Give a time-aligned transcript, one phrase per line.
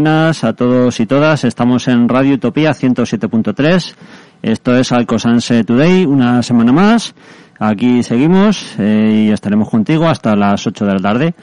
[0.00, 1.44] buenas a todos y todas.
[1.44, 3.94] Estamos en Radio Utopía 107.3.
[4.40, 7.14] Esto es Alcosanse Today, una semana más.
[7.58, 11.34] Aquí seguimos eh, y estaremos contigo hasta las 8 de la tarde.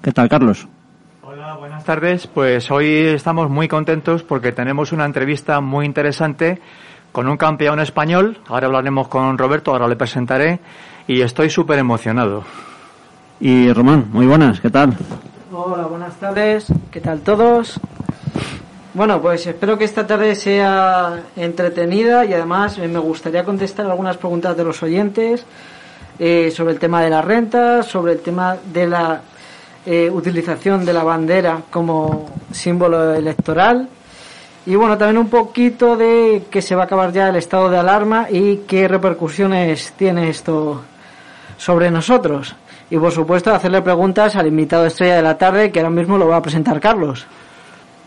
[0.00, 0.66] ¿Qué tal, Carlos?
[1.20, 2.26] Hola, buenas tardes.
[2.26, 6.62] Pues hoy estamos muy contentos porque tenemos una entrevista muy interesante
[7.12, 8.38] con un campeón español.
[8.48, 10.60] Ahora hablaremos con Roberto, ahora le presentaré
[11.06, 12.42] y estoy súper emocionado.
[13.38, 14.96] Y Román, muy buenas, ¿qué tal?
[15.58, 16.66] Hola, buenas tardes.
[16.90, 17.80] ¿Qué tal todos?
[18.92, 24.18] Bueno, pues espero que esta tarde sea entretenida y además eh, me gustaría contestar algunas
[24.18, 25.46] preguntas de los oyentes
[26.18, 29.22] eh, sobre el tema de la renta, sobre el tema de la
[29.86, 33.88] eh, utilización de la bandera como símbolo electoral
[34.66, 37.78] y bueno, también un poquito de que se va a acabar ya el estado de
[37.78, 40.82] alarma y qué repercusiones tiene esto
[41.56, 42.54] sobre nosotros.
[42.90, 46.28] Y por supuesto hacerle preguntas al invitado estrella de la tarde que ahora mismo lo
[46.28, 47.26] va a presentar Carlos.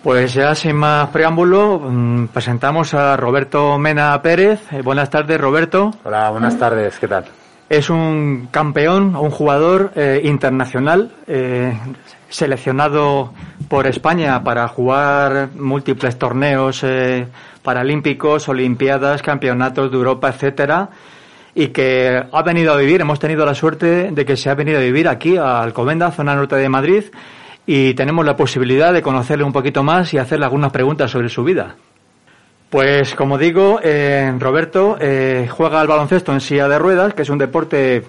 [0.03, 4.61] Pues ya sin más preámbulo, mm, presentamos a Roberto Mena Pérez.
[4.71, 5.91] Eh, buenas tardes, Roberto.
[6.05, 7.25] Hola, buenas tardes, ¿qué tal?
[7.69, 11.77] Es un campeón, un jugador eh, internacional, eh,
[12.29, 13.33] seleccionado
[13.67, 17.27] por España para jugar múltiples torneos eh,
[17.61, 20.89] paralímpicos, olimpiadas, campeonatos de Europa, etcétera,
[21.55, 24.79] y que ha venido a vivir, hemos tenido la suerte de que se ha venido
[24.79, 27.03] a vivir aquí a Alcobendas, zona norte de Madrid,
[27.65, 31.43] y tenemos la posibilidad de conocerle un poquito más y hacerle algunas preguntas sobre su
[31.43, 31.75] vida.
[32.69, 37.29] Pues como digo, eh, Roberto eh, juega al baloncesto en silla de ruedas, que es
[37.29, 38.03] un deporte,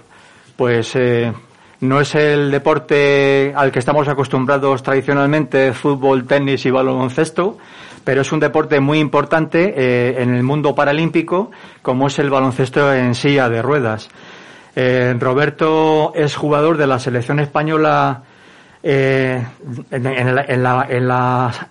[0.56, 1.32] pues eh,
[1.80, 7.56] no es el deporte al que estamos acostumbrados tradicionalmente, fútbol, tenis y baloncesto,
[8.04, 11.50] pero es un deporte muy importante eh, en el mundo paralímpico,
[11.82, 14.08] como es el baloncesto en silla de ruedas.
[14.76, 18.22] Eh, Roberto es jugador de la selección española
[18.82, 19.44] eh,
[19.90, 21.68] en, en la, en la- en la-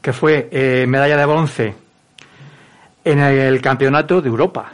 [0.00, 1.74] que fue eh, medalla de bronce
[3.04, 4.70] en el campeonato de Europa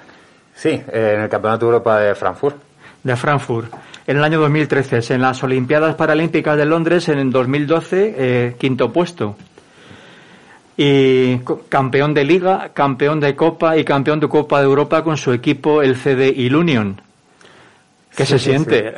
[0.54, 2.56] Sí, en el Campeonato de Europa de Frankfurt.
[3.04, 3.72] de Frankfurt.
[4.08, 5.14] en el año 2013.
[5.14, 9.36] En las Olimpiadas Paralímpicas de Londres en el 2012, eh, quinto puesto.
[10.80, 11.38] Y
[11.68, 15.82] campeón de Liga, campeón de Copa y campeón de Copa de Europa con su equipo,
[15.82, 17.00] el CD Ilunion.
[18.16, 18.94] ¿Qué se siente?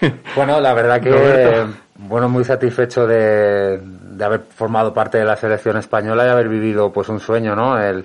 [0.36, 1.64] Bueno, la verdad que,
[1.96, 6.92] bueno, muy satisfecho de, de haber formado parte de la selección española y haber vivido
[6.92, 7.80] pues un sueño, ¿no?
[7.80, 8.04] El,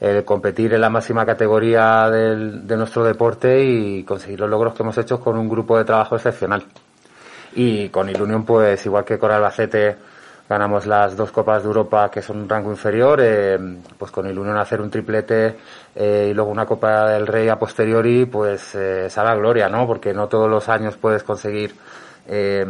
[0.00, 4.82] el competir en la máxima categoría del, de nuestro deporte y conseguir los logros que
[4.82, 6.62] hemos hecho con un grupo de trabajo excepcional.
[7.54, 9.96] Y con Ilunion, pues igual que con Albacete,
[10.48, 13.58] ganamos las dos Copas de Europa que son un rango inferior, eh,
[13.98, 15.56] pues con Ilunion hacer un triplete
[15.94, 19.86] eh, y luego una Copa del Rey a posteriori, pues eh, la gloria, ¿no?
[19.86, 21.74] Porque no todos los años puedes conseguir
[22.26, 22.66] eh,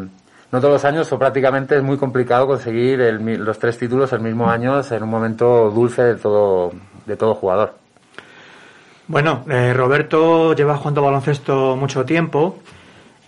[0.51, 4.21] no todos los años o prácticamente es muy complicado conseguir el, los tres títulos el
[4.21, 6.73] mismo año en un momento dulce de todo,
[7.05, 7.75] de todo jugador.
[9.09, 12.59] Bueno, eh, Roberto lleva jugando baloncesto mucho tiempo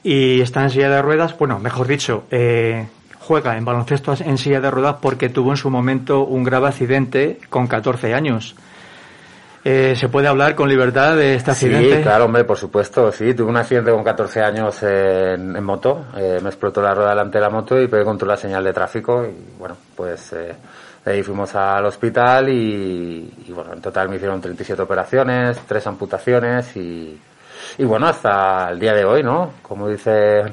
[0.02, 2.86] y está en silla de ruedas, bueno, mejor dicho, eh,
[3.30, 7.38] juega en baloncesto en silla de ruedas porque tuvo en su momento un grave accidente
[7.48, 8.56] con 14 años.
[9.64, 11.98] Eh, ¿Se puede hablar con libertad de este accidente?
[11.98, 13.32] Sí, claro, hombre, por supuesto, sí.
[13.32, 16.06] Tuve un accidente con 14 años en, en moto.
[16.16, 18.72] Eh, me explotó la rueda delante de la moto y pegué contra la señal de
[18.72, 19.24] tráfico.
[19.24, 20.52] Y bueno, pues eh,
[21.04, 26.76] ahí fuimos al hospital y, y, bueno, en total me hicieron 37 operaciones, tres amputaciones
[26.76, 27.16] y,
[27.78, 29.52] y bueno, hasta el día de hoy, ¿no?
[29.62, 30.52] Como dice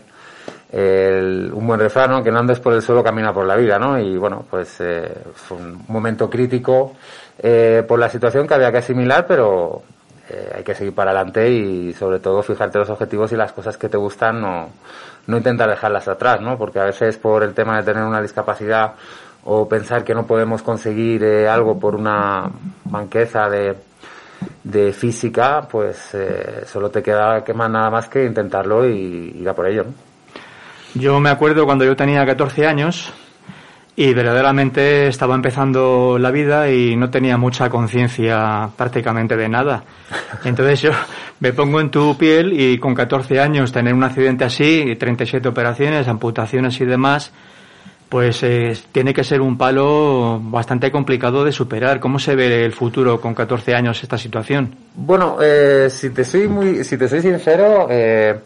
[0.72, 2.24] el, un buen refrán.
[2.24, 4.00] Que no andes por el suelo, camina por la vida, ¿no?
[4.00, 6.94] Y bueno, pues eh, fue un momento crítico
[7.40, 9.81] eh, por la situación que había que asimilar, pero
[10.30, 13.78] eh, hay que seguir para adelante y sobre todo fijarte los objetivos y las cosas
[13.78, 14.69] que te gustan, no,
[15.28, 16.58] no intentar dejarlas atrás, ¿no?
[16.58, 18.94] Porque a veces por el tema de tener una discapacidad
[19.46, 22.52] o pensar que no podemos conseguir eh, algo por una
[22.84, 23.75] banqueza de,
[24.64, 29.48] de física, pues eh, solo te queda que más nada más que intentarlo y ir
[29.48, 29.86] a por ello.
[29.86, 30.06] ¿no?
[30.99, 33.13] Yo me acuerdo cuando yo tenía 14 años
[33.95, 39.83] y verdaderamente estaba empezando la vida y no tenía mucha conciencia prácticamente de nada.
[40.44, 40.91] Entonces yo
[41.39, 46.07] me pongo en tu piel y con 14 años tener un accidente así, 37 operaciones,
[46.07, 47.31] amputaciones y demás,
[48.09, 51.99] pues eh, tiene que ser un palo bastante complicado de superar.
[51.99, 54.73] ¿Cómo se ve el futuro con 14 años esta situación?
[54.95, 58.39] Bueno, eh, si te soy muy, si te soy sincero, eh,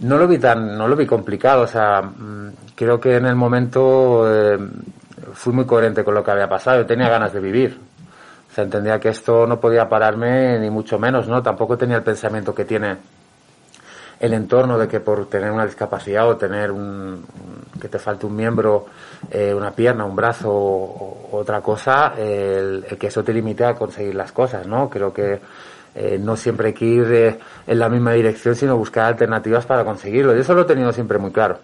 [0.00, 1.62] no lo vi tan, no lo vi complicado.
[1.62, 4.58] O sea, mm, creo que en el momento eh,
[5.32, 6.78] fui muy coherente con lo que había pasado.
[6.78, 7.78] Yo tenía ganas de vivir.
[8.50, 11.42] O sea, entendía que esto no podía pararme ni mucho menos, ¿no?
[11.42, 12.96] Tampoco tenía el pensamiento que tiene
[14.18, 17.24] el entorno de que por tener una discapacidad o tener un,
[17.80, 18.86] que te falte un miembro,
[19.30, 24.14] eh, una pierna, un brazo o, otra cosa, el, que eso te limite a conseguir
[24.14, 24.88] las cosas, ¿no?
[24.88, 25.40] Creo que
[25.96, 29.82] eh, no siempre hay que ir eh, en la misma dirección, sino buscar alternativas para
[29.82, 30.36] conseguirlo.
[30.36, 31.58] Y eso lo he tenido siempre muy claro.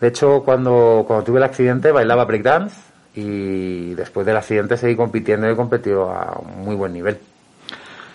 [0.00, 2.76] De hecho, cuando, cuando tuve el accidente bailaba breakdance
[3.16, 7.18] y después del accidente seguí compitiendo y he competido a un muy buen nivel.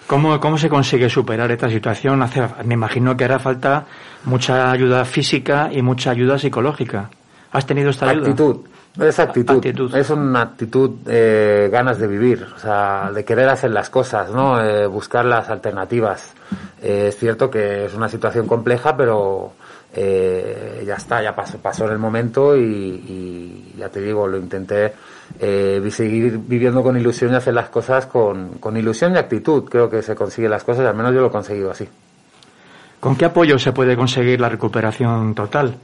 [0.07, 2.23] ¿Cómo, ¿Cómo se consigue superar esta situación?
[2.23, 3.85] Hace, me imagino que hará falta
[4.25, 7.09] mucha ayuda física y mucha ayuda psicológica.
[7.51, 8.29] ¿Has tenido esta ayuda?
[8.29, 8.57] Actitud.
[8.97, 9.57] Es actitud.
[9.57, 9.95] actitud.
[9.95, 14.61] Es una actitud, eh, ganas de vivir, o sea, de querer hacer las cosas, ¿no?
[14.61, 16.33] Eh, buscar las alternativas.
[16.81, 19.53] Eh, es cierto que es una situación compleja, pero
[19.93, 24.37] eh, ya está, ya pasó, pasó en el momento y, y ya te digo, lo
[24.37, 24.93] intenté
[25.39, 29.63] eh, seguir viviendo con ilusión y hacer las cosas con, con ilusión y actitud.
[29.69, 31.87] Creo que se consiguen las cosas, al menos yo lo he conseguido así.
[32.99, 35.75] ¿Con qué apoyo se puede conseguir la recuperación total?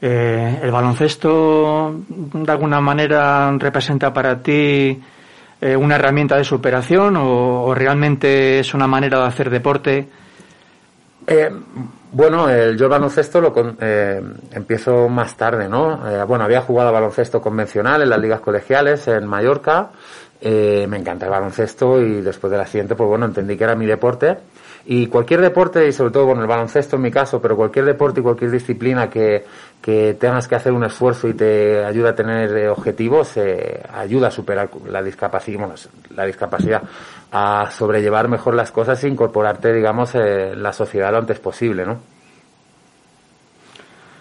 [0.00, 5.00] Eh, ¿El baloncesto de alguna manera representa para ti
[5.60, 10.08] eh, una herramienta de superación o, realmente es una manera de hacer deporte?
[11.26, 11.50] Eh,
[12.12, 14.22] bueno, el, yo el baloncesto lo eh,
[14.52, 15.98] empiezo más tarde, ¿no?
[16.26, 19.90] Bueno, había jugado baloncesto convencional en las ligas colegiales en Mallorca.
[20.42, 24.36] Me encanta el baloncesto y después del accidente, pues bueno, entendí que era mi deporte.
[24.88, 28.20] Y cualquier deporte, y sobre todo, bueno, el baloncesto en mi caso, pero cualquier deporte
[28.20, 29.44] y cualquier disciplina que,
[29.82, 34.28] que tengas que hacer un esfuerzo y te ayuda a tener eh, objetivos, eh, ayuda
[34.28, 35.74] a superar la discapacidad, bueno,
[36.14, 36.82] la discapacidad,
[37.32, 41.98] a sobrellevar mejor las cosas e incorporarte, digamos, eh, la sociedad lo antes posible, ¿no?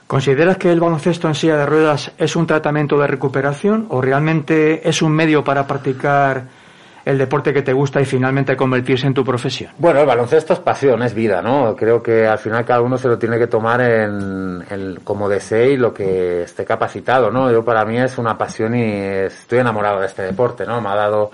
[0.07, 4.87] ¿Consideras que el baloncesto en silla de ruedas es un tratamiento de recuperación o realmente
[4.87, 6.64] es un medio para practicar
[7.05, 9.71] el deporte que te gusta y finalmente convertirse en tu profesión?
[9.77, 11.75] Bueno, el baloncesto es pasión, es vida, ¿no?
[11.75, 15.73] Creo que al final cada uno se lo tiene que tomar en, en como desee
[15.73, 17.51] y lo que esté capacitado, ¿no?
[17.51, 20.81] Yo para mí es una pasión y estoy enamorado de este deporte, ¿no?
[20.81, 21.31] Me ha dado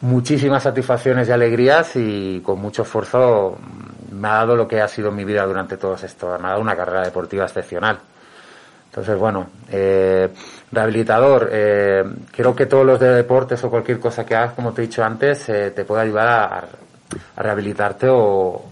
[0.00, 3.58] muchísimas satisfacciones y alegrías y con mucho esfuerzo
[4.10, 6.62] me ha dado lo que ha sido mi vida durante todos estos, me ha dado
[6.62, 7.98] una carrera deportiva excepcional.
[8.96, 10.26] Entonces, bueno, eh,
[10.72, 12.02] rehabilitador, eh,
[12.34, 15.04] creo que todos los de deportes o cualquier cosa que hagas, como te he dicho
[15.04, 16.64] antes, eh, te puede ayudar a,
[17.36, 18.64] rehabilitarte o,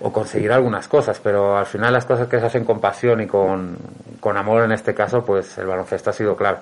[0.00, 3.26] o, conseguir algunas cosas, pero al final las cosas que se hacen con pasión y
[3.26, 3.78] con,
[4.20, 6.58] con amor en este caso, pues el baloncesto ha sido claro.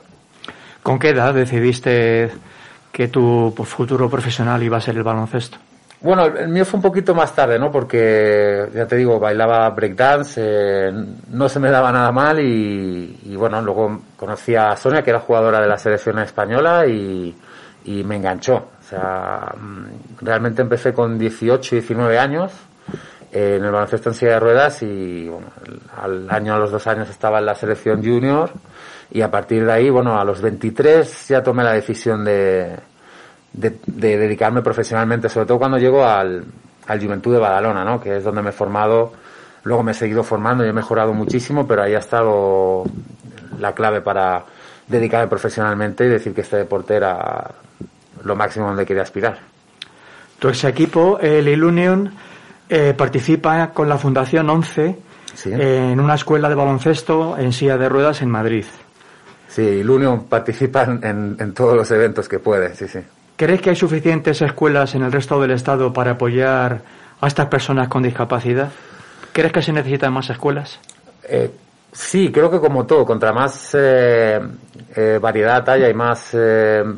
[0.84, 2.30] ¿Con qué edad decidiste
[2.92, 5.58] que tu futuro profesional iba a ser el baloncesto?
[6.02, 7.70] Bueno, el mío fue un poquito más tarde, ¿no?
[7.70, 10.90] Porque, ya te digo, bailaba breakdance, eh,
[11.28, 15.60] no se me daba nada mal y, bueno, luego conocí a Sonia, que era jugadora
[15.60, 17.36] de la selección española y,
[17.84, 18.54] y me enganchó.
[18.54, 22.52] O sea, mm, realmente empecé con 18, 19 años
[23.32, 25.48] eh, en el baloncesto en silla de ruedas y bueno,
[25.96, 28.50] al año, a los dos años estaba en la selección junior
[29.10, 32.76] y a partir de ahí, bueno, a los 23 ya tomé la decisión de,
[33.52, 36.44] de, dedicarme profesionalmente, sobre todo cuando llego al,
[36.86, 38.00] al Juventud de Badalona, ¿no?
[38.00, 39.12] que es donde me he formado,
[39.64, 42.84] luego me he seguido formando y he mejorado muchísimo, pero ahí ha estado
[43.58, 44.44] la clave para
[44.86, 47.50] dedicarme profesionalmente y decir que este deporte era
[48.24, 49.38] lo máximo donde quería aspirar.
[50.38, 52.12] Tu ex equipo, el Ilunion,
[52.68, 54.96] eh, participa con la Fundación 11
[55.44, 58.64] en una escuela de baloncesto en silla de ruedas en Madrid.
[59.48, 63.00] Sí, Ilunion participa en, en todos los eventos que puede, sí, sí.
[63.40, 66.82] ¿Crees que hay suficientes escuelas en el resto del Estado para apoyar
[67.22, 68.68] a estas personas con discapacidad?
[69.32, 70.78] ¿Crees que se necesitan más escuelas?
[71.26, 71.50] Eh,
[71.90, 74.38] sí, creo que como todo, contra más eh,
[74.94, 76.36] eh, variedad haya y más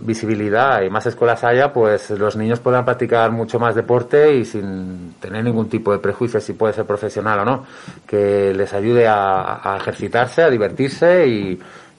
[0.00, 5.14] visibilidad y más escuelas haya, pues los niños podrán practicar mucho más deporte y sin
[5.20, 7.66] tener ningún tipo de prejuicio si puede ser profesional o no.
[8.04, 11.24] Que les ayude a, ejercitarse, a divertirse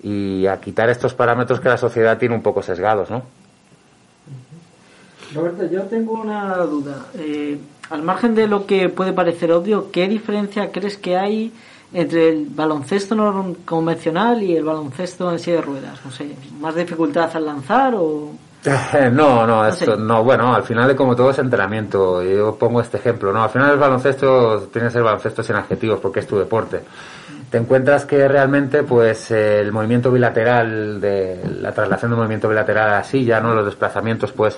[0.04, 3.24] y a quitar estos parámetros que la sociedad tiene un poco sesgados, ¿no?
[5.34, 7.08] Roberto, yo tengo una duda.
[7.16, 7.58] Eh,
[7.90, 11.52] al margen de lo que puede parecer obvio, ¿qué diferencia crees que hay
[11.94, 16.00] entre el baloncesto no convencional y el baloncesto en silla de ruedas?
[16.04, 18.32] No sé, ¿más dificultad al lanzar o...?
[19.12, 22.24] no, no, esto, no, bueno, al final como todo es entrenamiento.
[22.24, 23.44] Yo pongo este ejemplo, ¿no?
[23.44, 26.82] Al final el baloncesto tiene que ser baloncesto sin adjetivos porque es tu deporte.
[27.50, 32.94] Te encuentras que realmente, pues, el movimiento bilateral de la traslación de movimiento bilateral a
[32.94, 33.54] la silla, ¿no?
[33.54, 34.58] Los desplazamientos, pues,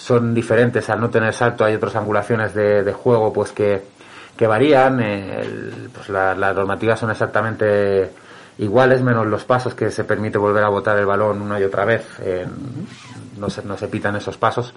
[0.00, 1.64] son diferentes al no tener salto.
[1.64, 3.82] Hay otras angulaciones de, juego pues que,
[4.36, 4.96] que varían.
[5.92, 8.10] pues las normativas son exactamente
[8.58, 11.84] iguales, menos los pasos que se permite volver a botar el balón una y otra
[11.84, 12.06] vez.
[13.38, 14.72] no, se, no se pitan esos pasos.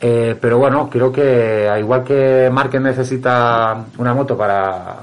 [0.00, 4.96] Eh, pero bueno, creo que igual que Marquez necesita una moto para,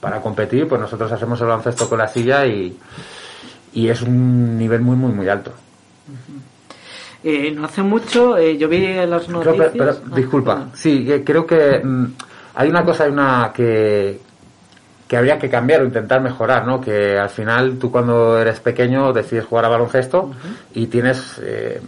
[0.00, 2.76] para competir, pues nosotros hacemos el baloncesto con la silla y,
[3.72, 5.52] y es un nivel muy, muy, muy alto.
[7.26, 9.70] Eh, no hace mucho, eh, yo vi las noticias.
[9.72, 12.04] pero, ah, disculpa, sí, creo que mm,
[12.56, 14.20] hay una cosa, hay una que,
[15.08, 16.82] que habría que cambiar o intentar mejorar, ¿no?
[16.82, 20.32] Que al final tú cuando eres pequeño decides jugar a baloncesto
[20.74, 21.80] y tienes eh,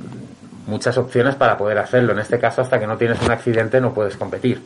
[0.67, 2.15] muchas opciones para poder hacerlo.
[2.15, 4.63] En este caso, hasta que no tienes un accidente no puedes competir.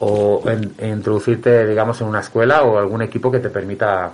[0.00, 0.42] O
[0.82, 4.10] introducirte, digamos, en una escuela o algún equipo que te permita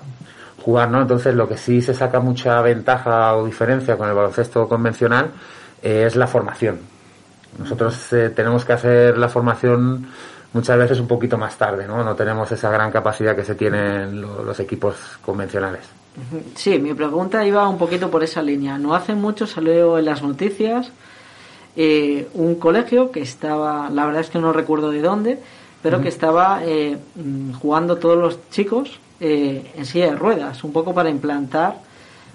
[0.63, 1.01] jugar, ¿no?
[1.01, 5.31] Entonces, lo que sí se saca mucha ventaja o diferencia con el baloncesto convencional
[5.83, 6.79] eh, es la formación.
[7.59, 10.07] Nosotros eh, tenemos que hacer la formación
[10.53, 12.03] muchas veces un poquito más tarde, ¿no?
[12.05, 15.83] No tenemos esa gran capacidad que se tienen los equipos convencionales.
[16.55, 18.79] Sí, mi pregunta iba un poquito por esa línea.
[18.79, 20.91] No hace mucho salió en las noticias
[21.77, 25.39] eh, un colegio que estaba, la verdad es que no recuerdo de dónde,
[25.81, 31.11] pero que estaba mm, jugando todos los chicos en silla de ruedas, un poco para
[31.11, 31.88] implantar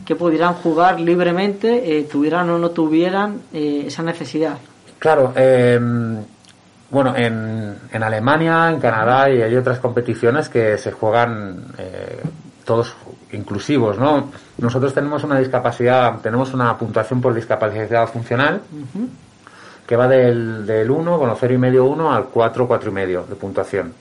[0.05, 4.57] que pudieran jugar libremente, eh, tuvieran o no tuvieran eh, esa necesidad.
[4.99, 6.17] Claro, em,
[6.89, 12.21] bueno, en, en, Alemania, en Canadá y hay otras competiciones que se juegan eh,
[12.65, 12.95] todos
[13.31, 14.31] inclusivos, ¿no?
[14.57, 18.61] Nosotros tenemos una discapacidad, tenemos una puntuación por discapacidad funcional
[19.87, 23.23] que va del, del 1, bueno, 0,5, y medio 1 al 4, 4 y medio
[23.23, 23.93] de puntuación.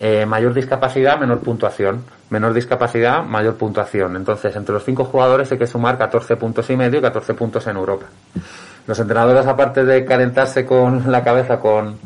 [0.00, 2.04] Eh, mayor discapacidad, menor puntuación.
[2.30, 4.16] Menor discapacidad, mayor puntuación.
[4.16, 7.66] Entonces, entre los cinco jugadores hay que sumar 14 puntos y medio y 14 puntos
[7.66, 8.06] en Europa.
[8.86, 11.98] Los entrenadores, aparte de calentarse con la cabeza con,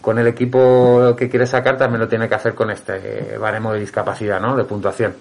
[0.00, 3.80] con el equipo que quiere sacar, también lo tiene que hacer con este baremo de
[3.80, 4.56] discapacidad, ¿no?
[4.56, 5.14] De puntuación.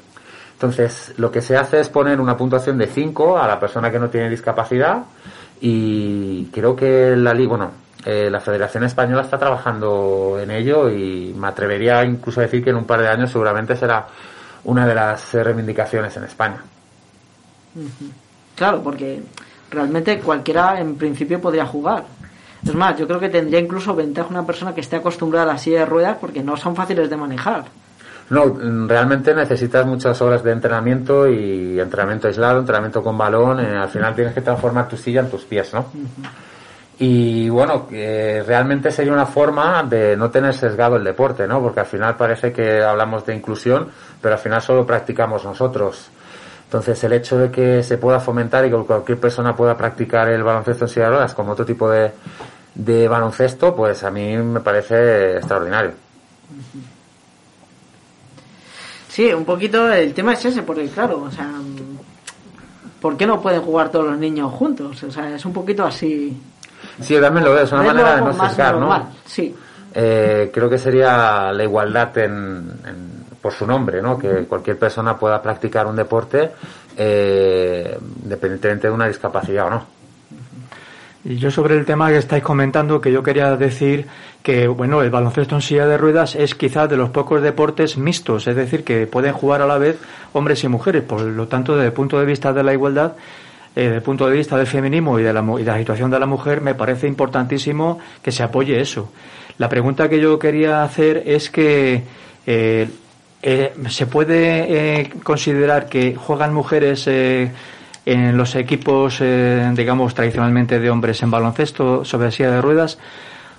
[0.53, 3.97] Entonces, lo que se hace es poner una puntuación de 5 a la persona que
[3.97, 5.03] no tiene discapacidad
[5.61, 7.71] y creo que la liga, bueno,
[8.05, 12.69] eh, la Federación Española está trabajando en ello y me atrevería incluso a decir que
[12.69, 14.07] en un par de años seguramente será
[14.63, 16.61] una de las reivindicaciones en España.
[18.55, 19.21] Claro, porque
[19.69, 22.05] realmente cualquiera en principio podría jugar.
[22.63, 25.57] Es más, yo creo que tendría incluso ventaja una persona que esté acostumbrada a la
[25.57, 27.65] silla de ruedas porque no son fáciles de manejar.
[28.29, 28.45] No,
[28.87, 33.59] realmente necesitas muchas horas de entrenamiento y entrenamiento aislado, entrenamiento con balón.
[33.59, 35.85] Eh, al final tienes que transformar tu silla en tus pies, ¿no?
[36.99, 41.61] Y bueno, realmente sería una forma de no tener sesgado el deporte, ¿no?
[41.61, 43.87] Porque al final parece que hablamos de inclusión,
[44.21, 46.09] pero al final solo practicamos nosotros.
[46.65, 50.43] Entonces, el hecho de que se pueda fomentar y que cualquier persona pueda practicar el
[50.43, 52.11] baloncesto en silla de ruedas como otro tipo de,
[52.75, 55.93] de baloncesto, pues a mí me parece extraordinario.
[59.07, 61.49] Sí, un poquito el tema es ese, porque claro, o sea,
[63.01, 65.01] ¿por qué no pueden jugar todos los niños juntos?
[65.03, 66.37] O sea, es un poquito así.
[67.01, 69.09] Sí, también lo veo, es una manera de no cesar, ¿no?
[69.25, 69.55] Sí.
[69.93, 72.71] Eh, creo que sería la igualdad en,
[73.41, 74.17] por su nombre, ¿no?
[74.17, 76.51] Que cualquier persona pueda practicar un deporte
[76.97, 79.99] eh, independientemente de una discapacidad o no.
[81.25, 84.07] Y yo sobre el tema que estáis comentando, que yo quería decir
[84.41, 88.47] que, bueno, el baloncesto en silla de ruedas es quizás de los pocos deportes mixtos,
[88.47, 89.97] es decir, que pueden jugar a la vez
[90.31, 91.03] hombres y mujeres.
[91.03, 93.13] Por lo tanto, desde el punto de vista de la igualdad,
[93.75, 96.11] eh, desde el punto de vista del feminismo y de, la, y de la situación
[96.11, 99.11] de la mujer, me parece importantísimo que se apoye eso.
[99.57, 102.03] La pregunta que yo quería hacer es que
[102.45, 102.89] eh,
[103.41, 107.07] eh, se puede considerar que juegan mujeres
[108.09, 112.97] en los equipos, eh, digamos, tradicionalmente de hombres en baloncesto sobre silla de ruedas,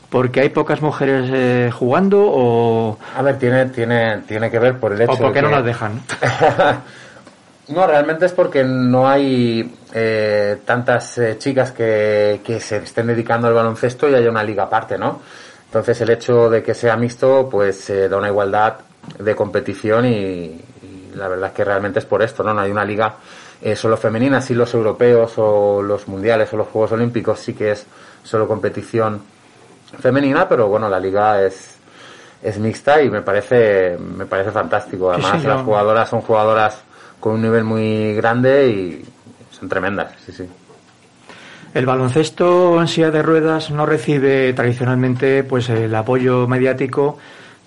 [0.08, 2.98] porque hay pocas mujeres eh, jugando o...
[3.16, 5.12] A ver, tiene, tiene, tiene que ver por el hecho...
[5.12, 6.00] O porque no las dejan.
[7.70, 13.54] no, realmente es porque no hay eh, tantas chicas que, que se estén dedicando al
[13.54, 15.20] baloncesto y hay una liga aparte, ¿no?
[15.66, 18.78] Entonces el hecho de que sea mixto, pues da una igualdad
[19.18, 22.54] de competición y, y, la verdad es que realmente es por esto, ¿no?
[22.54, 23.14] No hay una liga
[23.62, 27.72] eh, solo femeninas y los europeos o los mundiales o los Juegos Olímpicos sí que
[27.72, 27.86] es
[28.22, 29.22] solo competición
[29.98, 31.74] femenina, pero bueno, la liga es,
[32.42, 35.10] es mixta y me parece, me parece fantástico.
[35.10, 36.82] Además, las jugadoras son jugadoras
[37.20, 39.04] con un nivel muy grande y
[39.56, 40.44] son tremendas, sí, sí.
[41.72, 47.18] El baloncesto en silla de ruedas no recibe tradicionalmente pues el apoyo mediático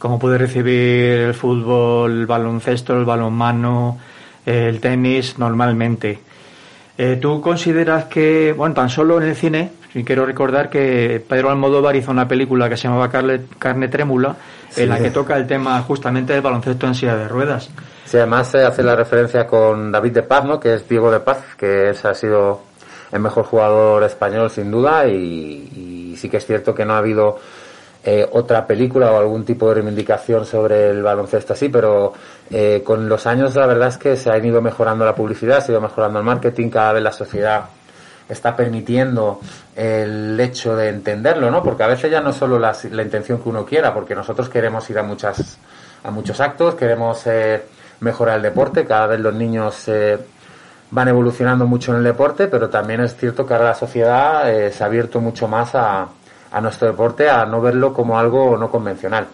[0.03, 3.97] como puede recibir el fútbol, el baloncesto, el balonmano,
[4.45, 6.19] el tenis normalmente.
[6.97, 11.49] Eh, ¿Tú consideras que, bueno, tan solo en el cine, y quiero recordar que Pedro
[11.49, 14.35] Almodóvar hizo una película que se llamaba Carne, Carne Trémula,
[14.75, 17.69] en la que toca el tema justamente del baloncesto en silla de ruedas.
[18.05, 20.59] Sí, además se hace la referencia con David de Paz, ¿no?
[20.59, 22.61] que es Diego de Paz, que es, ha sido
[23.11, 26.97] el mejor jugador español sin duda, y, y sí que es cierto que no ha
[26.97, 27.39] habido
[28.05, 32.13] eh, otra película o algún tipo de reivindicación sobre el baloncesto así, pero
[32.51, 35.71] eh, con los años la verdad es que se ha ido mejorando la publicidad, se
[35.71, 37.63] ha ido mejorando el marketing, cada vez la sociedad
[38.29, 39.39] está permitiendo
[39.75, 41.63] el hecho de entenderlo, ¿no?
[41.63, 44.89] Porque a veces ya no es solo la, intención que uno quiera, porque nosotros queremos
[44.89, 45.57] ir a muchas
[46.03, 47.63] a muchos actos, queremos eh,
[48.01, 49.89] mejorar el deporte, cada vez los niños
[50.91, 54.83] van evolucionando mucho en el deporte, pero también es cierto que ahora la sociedad se
[54.83, 56.09] ha abierto mucho más a,
[56.53, 59.27] a nuestro deporte a no verlo como algo no convencional.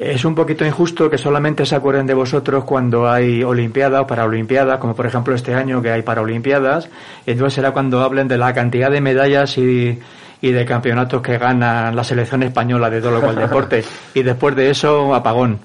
[0.00, 4.78] Es un poquito injusto que solamente se acuerden de vosotros cuando hay Olimpiadas o Paralimpiadas,
[4.78, 6.88] como por ejemplo este año que hay Paralimpiadas.
[7.26, 9.98] Entonces será cuando hablen de la cantidad de medallas y,
[10.40, 13.82] y de campeonatos que gana la selección española de todo lo cual deporte.
[14.14, 15.58] Y después de eso, apagón.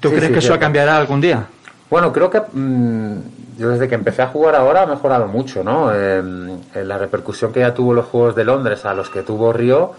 [0.00, 1.46] ¿Tú crees que eso cambiará algún día?
[1.88, 3.18] Bueno, creo que mm,
[3.56, 5.94] yo desde que empecé a jugar ahora ha mejorado mucho, ¿no?
[5.94, 9.92] en la repercusión que ya tuvo los Juegos de Londres a los que tuvo Río,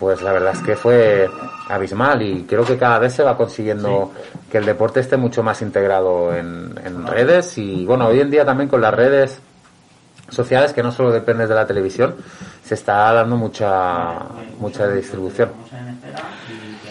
[0.00, 1.28] pues la verdad es que fue
[1.68, 4.10] abismal y creo que cada vez se va consiguiendo
[4.50, 6.74] que el deporte esté mucho más integrado en,
[7.06, 9.40] redes y bueno, hoy en día también con las redes
[10.30, 12.14] sociales que no solo dependen de la televisión,
[12.64, 14.20] se está dando mucha
[14.58, 15.50] mucha distribución.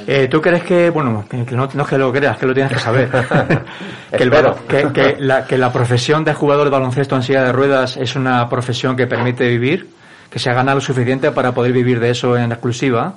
[0.06, 2.80] Eh, ¿Tú crees que, bueno, que, no, es que lo creas, que lo tienes que
[2.80, 3.10] saber,
[4.12, 4.32] que, el,
[4.68, 8.16] que, que, la, que la profesión de jugador de baloncesto en silla de ruedas es
[8.16, 9.88] una profesión que permite vivir,
[10.30, 13.14] que se gana lo suficiente para poder vivir de eso en exclusiva?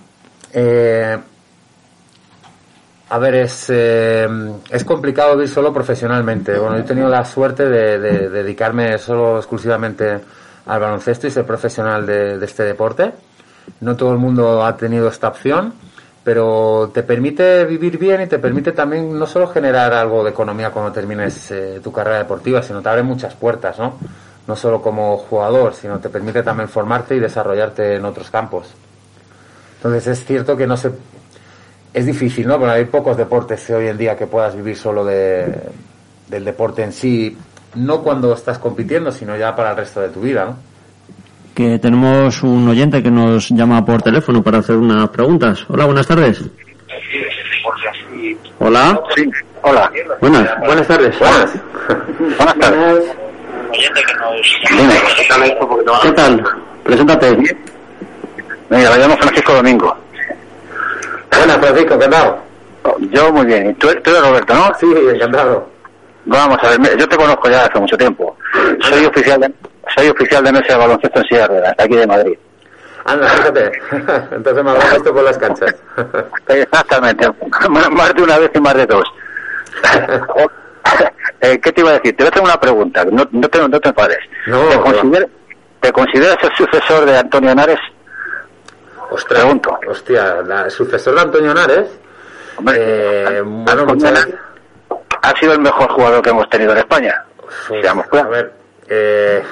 [0.52, 1.16] Eh,
[3.10, 4.28] a ver, es, eh,
[4.70, 6.58] es complicado vivir solo profesionalmente.
[6.58, 7.98] Bueno, yo he tenido la suerte de,
[8.28, 10.20] dedicarme solo exclusivamente
[10.66, 13.12] al baloncesto y ser profesional de, de este deporte.
[13.80, 15.74] No todo el mundo ha tenido esta opción
[16.24, 20.70] pero te permite vivir bien y te permite también no solo generar algo de economía
[20.70, 23.94] cuando termines eh, tu carrera deportiva, sino te abre muchas puertas, ¿no?
[24.46, 28.74] No solo como jugador, sino te permite también formarte y desarrollarte en otros campos.
[29.76, 30.90] Entonces es cierto que no se...
[31.94, 32.58] Es difícil, ¿no?
[32.58, 35.46] Porque hay pocos deportes hoy en día que puedas vivir solo de,
[36.28, 37.36] del deporte en sí,
[37.74, 40.72] no cuando estás compitiendo, sino ya para el resto de tu vida, ¿no?
[41.54, 45.64] que tenemos un oyente que nos llama por teléfono para hacer unas preguntas.
[45.68, 46.42] Hola, buenas tardes.
[48.58, 49.00] Hola.
[49.16, 49.30] Sí,
[49.62, 49.90] hola.
[50.20, 50.60] Buenas.
[50.60, 51.18] Buenas tardes.
[51.18, 51.54] Buenas.
[52.18, 53.16] Buenas tardes.
[53.72, 55.02] Dime.
[56.02, 56.44] ¿Qué tal?
[56.84, 57.36] Preséntate.
[58.68, 59.96] Mira, me llamo Francisco Domingo.
[61.30, 62.38] Buenas, Francisco, encantado.
[63.10, 63.70] Yo muy bien.
[63.70, 64.72] ¿Y tú, tú eres Roberto, no?
[64.78, 65.68] Sí, encantado.
[66.24, 68.36] Vamos a ver, yo te conozco ya hace mucho tiempo.
[68.80, 69.52] Soy oficial de,
[69.94, 72.38] soy oficial de mesa de baloncesto en de ruedas, aquí de Madrid.
[73.04, 73.72] Anda, fíjate.
[74.36, 75.74] Entonces me habrás visto por las canchas.
[76.48, 77.28] Exactamente.
[77.68, 79.04] Más de una vez y más de dos.
[81.42, 82.16] Eh, ¿Qué te iba a decir?
[82.16, 83.04] Te voy a hacer una pregunta.
[83.10, 84.18] No, no, te, no te enfades.
[84.46, 84.82] No, ¿Te, que va.
[84.84, 85.28] consider-
[85.80, 87.80] ¿Te consideras el sucesor de Antonio Henares?
[89.10, 89.78] Ostras, Pregunto.
[89.88, 91.88] hostia, la, el sucesor de Antonio Nares.
[92.56, 94.38] Hombre, Eh, bueno, Antonio
[95.22, 97.24] ha sido el mejor jugador que hemos tenido en España.
[97.80, 98.30] Seamos A claros.
[98.30, 98.52] ver,
[98.88, 99.42] eh,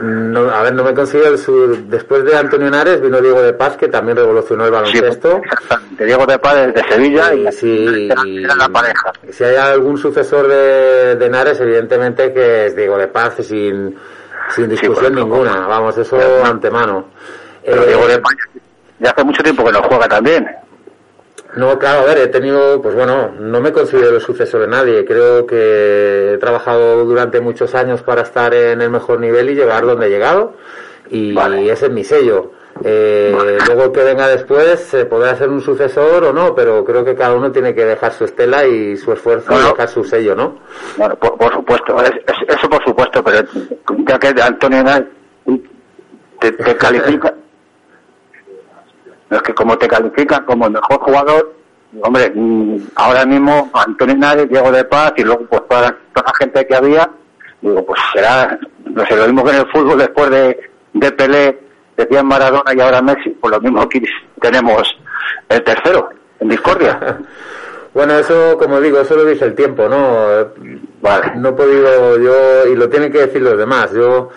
[0.00, 3.52] no, a ver, no me considero el su- después de Antonio Nares vino Diego de
[3.52, 5.40] Paz que también revolucionó el Sí, baloncesto.
[5.44, 6.04] exactamente.
[6.04, 9.12] Diego de Paz de Sevilla y, Y sí, era, era la pareja.
[9.30, 13.96] si hay algún sucesor de, de Nares, evidentemente que es Diego de Paz sin,
[14.54, 15.66] sin discusión ninguna.
[15.66, 17.06] Vamos, eso antemano.
[17.64, 18.34] Pero Eh, Diego de Paz
[18.98, 20.46] ya hace mucho tiempo que no juega también.
[21.56, 25.04] No, claro, a ver, he tenido, pues bueno, no me considero el sucesor de nadie.
[25.04, 29.86] Creo que he trabajado durante muchos años para estar en el mejor nivel y llegar
[29.86, 30.52] donde he llegado.
[31.08, 31.70] Y Vale.
[31.72, 32.52] ese es mi sello.
[32.84, 33.34] Eh,
[33.66, 37.34] Luego que venga después se podrá ser un sucesor o no, pero creo que cada
[37.34, 40.58] uno tiene que dejar su estela y su esfuerzo y dejar su sello, ¿no?
[40.98, 43.48] Bueno, por, por supuesto, es- es- eso por supuesto, pero
[44.06, 44.84] ya que Antonio
[46.38, 47.32] te califica,
[49.30, 51.54] es que como te califican como el mejor jugador,
[52.02, 56.26] hombre, mm, ahora mismo Antonio Henares, Diego de Paz y luego pues toda la, toda
[56.26, 57.10] la gente que había,
[57.60, 61.58] digo, pues será, no sé, lo mismo que en el fútbol después de, de Pelé,
[61.96, 64.02] decían Maradona y ahora Messi, pues lo mismo aquí
[64.40, 64.96] tenemos
[65.48, 66.10] el tercero,
[66.40, 67.18] en discordia.
[67.96, 70.26] Bueno, eso, como digo, eso lo dice el tiempo, ¿no?
[71.00, 71.32] Vale.
[71.36, 74.28] No he podido yo, y lo tienen que decir los demás, yo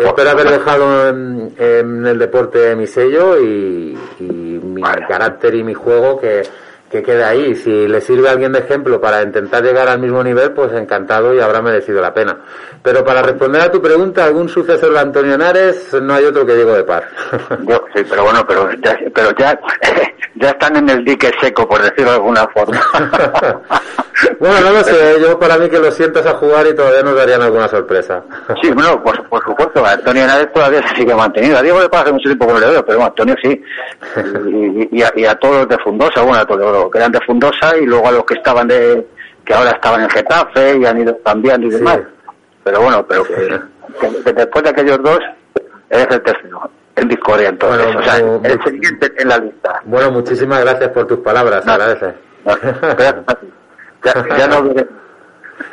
[0.00, 5.06] Espero haber dejado en, en el deporte mi sello y, y mi Vale.
[5.08, 6.42] carácter y mi juego que,
[6.90, 7.54] que quede ahí.
[7.56, 11.34] Si le sirve a alguien de ejemplo para intentar llegar al mismo nivel, pues encantado
[11.34, 12.36] y habrá merecido la pena.
[12.82, 15.92] Pero para responder a tu pregunta, ¿algún sucesor de Antonio Nares?
[16.00, 16.84] No hay otro que Diego de.
[17.66, 19.58] Yo, sí, pero bueno, pero ya, pero ya,
[20.34, 22.80] ya están en el dique seco, por decirlo de alguna forma.
[24.38, 27.16] bueno, no lo sé, yo para mí que lo sientas a jugar y todavía nos
[27.16, 28.22] darían alguna sorpresa.
[28.62, 31.58] Sí, bueno, por, por supuesto, Antonio Henares todavía se sigue mantenido.
[31.58, 33.62] A Diego Paz hace mucho tiempo que no le veo, pero bueno, Antonio sí.
[34.48, 37.12] Y, y a, y a todos los de Fundosa, bueno, a todos los que eran
[37.12, 39.06] de Fundosa y luego a los que estaban de,
[39.44, 41.76] que ahora estaban en Getafe y han ido cambiando y Sí.
[41.78, 42.00] demás.
[42.64, 43.34] Pero bueno, pero que,
[44.00, 45.18] que- que después de aquellos dos,
[45.90, 47.84] eres el tercero, en discordia entonces.
[47.86, 49.80] Bueno, o sea, el siguiente en la lista.
[49.84, 51.72] Bueno, muchísimas gracias por tus palabras, No.
[51.72, 52.14] agradece.
[52.44, 53.36] No, gracias a.
[54.04, 54.86] Ya, ya no veré.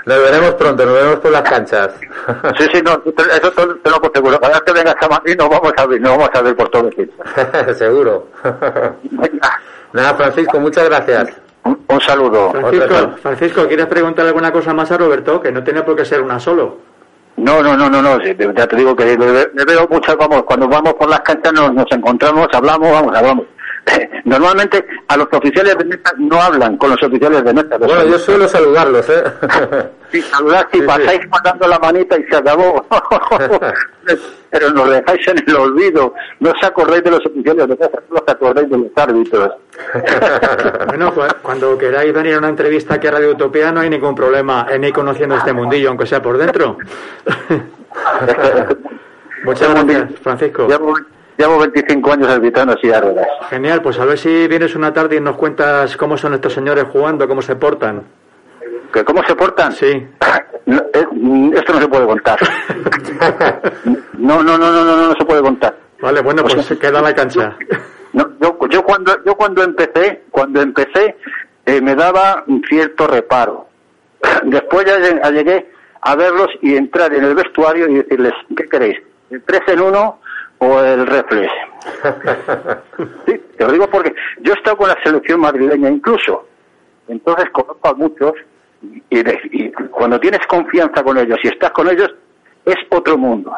[0.06, 1.90] Nos veremos pronto, nos veremos por las canchas.
[2.58, 4.40] Sí, sí, no, eso te, te lo aseguro.
[4.40, 6.70] Cada vez que vengas a Madrid nos vamos a ver, nos vamos a ver por
[6.70, 7.74] todo el sitio.
[7.76, 8.28] Seguro.
[9.94, 11.30] Nada, Francisco, muchas gracias.
[11.64, 12.52] un, un saludo.
[12.52, 15.42] Francisco, Francisco, ¿quieres preguntarle alguna cosa más a Roberto?
[15.42, 16.78] Que no tiene por qué ser una solo.
[17.38, 20.68] No, no, no, no, no, ya te digo que le, le veo muchas, vamos, cuando
[20.68, 23.46] vamos por las canchas nos, nos encontramos, hablamos, vamos, hablamos.
[24.26, 27.78] Normalmente a los oficiales de mesa no hablan con los oficiales de mesa.
[27.78, 29.24] Bueno, yo suelo saludarlos, ¿eh?
[30.12, 30.88] Sí, saludad, Sí, si sí.
[30.88, 32.84] pasáis mandando la manita y se acabó.
[34.50, 36.16] Pero nos dejáis en el olvido.
[36.40, 39.52] No os acordáis de los oficiales de mesa, no os acordáis de los árbitros.
[40.88, 44.16] Bueno, cu- cuando queráis venir a una entrevista aquí a Radio Utopía no hay ningún
[44.16, 46.78] problema en ir conociendo este mundillo, aunque sea por dentro.
[49.44, 50.68] Muchas gracias, Francisco.
[51.40, 53.28] Llevo, llevo 25 años arbitrando así de ruedas.
[53.50, 56.86] Genial, pues a ver si vienes una tarde y nos cuentas cómo son estos señores
[56.92, 58.04] jugando, cómo se portan.
[58.94, 59.72] ¿Que ¿Cómo se portan?
[59.74, 60.08] Sí.
[60.66, 61.08] No, eh,
[61.56, 62.38] esto no se puede contar.
[64.20, 65.76] No, no, no, no, no, no, no se puede contar.
[66.00, 67.56] Vale, bueno, pues se queda la cancha.
[68.14, 71.16] No, yo, yo cuando yo cuando empecé, cuando empecé
[71.66, 73.68] eh, me daba un cierto reparo.
[74.44, 75.72] Después ya lleg- llegué
[76.02, 78.98] a verlos y entrar en el vestuario y decirles, ¿qué queréis?
[79.32, 80.20] ¿El 3 en 1
[80.60, 81.52] o el reflex?
[83.26, 86.48] Sí, te lo digo porque yo he estado con la selección madrileña incluso.
[87.08, 88.34] Entonces conozco a muchos
[89.10, 92.14] y, de- y cuando tienes confianza con ellos y estás con ellos
[92.66, 93.54] es otro mundo.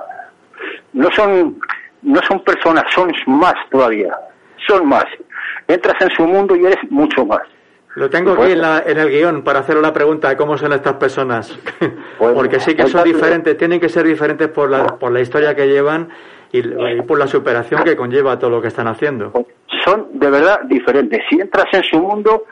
[0.93, 1.59] No son
[2.03, 4.15] no son personas, son más todavía.
[4.67, 5.05] Son más.
[5.67, 7.41] Entras en su mundo y eres mucho más.
[7.95, 10.71] Lo tengo aquí en, la, en, el guion para hacerle la pregunta de cómo son
[10.73, 11.57] estas personas.
[12.17, 15.67] Porque sí que son diferentes, tienen que ser diferentes por la, por la historia que
[15.67, 16.09] llevan
[16.51, 19.31] y, por la superación que conlleva todo lo que están haciendo.
[19.85, 21.21] Son de verdad diferentes.
[21.29, 22.45] Si entras en su mundo,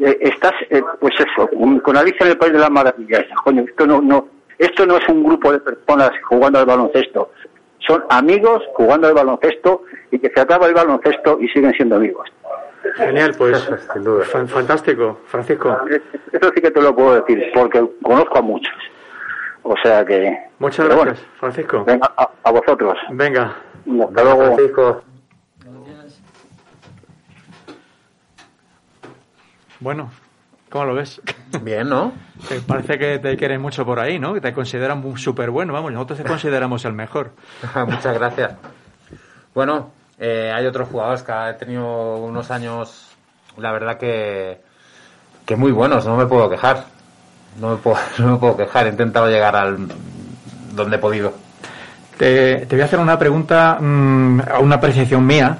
[0.00, 1.48] eh, estás, eh, pues eso,
[1.82, 3.24] con Alicia en el País de las Maravillas.
[3.44, 4.28] Coño, esto no, no,
[4.58, 7.30] esto no es un grupo de personas jugando al baloncesto.
[7.86, 12.28] Son amigos jugando al baloncesto y que se acaba el baloncesto y siguen siendo amigos.
[12.96, 13.68] Genial, pues
[14.48, 15.78] fantástico, Francisco.
[16.32, 18.74] Eso sí que te lo puedo decir, porque conozco a muchos.
[19.62, 20.36] O sea que.
[20.58, 21.84] Muchas gracias, Francisco.
[21.84, 22.98] Venga, a, vosotros.
[23.10, 23.56] Venga.
[23.86, 24.54] Hasta luego.
[24.54, 25.02] Francisco.
[29.82, 30.10] Bueno,
[30.70, 31.20] ¿cómo lo ves?
[31.60, 32.12] Bien, ¿no?
[32.68, 34.32] parece que te quieren mucho por ahí, ¿no?
[34.32, 37.32] Que te consideran súper bueno, vamos, nosotros te consideramos el mejor.
[37.88, 38.52] Muchas gracias.
[39.52, 43.10] Bueno, eh, hay otros jugadores que han tenido unos años,
[43.56, 44.60] la verdad que,
[45.44, 46.84] que muy buenos, no me puedo quejar.
[47.60, 49.88] No me puedo, no me puedo quejar, he intentado llegar al
[50.74, 51.34] donde he podido.
[52.16, 55.58] Te, te voy a hacer una pregunta, mm, a una apreciación mía.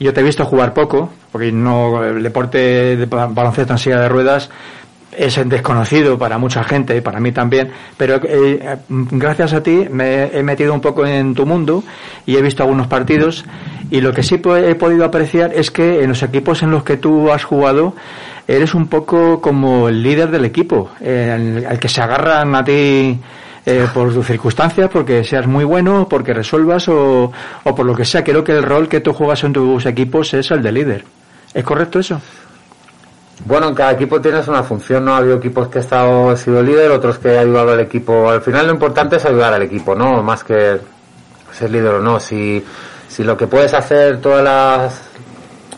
[0.00, 4.08] Yo te he visto jugar poco, porque no el deporte de baloncesto en silla de
[4.08, 4.48] ruedas
[5.18, 10.42] es desconocido para mucha gente, para mí también, pero eh, gracias a ti me he
[10.42, 11.82] metido un poco en tu mundo
[12.24, 13.44] y he visto algunos partidos
[13.90, 16.98] y lo que sí he podido apreciar es que en los equipos en los que
[16.98, 17.94] tú has jugado
[18.48, 23.20] eres un poco como el líder del equipo, eh, al que se agarran a ti
[23.66, 27.30] eh, por tus circunstancias, porque seas muy bueno, porque resuelvas o,
[27.64, 28.24] o por lo que sea.
[28.24, 31.04] Creo que el rol que tú juegas en tus equipos es el de líder.
[31.52, 32.20] ¿Es correcto eso?
[33.44, 35.14] Bueno, en cada equipo tienes una función, ¿no?
[35.14, 38.30] Ha habido equipos que he estado, he sido líder, otros que he ayudado al equipo.
[38.30, 40.22] Al final lo importante es ayudar al equipo, ¿no?
[40.22, 40.78] Más que
[41.52, 42.18] ser líder o no.
[42.18, 42.64] Si,
[43.08, 45.07] si lo que puedes hacer, todas las,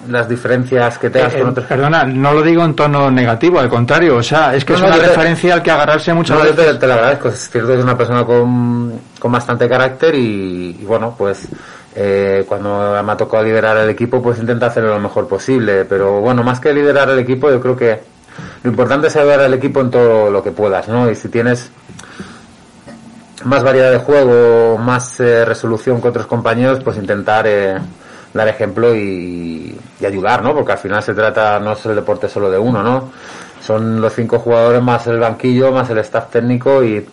[0.08, 1.66] las diferencias que tengas eh, con otros.
[1.66, 4.96] Perdona, no lo digo en tono negativo, al contrario, o sea, es que es una
[4.96, 6.56] referencia al que agarrarse muchas no, veces.
[6.56, 10.78] Te, te, lo agradezco, es cierto que es una persona con, con bastante carácter y,
[10.80, 11.48] y bueno, pues
[11.94, 15.84] eh, cuando me ha tocado liderar el equipo, pues intenta hacerlo lo mejor posible.
[15.84, 18.00] Pero bueno, más que liderar el equipo, yo creo que
[18.62, 21.10] lo importante es ayudar al equipo en todo lo que puedas, ¿no?
[21.10, 21.70] Y si tienes
[23.44, 27.78] más variedad de juego, más eh, resolución que otros compañeros, pues intentar eh,
[28.32, 30.54] dar ejemplo y, ayudar, ¿no?
[30.54, 33.12] Porque al final se trata, no es el deporte solo de uno, ¿no?
[33.62, 37.06] Son los cinco jugadores más el banquillo, más el staff técnico y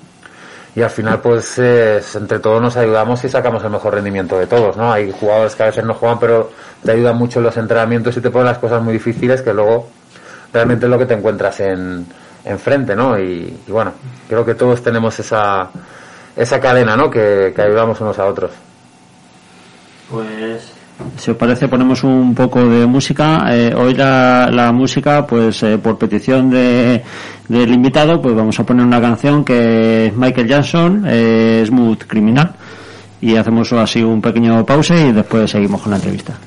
[0.81, 4.93] al final pues entre todos nos ayudamos y sacamos el mejor rendimiento de todos, ¿no?
[4.93, 6.51] Hay jugadores que a veces no juegan pero
[6.83, 9.89] te ayudan mucho en los entrenamientos y te ponen las cosas muy difíciles que luego
[10.53, 12.05] realmente es lo que te encuentras en
[12.45, 13.19] enfrente, ¿no?
[13.19, 13.93] Y, bueno,
[14.29, 15.69] creo que todos tenemos esa,
[16.35, 17.09] esa cadena, ¿no?
[17.09, 18.51] Que ayudamos unos a otros.
[20.09, 20.76] Pues
[21.17, 23.45] si os parece ponemos un poco de música.
[23.49, 27.03] Eh, hoy la, música pues eh, por petición de,
[27.47, 32.53] del invitado pues vamos a poner una canción que es Michael Jackson eh, Smooth Criminal.
[33.19, 36.37] Y hacemos así un pequeño pause y después seguimos con la entrevista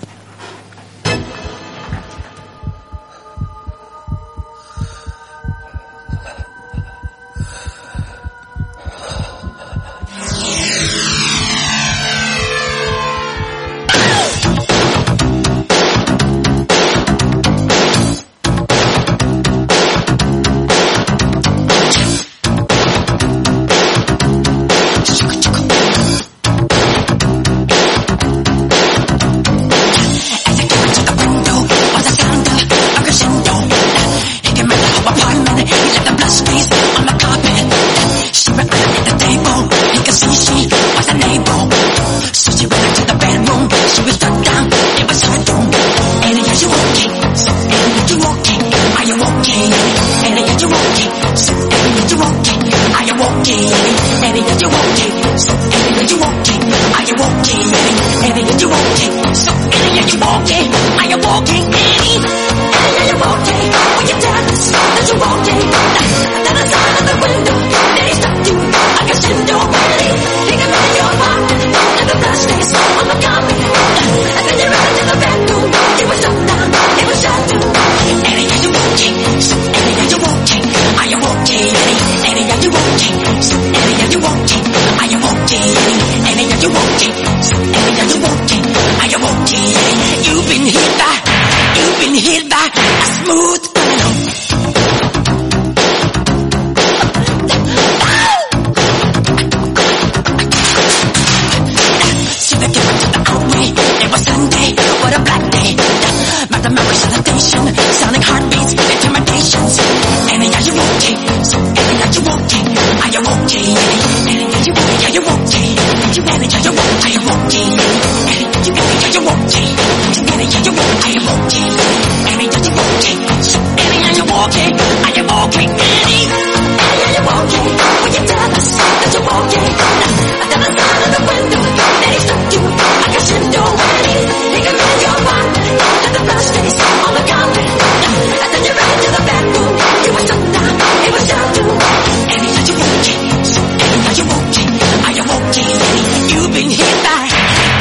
[146.31, 147.29] You've been hit by,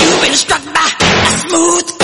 [0.01, 1.98] you've been struck by a smooth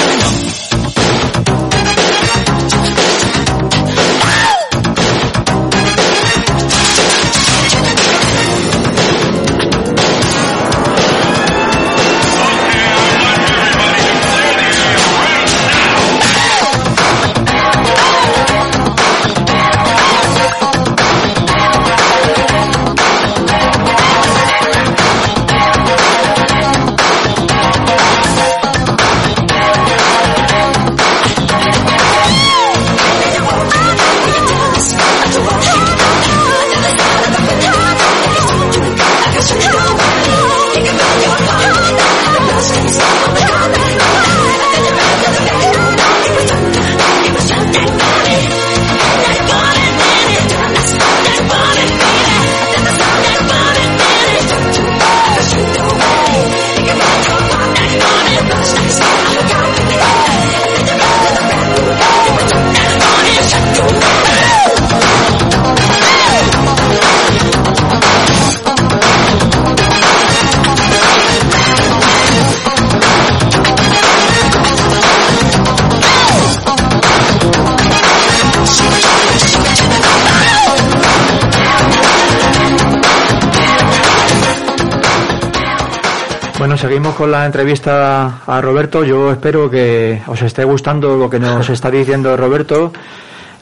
[86.87, 89.03] seguimos con la entrevista a Roberto.
[89.03, 92.93] Yo espero que os esté gustando lo que nos está diciendo Roberto.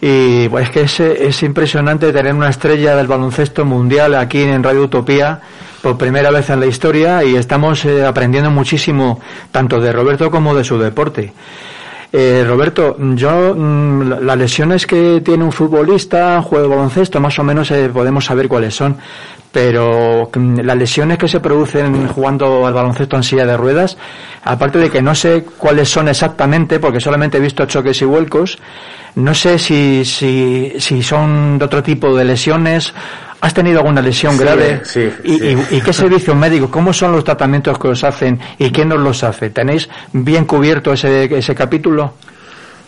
[0.02, 4.62] Y pues, es que es, es impresionante tener una estrella del baloncesto mundial aquí en
[4.62, 5.40] Radio Utopía
[5.82, 10.54] por primera vez en la historia y estamos eh, aprendiendo muchísimo tanto de Roberto como
[10.54, 11.32] de su deporte.
[12.16, 17.44] Eh, Roberto, yo mm, las lesiones que tiene un futbolista, juego de baloncesto, más o
[17.44, 18.98] menos eh, podemos saber cuáles son
[19.54, 23.98] pero mm, las lesiones que se producen jugando al baloncesto en silla de ruedas,
[24.44, 28.58] aparte de que no sé cuáles son exactamente, porque solamente he visto choques y vuelcos,
[29.16, 32.94] no sé si, si, si son de otro tipo de lesiones.
[33.44, 34.84] ¿Has tenido alguna lesión grave?
[34.86, 36.72] Sí, ¿Y, qué servicio médico?
[36.72, 39.50] ¿Cómo son los tratamientos que os hacen y quién os los hace?
[39.50, 42.14] ¿Tenéis bien cubierto ese, ese capítulo?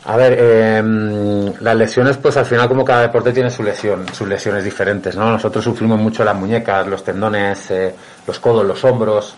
[0.05, 4.29] A ver, eh, las lesiones, pues al final como cada deporte tiene su lesión, sus
[4.29, 5.29] lesiones diferentes, ¿no?
[5.29, 7.93] Nosotros sufrimos mucho las muñecas, los tendones, eh,
[8.25, 9.35] los codos, los hombros,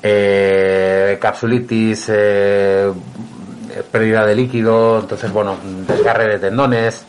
[0.00, 2.92] eh, capsulitis, eh,
[3.90, 5.56] pérdida de líquido, entonces bueno,
[5.88, 7.04] desgarre de tendones.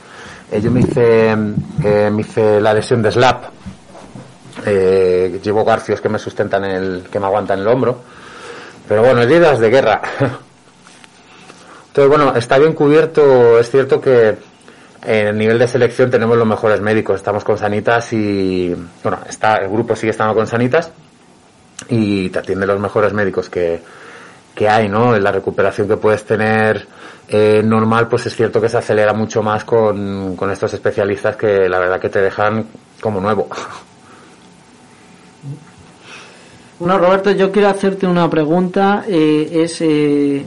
[0.51, 3.45] Eh, yo me hice, me hice la lesión de slap,
[4.65, 8.01] llevo garfios que me sustentan el, que me aguantan el hombro,
[8.87, 10.01] pero bueno, heridas de guerra.
[11.97, 13.57] Entonces, bueno, está bien cubierto.
[13.59, 14.37] Es cierto que
[15.03, 17.15] en el nivel de selección tenemos los mejores médicos.
[17.15, 20.91] Estamos con Sanitas y, bueno, está, el grupo sigue estando con Sanitas
[21.89, 23.81] y te atiende los mejores médicos que,
[24.53, 25.15] que hay, ¿no?
[25.15, 26.87] En la recuperación que puedes tener
[27.29, 31.67] eh, normal, pues es cierto que se acelera mucho más con, con estos especialistas que
[31.67, 32.65] la verdad que te dejan
[33.01, 33.47] como nuevo.
[36.79, 39.03] Bueno, Roberto, yo quiero hacerte una pregunta.
[39.07, 40.45] Eh, es eh,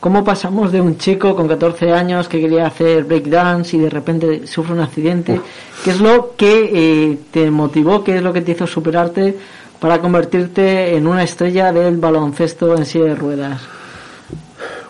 [0.00, 4.46] ¿Cómo pasamos de un chico con 14 años que quería hacer breakdance y de repente
[4.46, 5.38] sufre un accidente?
[5.84, 8.02] ¿Qué es lo que eh, te motivó?
[8.02, 9.36] ¿Qué es lo que te hizo superarte
[9.78, 13.79] para convertirte en una estrella del baloncesto en silla de ruedas?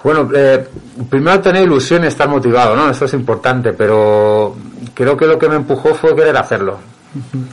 [0.03, 0.67] Bueno, eh,
[1.09, 2.91] primero tener ilusión y estar motivado, ¿no?
[2.91, 4.57] Eso es importante, pero
[4.95, 6.79] creo que lo que me empujó fue querer hacerlo.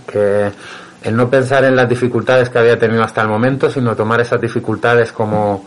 [0.10, 0.52] Que
[1.04, 4.40] el no pensar en las dificultades que había tenido hasta el momento, sino tomar esas
[4.40, 5.66] dificultades como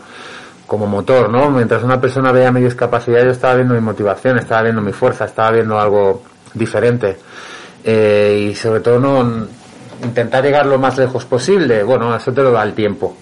[0.71, 1.51] como motor, ¿no?
[1.51, 5.25] Mientras una persona veía mi discapacidad, yo estaba viendo mi motivación, estaba viendo mi fuerza,
[5.25, 6.23] estaba viendo algo
[6.53, 7.17] diferente.
[7.83, 9.47] Eh, y sobre todo no
[10.01, 13.17] intentar llegar lo más lejos posible, bueno, eso te lo da el tiempo.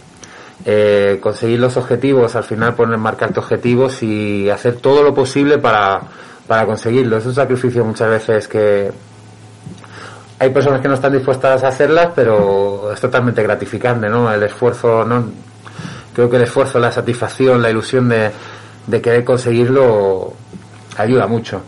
[0.66, 6.02] Eh, conseguir los objetivos, al final poner, marcarte objetivos y hacer todo lo posible para,
[6.48, 7.18] para conseguirlo.
[7.18, 8.92] Es un sacrificio muchas veces que
[10.38, 14.32] hay personas que no están dispuestas a hacerlas, pero es totalmente gratificante, ¿no?
[14.32, 15.50] El esfuerzo, ¿no?
[16.14, 18.32] creo que el esfuerzo, la satisfacción, la ilusión de,
[18.88, 20.34] de querer conseguirlo
[20.98, 21.62] ayuda mucho.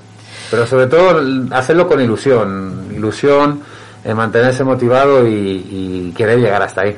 [0.50, 1.22] Pero sobre todo
[1.52, 3.62] hacerlo con ilusión, ilusión,
[4.04, 6.96] eh, mantenerse motivado y, querer llegar hasta ahí.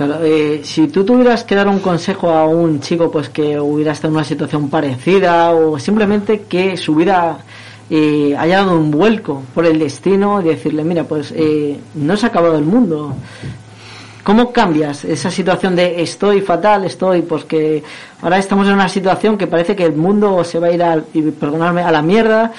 [0.00, 3.92] Claro, eh, si tú tuvieras que dar un consejo a un chico pues que hubiera
[3.92, 7.36] estado en una situación parecida o simplemente que su vida
[7.90, 11.34] eh, haya dado un vuelco por el destino y decirle, mira, pues
[11.96, 13.14] no se ha acabado el mundo,
[14.24, 17.82] ¿Cómo cambias esa situación de estoy fatal, estoy, pues que
[18.22, 20.98] ahora estamos en una situación que parece que el mundo se va a ir a,
[21.12, 22.52] y perdonarme, a la mierda?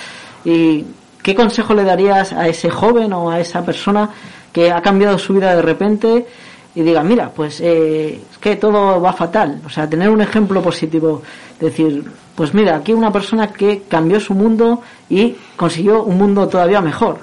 [0.46, 0.86] ¿Y
[1.24, 4.12] qué consejo le darías a ese joven o a esa persona
[4.54, 6.28] que ha cambiado su vida de repente
[6.74, 9.62] y diga, mira, pues eh, es que todo va fatal.
[9.66, 11.22] O sea, tener un ejemplo positivo,
[11.60, 12.04] decir,
[12.36, 17.18] pues mira, aquí una persona que cambió su mundo y consiguió un mundo todavía mejor.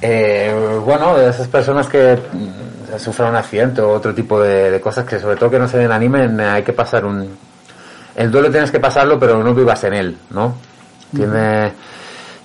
[0.00, 5.04] Eh, bueno, esas personas que mm, sufren un accidente o otro tipo de, de, cosas
[5.04, 7.36] que sobre todo que no se den anime, hay que pasar un...
[8.14, 10.54] El duelo tienes que pasarlo, pero no vivas en él, ¿no?
[11.14, 11.72] Tiene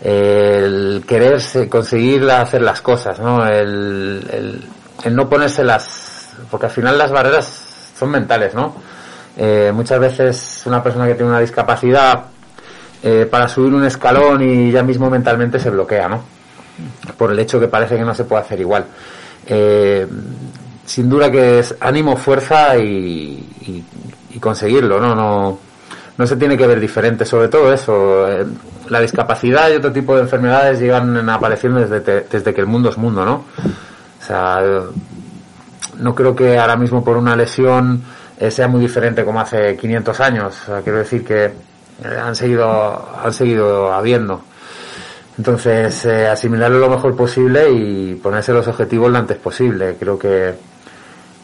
[0.01, 1.39] el querer
[1.69, 3.45] conseguir hacer las cosas, ¿no?
[3.45, 4.63] El, el,
[5.03, 6.29] el, no ponerse las...
[6.49, 8.75] Porque al final las barreras son mentales, ¿no?
[9.37, 12.25] Eh, muchas veces una persona que tiene una discapacidad
[13.03, 16.23] eh, para subir un escalón y ya mismo mentalmente se bloquea, ¿no?
[17.17, 18.85] Por el hecho que parece que no se puede hacer igual.
[19.47, 20.05] Eh,
[20.85, 23.83] sin duda que es ánimo, fuerza y,
[24.39, 25.15] conseguirlo, ¿no?
[25.15, 25.59] No,
[26.17, 28.27] no se tiene que ver diferente, sobre todo eso.
[28.27, 28.45] Eh,
[28.89, 32.97] la discapacidad y otro tipo de enfermedades llegan apareciendo desde, desde que el mundo es
[32.97, 33.45] mundo, ¿no?
[34.21, 34.61] O sea,
[35.97, 38.03] no creo que ahora mismo por una lesión
[38.39, 40.61] eh, sea muy diferente como hace 500 años.
[40.63, 41.51] O sea, quiero decir que eh,
[42.21, 44.41] han seguido, han seguido habiendo.
[45.37, 49.95] Entonces, eh, asimilarlo lo mejor posible y ponerse los objetivos lo antes posible.
[49.99, 50.53] Creo que,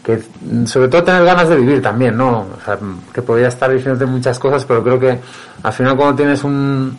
[0.03, 0.19] que
[0.65, 2.47] sobre todo tener ganas de vivir también, ¿no?
[2.57, 2.77] O sea,
[3.13, 5.19] que podría estar diciéndote muchas cosas, pero creo que
[5.63, 6.97] al final cuando tienes un,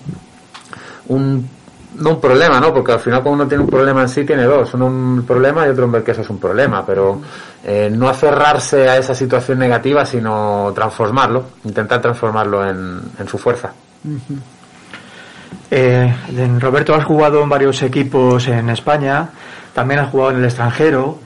[1.08, 1.48] un,
[1.98, 2.72] no un problema, ¿no?
[2.72, 5.66] Porque al final cuando uno tiene un problema en sí tiene dos, uno un problema
[5.66, 7.20] y otro un ver que eso es un problema, pero
[7.64, 13.72] eh, no aferrarse a esa situación negativa, sino transformarlo, intentar transformarlo en, en su fuerza.
[14.04, 14.18] Uh
[16.60, 19.28] Roberto, has jugado en varios equipos en España,
[19.74, 21.18] también has jugado en el extranjero,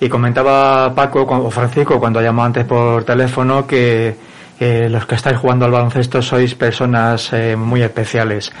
[0.00, 4.16] y comentaba Paco o Francisco cuando llamó antes por teléfono que
[4.60, 8.52] eh, los que estáis jugando al baloncesto sois personas eh, muy especiales.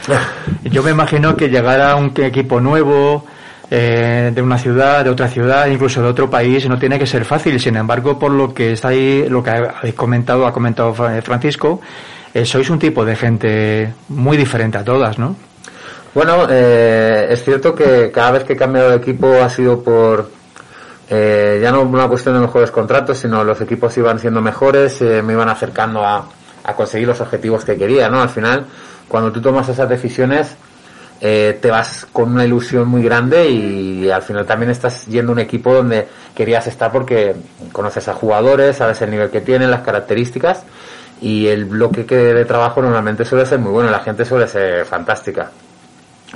[0.64, 3.24] Yo me imagino que llegar a un equipo nuevo,
[3.70, 7.24] eh, de una ciudad, de otra ciudad, incluso de otro país, no tiene que ser
[7.24, 7.60] fácil.
[7.60, 11.80] Sin embargo, por lo que está ahí, lo que habéis comentado, ha comentado Francisco,
[12.32, 15.36] eh, sois un tipo de gente muy diferente a todas, ¿no?
[16.14, 20.30] Bueno, eh, es cierto que cada vez que he cambiado de equipo ha sido por
[21.10, 25.22] eh, ya no una cuestión de mejores contratos, sino los equipos iban siendo mejores, eh,
[25.22, 26.28] me iban acercando a,
[26.76, 28.20] conseguir los objetivos que quería, ¿no?
[28.20, 28.66] Al final,
[29.08, 30.54] cuando tú tomas esas decisiones,
[31.18, 35.36] eh, te vas con una ilusión muy grande y al final también estás yendo a
[35.36, 37.34] un equipo donde querías estar porque
[37.72, 40.64] conoces a jugadores, sabes el nivel que tienen, las características
[41.22, 44.84] y el bloque que de trabajo normalmente suele ser muy bueno, la gente suele ser
[44.84, 45.50] fantástica.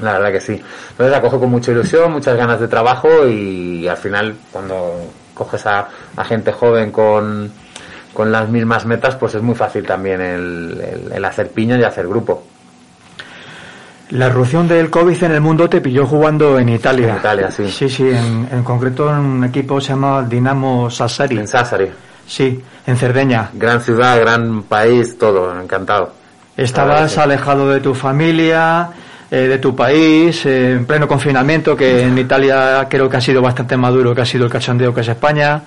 [0.00, 0.52] La verdad que sí.
[0.90, 4.94] Entonces la cojo con mucha ilusión, muchas ganas de trabajo y al final cuando
[5.34, 7.52] coges a, a gente joven con,
[8.14, 11.84] con las mismas metas, pues es muy fácil también el, el, el hacer piña y
[11.84, 12.44] hacer grupo.
[14.10, 17.12] La erupción del COVID en el mundo te pilló jugando en Italia.
[17.12, 17.70] En Italia, sí.
[17.70, 21.38] Sí, sí, en, en concreto en un equipo se llama Dinamo Sassari.
[21.38, 21.90] En Sassari.
[22.26, 23.48] Sí, en Cerdeña.
[23.54, 26.12] Gran ciudad, gran país, todo, encantado.
[26.58, 28.90] Estabas alejado de tu familia,
[29.34, 33.40] eh, de tu país, eh, en pleno confinamiento, que en Italia creo que ha sido
[33.40, 35.62] bastante maduro, que ha sido el cachondeo que es España.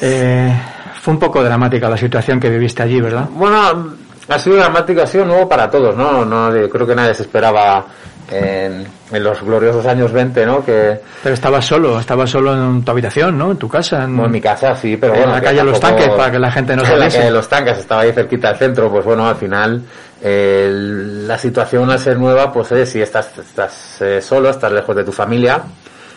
[0.00, 0.54] Eh,
[1.02, 3.28] fue un poco dramática la situación que viviste allí, ¿verdad?
[3.32, 3.96] Bueno,
[4.28, 6.24] ha sido dramático, ha sido nuevo para todos, ¿no?
[6.24, 7.86] no creo que nadie se esperaba
[8.30, 10.64] en, en, los gloriosos años 20, ¿no?
[10.64, 11.00] Que...
[11.22, 13.50] Pero estabas solo, estabas solo en tu habitación, ¿no?
[13.50, 14.04] En tu casa.
[14.04, 15.34] En, en mi casa, sí, pero en bueno.
[15.34, 17.30] la calle de los tanques, para que la gente no se En la calle de
[17.30, 19.82] los tanques, estaba ahí cerquita del centro, pues bueno, al final
[20.22, 24.94] eh, la situación al ser nueva, pues eh, si estás, estás eh, solo, estás lejos
[24.94, 25.62] de tu familia,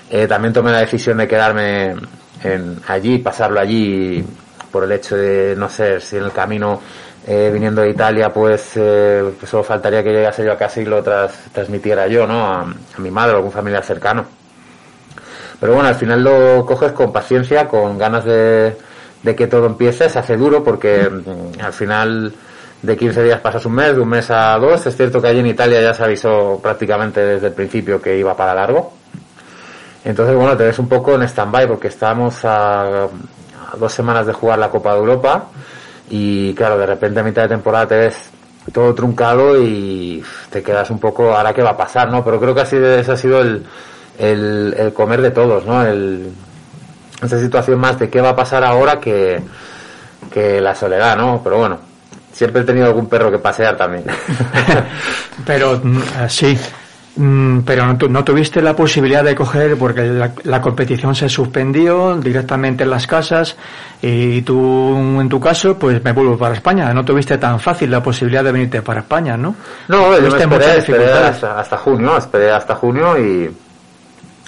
[0.09, 1.95] eh, también tomé la decisión de quedarme
[2.43, 4.23] en, allí, pasarlo allí
[4.71, 6.81] por el hecho de no sé si en el camino
[7.25, 10.85] eh, viniendo de Italia, pues, eh, pues solo faltaría que llegase yo a casa y
[10.85, 12.45] lo tras, transmitiera yo, ¿no?
[12.45, 12.65] A,
[12.97, 14.25] mi madre o algún familiar cercano.
[15.59, 18.75] Pero bueno, al final lo coges con paciencia, con ganas de,
[19.23, 22.33] de que todo empiece, se hace duro porque mm, al final
[22.81, 24.85] de 15 días pasas un mes, de un mes a dos.
[24.85, 28.35] Es cierto que allí en Italia ya se avisó prácticamente desde el principio que iba
[28.35, 28.91] para largo.
[30.03, 34.33] Entonces, bueno, te ves un poco en stand-by porque estábamos a, a dos semanas de
[34.33, 35.47] jugar la Copa de Europa
[36.09, 38.29] y claro, de repente a mitad de temporada te ves
[38.71, 42.23] todo truncado y te quedas un poco, ahora qué va a pasar, ¿no?
[42.23, 43.65] Pero creo que así ese ha sido el,
[44.17, 45.85] el, comer de todos, ¿no?
[45.85, 46.31] El,
[47.21, 49.41] esa situación más de qué va a pasar ahora que,
[50.31, 51.41] que la soledad, ¿no?
[51.43, 51.79] Pero bueno,
[52.31, 54.05] siempre he tenido algún perro que pasear también.
[55.45, 55.81] Pero
[56.27, 56.82] sí, Mm,
[57.15, 62.83] pero no, no, tuviste la posibilidad de coger porque la, la, competición se suspendió directamente
[62.83, 63.55] en las casas
[64.01, 68.01] y tú en tu caso pues me vuelvo para España no tuviste tan fácil la
[68.01, 69.55] posibilidad de venirte para España ¿no?
[69.89, 73.55] no yo me esperé, esperé hasta, hasta, junio esperé hasta junio y,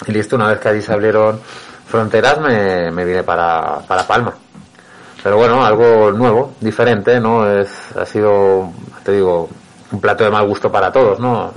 [0.08, 1.38] y, listo una vez que allí se abrieron
[1.86, 4.34] fronteras me, me vine para, para Palma.
[5.22, 7.48] Pero bueno, algo nuevo, diferente, ¿no?
[7.50, 8.70] Es, ha sido,
[9.02, 9.48] te digo,
[9.90, 11.52] un plato de mal gusto para todos, ¿no?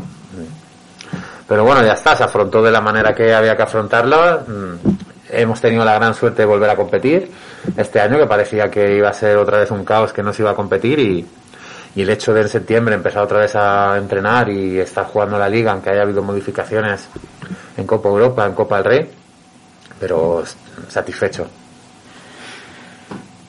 [1.49, 4.43] Pero bueno, ya está, se afrontó de la manera que había que afrontarla.
[4.47, 4.89] Mm,
[5.31, 7.31] hemos tenido la gran suerte de volver a competir
[7.75, 10.43] este año, que parecía que iba a ser otra vez un caos que no se
[10.43, 11.25] iba a competir y,
[11.95, 15.49] y el hecho de en septiembre empezar otra vez a entrenar y estar jugando la
[15.49, 17.09] liga, aunque haya habido modificaciones
[17.75, 19.11] en Copa Europa, en Copa del Rey,
[19.99, 20.43] pero
[20.87, 21.47] satisfecho.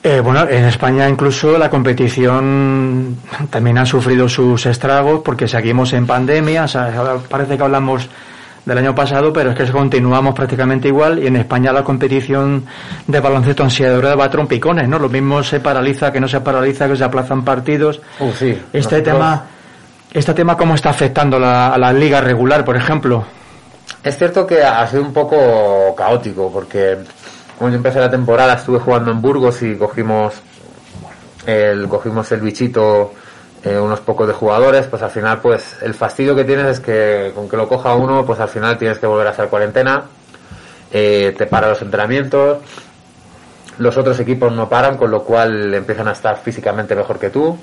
[0.03, 3.19] Eh, bueno, en España incluso la competición
[3.51, 6.65] también ha sufrido sus estragos porque seguimos en pandemia.
[6.65, 8.09] O sea, parece que hablamos
[8.65, 12.65] del año pasado, pero es que continuamos prácticamente igual y en España la competición
[13.07, 14.99] de baloncesto ansiadora va a trompicones, ¿no?
[14.99, 18.01] Lo mismo se paraliza que no se paraliza, que se aplazan partidos.
[18.21, 19.45] Uh, sí, este tema,
[20.13, 23.25] este tema cómo está afectando la- a la liga regular, por ejemplo.
[24.03, 26.97] Es cierto que ha sido un poco caótico porque
[27.61, 30.33] cuando yo empecé la temporada estuve jugando en Burgos y cogimos
[31.45, 33.13] el, cogimos el bichito
[33.63, 37.33] eh, unos pocos de jugadores, pues al final pues el fastidio que tienes es que
[37.35, 40.05] con que lo coja uno pues al final tienes que volver a hacer cuarentena,
[40.91, 42.61] eh, te para los entrenamientos,
[43.77, 47.59] los otros equipos no paran, con lo cual empiezan a estar físicamente mejor que tú.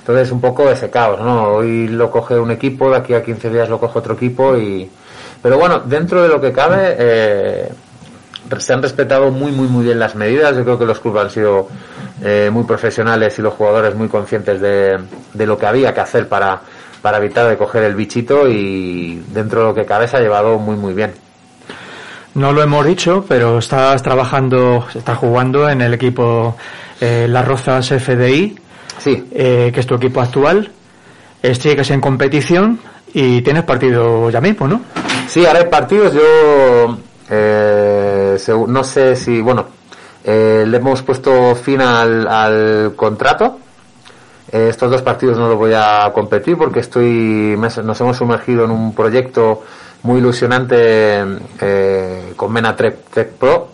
[0.00, 1.44] Entonces un poco ese caos, ¿no?
[1.44, 4.90] Hoy lo coge un equipo, de aquí a 15 días lo coge otro equipo y...
[5.40, 7.68] Pero bueno, dentro de lo que cabe, eh,
[8.58, 10.56] se han respetado muy, muy, muy bien las medidas.
[10.56, 11.68] Yo creo que los clubes han sido
[12.22, 14.98] eh, muy profesionales y los jugadores muy conscientes de,
[15.34, 16.60] de lo que había que hacer para,
[17.02, 20.58] para evitar de coger el bichito y dentro de lo que cabe se ha llevado
[20.58, 21.12] muy, muy bien.
[22.34, 26.56] No lo hemos dicho, pero estás trabajando, estás jugando en el equipo
[27.00, 28.58] eh, Las Rozas FDI,
[28.98, 30.70] Sí, eh, que es tu equipo actual.
[31.42, 32.80] Sigues en competición
[33.14, 34.82] y tienes partido ya mismo, ¿no?
[35.28, 36.12] Sí, ahora hay partidos.
[36.12, 36.98] Yo
[37.30, 39.66] eh, no sé si, bueno,
[40.24, 43.58] eh, le hemos puesto fin al, contrato.
[44.50, 48.70] Eh, estos dos partidos no los voy a competir porque estoy, nos hemos sumergido en
[48.70, 49.62] un proyecto
[50.02, 51.24] muy ilusionante
[51.60, 53.68] eh, con Mena Trek, Trek Pro,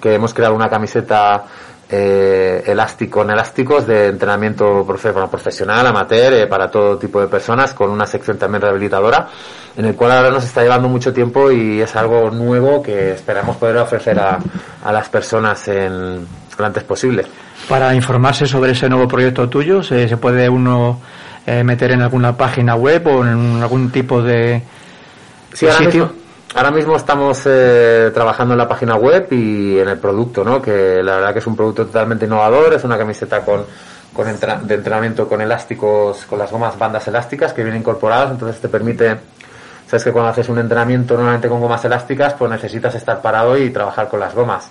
[0.00, 1.44] que hemos creado una camiseta
[1.90, 7.28] eh, elástico con elásticos de entrenamiento profe- bueno, profesional, amateur, eh, para todo tipo de
[7.28, 9.26] personas, con una sección también rehabilitadora,
[9.76, 13.56] en el cual ahora nos está llevando mucho tiempo y es algo nuevo que esperamos
[13.56, 14.38] poder ofrecer a,
[14.84, 16.26] a las personas en,
[16.58, 17.24] lo antes posible.
[17.68, 21.00] Para informarse sobre ese nuevo proyecto tuyo, ¿se, se puede uno
[21.46, 24.62] eh, meter en alguna página web o en algún tipo de,
[25.54, 26.04] Sí, de sitio?
[26.06, 30.60] mismo, ahora mismo estamos eh, trabajando en la página web y en el producto, ¿no?
[30.62, 33.64] Que la verdad que es un producto totalmente innovador, es una camiseta con,
[34.12, 38.60] con entra- de entrenamiento con elásticos, con las gomas bandas elásticas que vienen incorporadas, entonces
[38.60, 39.16] te permite,
[39.86, 43.70] sabes que cuando haces un entrenamiento normalmente con gomas elásticas, pues necesitas estar parado y
[43.70, 44.70] trabajar con las gomas.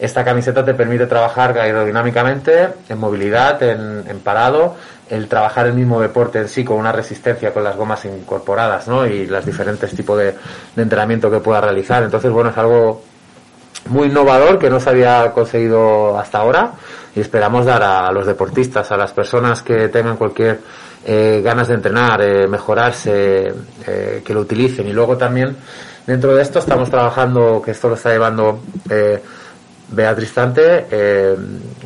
[0.00, 4.76] Esta camiseta te permite trabajar aerodinámicamente, en movilidad, en, en parado,
[5.10, 9.06] el trabajar el mismo deporte en sí con una resistencia con las gomas incorporadas, ¿no?
[9.06, 10.34] Y los diferentes tipos de,
[10.76, 12.02] entrenamiento que pueda realizar.
[12.02, 13.02] Entonces, bueno, es algo
[13.86, 16.72] muy innovador que no se había conseguido hasta ahora
[17.14, 20.60] y esperamos dar a los deportistas, a las personas que tengan cualquier
[21.04, 23.52] eh, ganas de entrenar, eh, mejorarse,
[23.86, 24.86] eh, que lo utilicen.
[24.88, 25.56] Y luego también
[26.06, 28.60] dentro de esto estamos trabajando, que esto lo está llevando
[29.90, 31.36] Beatriz Tante, eh,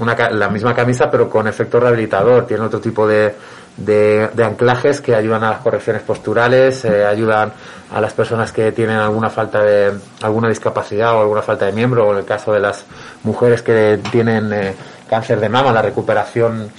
[0.01, 3.35] una, la misma camisa pero con efecto rehabilitador, tiene otro tipo de,
[3.77, 7.53] de, de anclajes que ayudan a las correcciones posturales, eh, ayudan
[7.93, 9.93] a las personas que tienen alguna falta de,
[10.23, 12.85] alguna discapacidad o alguna falta de miembro, o en el caso de las
[13.23, 14.75] mujeres que tienen eh,
[15.09, 16.71] cáncer de mama, la recuperación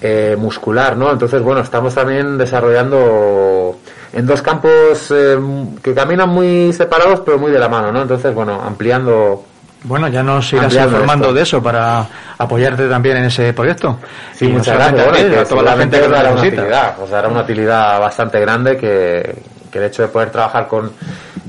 [0.00, 1.10] eh, muscular, ¿no?
[1.10, 3.78] Entonces, bueno, estamos también desarrollando
[4.12, 5.38] en dos campos eh,
[5.82, 8.02] que caminan muy separados pero muy de la mano, ¿no?
[8.02, 9.44] Entonces, bueno, ampliando
[9.84, 11.34] Bueno, ya nos irás informando esto.
[11.34, 12.06] de eso para
[12.38, 13.98] apoyarte también en ese proyecto.
[14.34, 15.08] Sí, Y muchas gracias.
[15.10, 18.40] Bueno, a toda la gente que os dará una utilidad, os dará una utilidad bastante
[18.40, 19.34] grande que,
[19.70, 20.92] que el hecho de poder trabajar con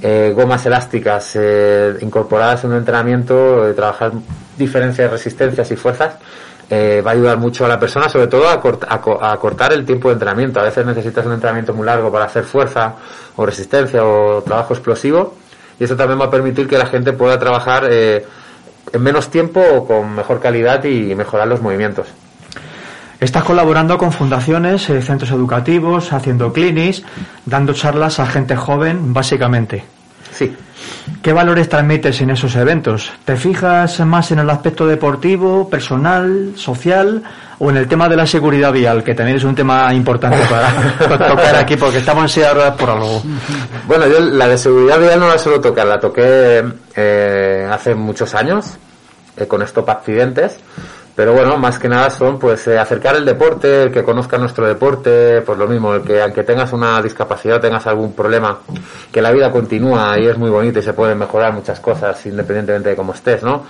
[0.01, 4.11] eh, gomas elásticas eh, incorporadas en un entrenamiento, de trabajar
[4.57, 6.15] diferencias, resistencias y fuerzas,
[6.69, 9.38] eh, va a ayudar mucho a la persona, sobre todo a, cort- a co- a
[9.38, 10.59] cortar el tiempo de entrenamiento.
[10.59, 12.93] A veces necesitas un entrenamiento muy largo para hacer fuerza
[13.36, 15.36] o resistencia o trabajo explosivo
[15.80, 18.26] y eso también va a permitir que la gente pueda trabajar eh,
[18.91, 22.07] en menos tiempo o con mejor calidad y mejorar los movimientos.
[23.24, 27.03] Estás colaborando con fundaciones, eh, centros educativos, haciendo clinics,
[27.45, 29.86] dando charlas a gente joven, básicamente.
[30.34, 30.53] Sí.
[31.21, 33.13] ¿Qué valores transmites en esos eventos?
[33.24, 37.24] ¿Te fijas más en el aspecto deportivo, personal, social
[37.64, 41.30] o en el tema de la seguridad vial, que también es un tema importante para
[41.30, 43.24] tocar aquí porque estamos ruedas por algo?
[43.88, 46.61] Bueno, yo la de seguridad vial no la suelo tocar, la toqué
[46.93, 48.78] eh, hace muchos años,
[49.38, 50.57] eh, con Stop Accidentes.
[51.16, 54.68] Pero bueno, más que nada son pues eh, acercar el deporte, el que conozca nuestro
[54.68, 58.57] deporte, pues lo mismo, el que aunque tengas una discapacidad, tengas algún problema,
[59.11, 62.89] que la vida continúa y es muy bonita y se pueden mejorar muchas cosas independientemente
[62.89, 63.64] de cómo estés, ¿no?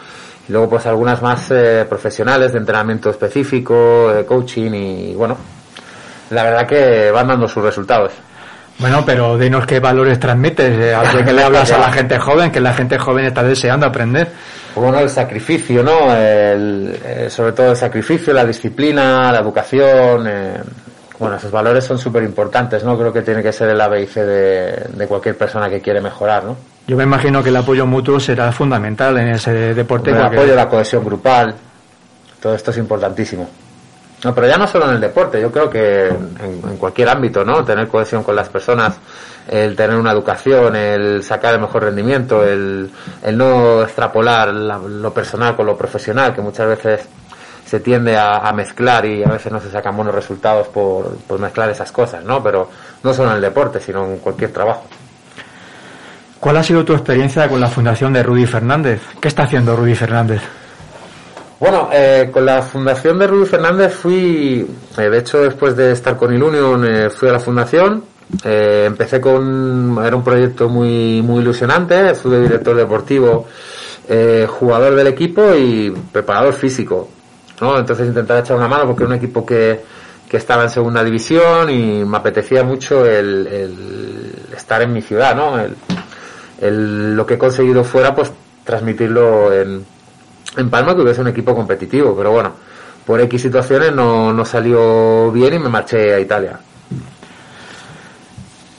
[0.48, 5.38] Y luego pues algunas más eh, profesionales de entrenamiento específico, de coaching y bueno,
[6.30, 8.12] la verdad que van dando sus resultados.
[8.80, 12.52] Bueno, pero dinos qué valores transmites, eh, a que le hablas a la gente joven,
[12.52, 14.30] que la gente joven está deseando aprender.
[14.76, 16.14] Bueno, el sacrificio, ¿no?
[16.14, 20.28] El, eh, sobre todo el sacrificio, la disciplina, la educación.
[20.28, 20.62] Eh,
[21.20, 22.98] bueno, esos valores son súper importantes, ¿no?
[22.98, 26.58] Creo que tiene que ser el ABC de, de cualquier persona que quiere mejorar, ¿no?
[26.88, 30.12] Yo me imagino que el apoyo mutuo será fundamental en ese deporte.
[30.12, 31.56] El porque- apoyo, la cohesión grupal,
[32.42, 33.50] todo esto es importantísimo.
[34.26, 37.44] No, pero ya no solo en el deporte, yo creo que en, en cualquier ámbito,
[37.44, 37.64] ¿no?
[37.64, 38.96] Tener cohesión con las personas,
[39.50, 42.90] el tener una educación, el sacar el mejor rendimiento, el,
[43.22, 47.08] el no extrapolar la- lo personal con lo profesional, que muchas veces
[47.66, 51.40] se tiende a, a mezclar y a veces no se sacan buenos resultados por, por
[51.40, 52.42] mezclar esas cosas, ¿no?
[52.44, 52.70] Pero
[53.04, 54.84] no solo en el deporte, sino en cualquier trabajo.
[56.44, 59.00] ¿Cuál ha sido tu experiencia con la fundación de Rudy Fernández?
[59.22, 60.42] ¿Qué está haciendo Rudy Fernández?
[61.58, 64.68] Bueno, eh, con la fundación de Rudy Fernández fui,
[64.98, 68.04] eh, de hecho después de estar con Ilunion eh, fui a la fundación,
[68.44, 73.48] eh, empecé con, era un proyecto muy, muy ilusionante, fui director deportivo,
[74.50, 77.08] jugador del equipo y preparador físico,
[77.62, 77.80] ¿no?
[77.80, 79.80] Entonces intentaba echar una mano porque era un equipo que,
[80.28, 85.58] que estaba en segunda división y me apetecía mucho el, estar en mi ciudad, ¿no?
[86.64, 88.32] El- lo que he conseguido fuera, pues
[88.64, 89.86] transmitirlo en,
[90.58, 92.54] en Palma, que hubiese un equipo competitivo, pero bueno,
[93.06, 96.60] por X situaciones no, no salió bien y me marché a Italia.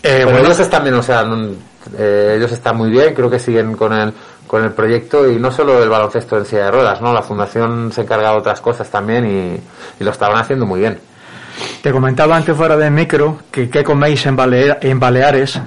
[0.03, 1.24] Eh, Pero bueno, ellos están bien, o sea,
[1.99, 4.12] eh, ellos están muy bien, creo que siguen con el,
[4.47, 7.12] con el proyecto y no solo el baloncesto en silla de ruedas, ¿no?
[7.14, 9.61] La fundación se encarga de otras cosas también y,
[10.01, 10.99] y lo estaban haciendo muy bien.
[11.82, 15.59] te comentaba antes fuera del micro que qué coméis en, Balea- en Baleares.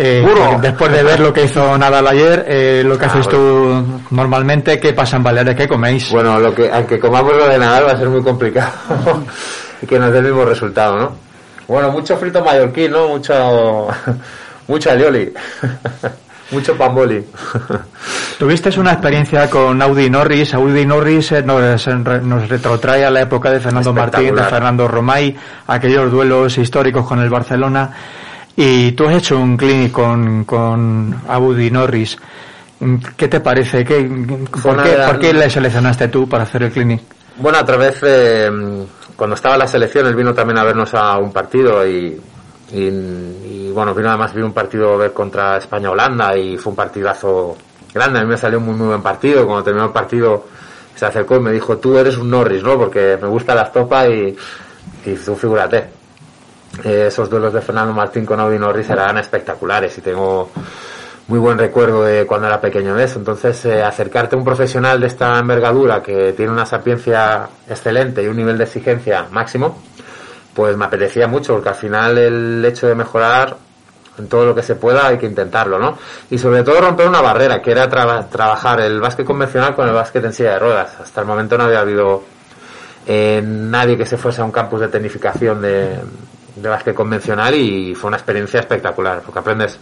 [0.00, 0.24] Eh,
[0.62, 4.78] después de ver lo que hizo Nadal ayer, eh, lo que Ah, haces tú normalmente,
[4.78, 5.56] ¿qué pasa en Baleares?
[5.56, 6.08] ¿Qué coméis?
[6.10, 8.70] Bueno, lo que, aunque comamos lo de Nadal va a ser muy complicado
[9.82, 11.12] y que nos dé el mismo resultado, ¿no?
[11.66, 13.08] Bueno, mucho frito mallorquín, ¿no?
[13.08, 13.88] Mucho,
[14.68, 15.32] mucho alioli,
[16.52, 17.26] mucho pamboli.
[18.38, 20.54] Tuviste una experiencia con Audi Norris.
[20.54, 21.88] Audi Norris eh, nos,
[22.22, 24.44] nos retrotrae a la época de Fernando Martín, de.
[24.44, 25.36] Fernando Romay,
[25.66, 27.90] aquellos duelos históricos con el Barcelona.
[28.60, 32.18] Y tú has hecho un clinic con, con Audi Norris.
[33.16, 33.84] ¿Qué te parece?
[33.84, 34.00] ¿Qué,
[34.60, 37.02] por, qué, por qué le seleccionaste tú para hacer el clinic?
[37.36, 38.84] Bueno, a través de,
[39.14, 42.20] cuando estaba en la selección, él vino también a vernos a un partido y,
[42.72, 46.76] y, y, bueno, vino además vino un partido a ver contra España-Holanda y fue un
[46.76, 47.56] partidazo
[47.94, 48.18] grande.
[48.18, 49.46] A mí me salió un muy, muy buen partido.
[49.46, 50.46] Cuando terminó el partido
[50.96, 52.76] se acercó y me dijo, tú eres un Norris, ¿no?
[52.76, 54.36] Porque me gusta la estopa y,
[55.06, 55.97] y tú figúrate.
[56.84, 60.50] Eh, esos duelos de Fernando Martín con Audi Norris eran espectaculares y tengo
[61.26, 63.18] muy buen recuerdo de cuando era pequeño de eso.
[63.18, 68.28] Entonces, eh, acercarte a un profesional de esta envergadura que tiene una sapiencia excelente y
[68.28, 69.78] un nivel de exigencia máximo,
[70.54, 73.56] pues me apetecía mucho, porque al final el hecho de mejorar
[74.18, 75.96] en todo lo que se pueda hay que intentarlo, ¿no?
[76.30, 79.94] Y sobre todo romper una barrera, que era traba- trabajar el básquet convencional con el
[79.94, 80.96] básquet en silla de ruedas.
[81.00, 82.24] Hasta el momento no había habido
[83.06, 86.00] eh, nadie que se fuese a un campus de tecnificación de,
[86.62, 89.78] de básquet convencional y fue una experiencia espectacular, porque aprendes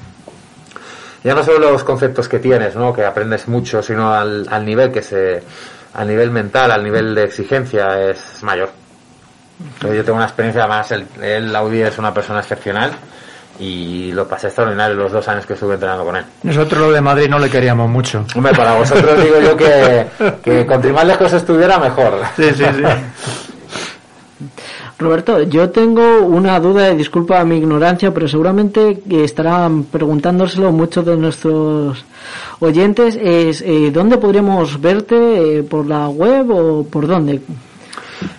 [1.24, 2.92] ya no solo los conceptos que tienes, ¿no?
[2.92, 5.42] que aprendes mucho, sino al, al nivel que se,
[5.94, 8.70] al nivel mental, al nivel de exigencia es mayor.
[9.82, 12.92] Yo tengo una experiencia, además, el, el Audi es una persona excepcional
[13.58, 16.24] y lo pasé extraordinario los dos años que estuve entrenando con él.
[16.42, 18.24] Nosotros lo de Madrid no le queríamos mucho.
[18.34, 20.06] Hombre, para vosotros digo yo que,
[20.44, 22.20] que contra más lejos estuviera, mejor.
[22.36, 22.82] Sí, sí, sí.
[24.98, 31.16] Roberto, yo tengo una duda, y disculpa mi ignorancia, pero seguramente estarán preguntándoselo muchos de
[31.18, 32.02] nuestros
[32.60, 33.18] oyentes.
[33.20, 35.58] Es, eh, ¿Dónde podríamos verte?
[35.58, 37.42] Eh, ¿Por la web o por dónde?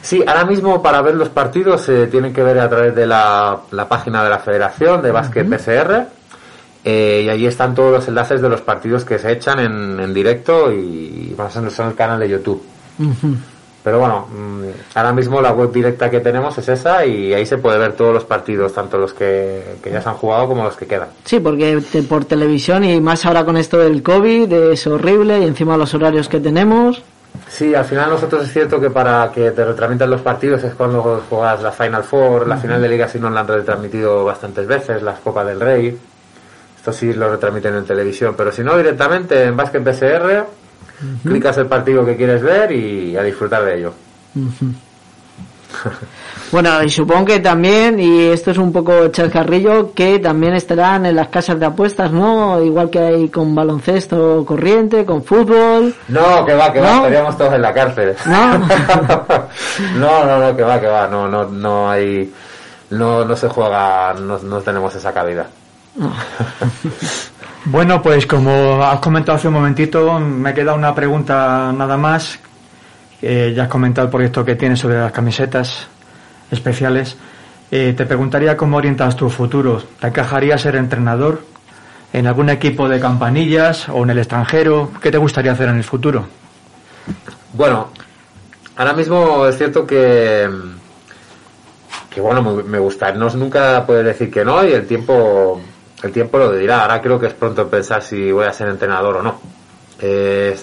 [0.02, 3.60] Sí, ahora mismo para ver los partidos se tienen que ver a través de la,
[3.70, 6.08] la página de la Federación de Básquet PCR
[6.84, 10.14] eh, y allí están todos los enlaces de los partidos que se echan en, en
[10.14, 12.64] directo y más en el canal de YouTube.
[13.88, 14.64] Pero bueno, mm,
[14.96, 18.14] ahora mismo la web directa que tenemos es esa y ahí se puede ver todos
[18.14, 21.08] los partidos, tanto los que, que ya se han jugado como los que quedan.
[21.24, 25.46] Sí, porque te- por televisión y más ahora con esto del COVID es horrible y
[25.46, 27.02] encima los horarios que tenemos.
[27.48, 31.24] Sí, al final nosotros es cierto que para que te retransmitan los partidos es cuando
[31.30, 35.02] juegas la Final Four, la final de Liga si no la han retransmitido bastantes veces,
[35.02, 35.98] las Copas del Rey.
[36.76, 39.80] Esto sí lo retransmiten en televisión, pero si no, directamente en Basket
[41.24, 43.94] Clicas el partido que quieres ver y a disfrutar de ello.
[46.52, 51.16] Bueno, y supongo que también, y esto es un poco chascarrillo, que también estarán en
[51.16, 52.64] las casas de apuestas, ¿no?
[52.64, 55.94] Igual que hay con baloncesto corriente, con fútbol.
[56.08, 58.16] No, que va, que va, estaríamos todos en la cárcel.
[58.26, 58.58] ¿No?
[60.00, 62.34] no, no, no, que va, que va, no, no, no hay,
[62.92, 65.48] no, no se juega, no, no tenemos esa cabida.
[67.70, 72.40] Bueno, pues como has comentado hace un momentito, me queda una pregunta nada más.
[73.22, 75.86] Ya has comentado el proyecto que tienes sobre las camisetas
[76.50, 77.18] especiales.
[77.70, 79.84] Eh, te preguntaría cómo orientas tu futuro.
[80.00, 81.42] ¿Te encajaría ser entrenador
[82.14, 84.92] en algún equipo de campanillas o en el extranjero?
[85.02, 86.26] ¿Qué te gustaría hacer en el futuro?
[87.52, 87.90] Bueno,
[88.78, 90.50] ahora mismo es cierto que,
[92.10, 95.60] que bueno, me, me gusta, no nunca poder decir que no y el tiempo,
[96.04, 96.82] el tiempo lo dirá.
[96.82, 99.40] Ahora creo que es pronto pensar si voy a ser entrenador o no.
[100.02, 100.56] Eh,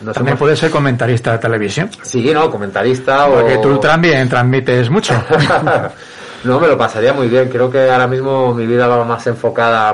[0.00, 1.90] nos También hemos- puedes ser comentarista de televisión.
[2.02, 3.60] Sí, no, comentarista Porque o...
[3.60, 5.12] tú también transmites mucho.
[6.44, 7.48] no, me lo pasaría muy bien.
[7.50, 9.92] Creo que ahora mismo mi vida va más enfocada,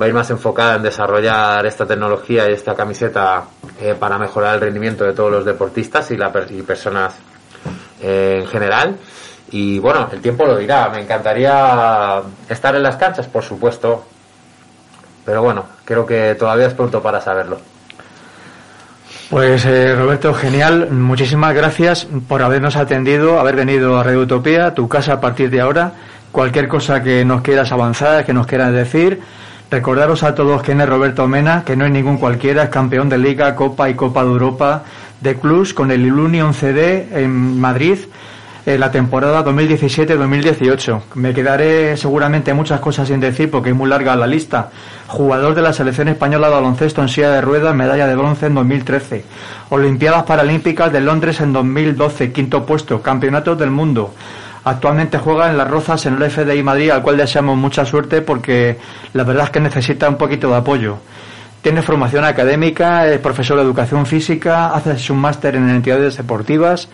[0.00, 3.44] va a ir más enfocada en desarrollar esta tecnología y esta camiseta
[3.80, 7.14] eh, para mejorar el rendimiento de todos los deportistas y, la, per- y personas
[8.02, 8.96] eh, en general.
[9.50, 10.90] Y bueno, el tiempo lo dirá.
[10.90, 12.20] Me encantaría
[12.50, 14.04] estar en las canchas, por supuesto.
[15.28, 17.58] Pero bueno, creo que todavía es pronto para saberlo.
[19.28, 20.88] Pues eh, Roberto, genial.
[20.90, 25.60] Muchísimas gracias por habernos atendido, haber venido a Radio Utopía, tu casa a partir de
[25.60, 25.92] ahora.
[26.32, 29.20] Cualquier cosa que nos quieras avanzar, que nos quieras decir,
[29.70, 33.18] recordaros a todos quién es Roberto Mena, que no es ningún cualquiera, es campeón de
[33.18, 34.84] Liga, Copa y Copa de Europa
[35.20, 37.98] de Clubs con el Ilunion CD en Madrid
[38.74, 41.00] en la temporada 2017-2018.
[41.14, 44.68] Me quedaré seguramente muchas cosas sin decir porque es muy larga la lista.
[45.06, 48.54] Jugador de la selección española de baloncesto en silla de ruedas, medalla de bronce en
[48.54, 49.24] 2013.
[49.70, 53.00] Olimpiadas Paralímpicas de Londres en 2012, quinto puesto.
[53.00, 54.12] Campeonatos del mundo.
[54.64, 58.76] Actualmente juega en Las Rozas en el FDI Madrid, al cual deseamos mucha suerte porque
[59.14, 60.98] la verdad es que necesita un poquito de apoyo.
[61.62, 66.90] Tiene formación académica, es profesor de educación física, hace un máster en entidades deportivas.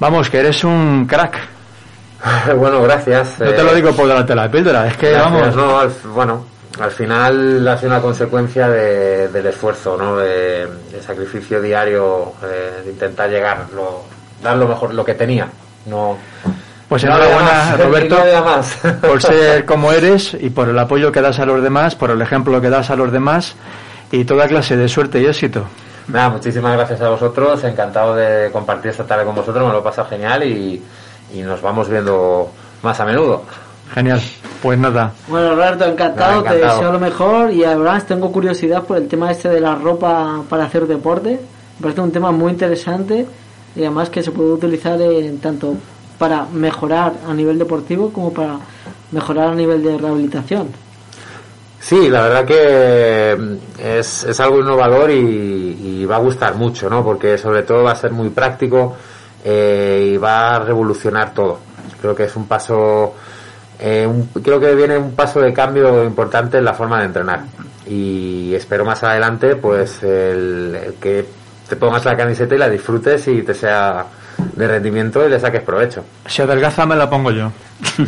[0.00, 1.38] Vamos, que eres un crack.
[2.56, 3.38] bueno, gracias.
[3.38, 5.56] No te Eh, lo digo por delante de la píldora, es que Gracias, vamos.
[5.56, 6.44] no, al- bueno,
[6.80, 10.16] al final ha sido una consecuencia de- del esfuerzo, ¿no?
[10.16, 14.04] De, del sacrificio diario, eh, de intentar llegar, lo,
[14.42, 15.48] dar lo mejor, lo que tenía.
[15.86, 16.18] No,
[16.88, 18.76] Pues enhorabuena, Roberto, más.
[19.00, 22.20] por ser como eres y por el apoyo que das a los demás, por el
[22.22, 23.54] ejemplo que das a los demás
[24.10, 25.64] y toda clase de suerte y éxito.
[26.08, 30.04] Nada, muchísimas gracias a vosotros, encantado de compartir esta tarde con vosotros, me lo pasa
[30.06, 30.82] genial y,
[31.34, 32.50] y nos vamos viendo
[32.82, 33.42] más a menudo.
[33.92, 34.20] Genial.
[34.62, 38.96] Pues nada, Bueno, Roberto, encantado, Nada, te deseo lo mejor y además tengo curiosidad por
[38.96, 41.40] el tema este de la ropa para hacer deporte.
[41.78, 43.26] Me parece un tema muy interesante
[43.76, 45.74] y además que se puede utilizar en tanto
[46.18, 48.58] para mejorar a nivel deportivo como para
[49.12, 50.68] mejorar a nivel de rehabilitación.
[51.88, 57.02] Sí, la verdad que mm, es, es algo innovador y, va a gustar mucho, ¿no?
[57.04, 58.94] Porque sobre todo va a ser muy práctico
[59.44, 61.58] eh, y va a revolucionar todo.
[62.00, 63.14] Creo que es un paso,
[63.78, 67.40] eh, un- creo que viene un paso de cambio importante en la forma de entrenar.
[67.86, 71.26] Y espero más adelante, pues, el que
[71.68, 74.04] te pongas la camiseta y la disfrutes y te sea
[74.54, 76.04] de rendimiento y le saques provecho.
[76.26, 77.50] si adelgaza me la pongo yo.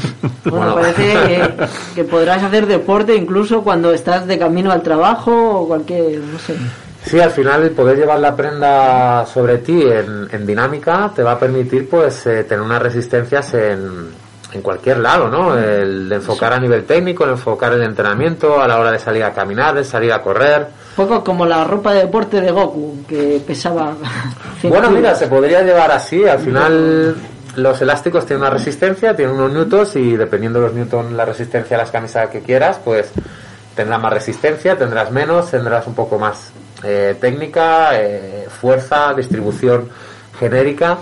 [0.44, 0.74] Bueno, Bueno.
[0.74, 6.18] parece que, que podrás hacer deporte incluso cuando estás de camino al trabajo o cualquier,
[6.20, 6.54] no sé.
[7.04, 11.32] Sí, al final el poder llevar la prenda sobre ti en, en dinámica te va
[11.32, 14.08] a permitir pues eh, tener unas resistencias en,
[14.52, 15.56] en cualquier lado, ¿no?
[15.56, 19.32] El enfocar a nivel técnico, el enfocar el entrenamiento a la hora de salir a
[19.32, 20.66] caminar, de salir a correr.
[20.96, 23.94] Un poco como la ropa de deporte de Goku, que pesaba
[24.60, 26.26] 100 Bueno, mira, se podría llevar así.
[26.26, 27.16] Al final
[27.56, 31.76] los elásticos tienen una resistencia, tienen unos newtons y dependiendo de los newtons la resistencia
[31.76, 33.10] a las camisas que quieras, pues
[33.74, 39.88] tendrás más resistencia, tendrás menos, tendrás un poco más eh, técnica, eh, fuerza, distribución
[40.38, 40.98] genérica.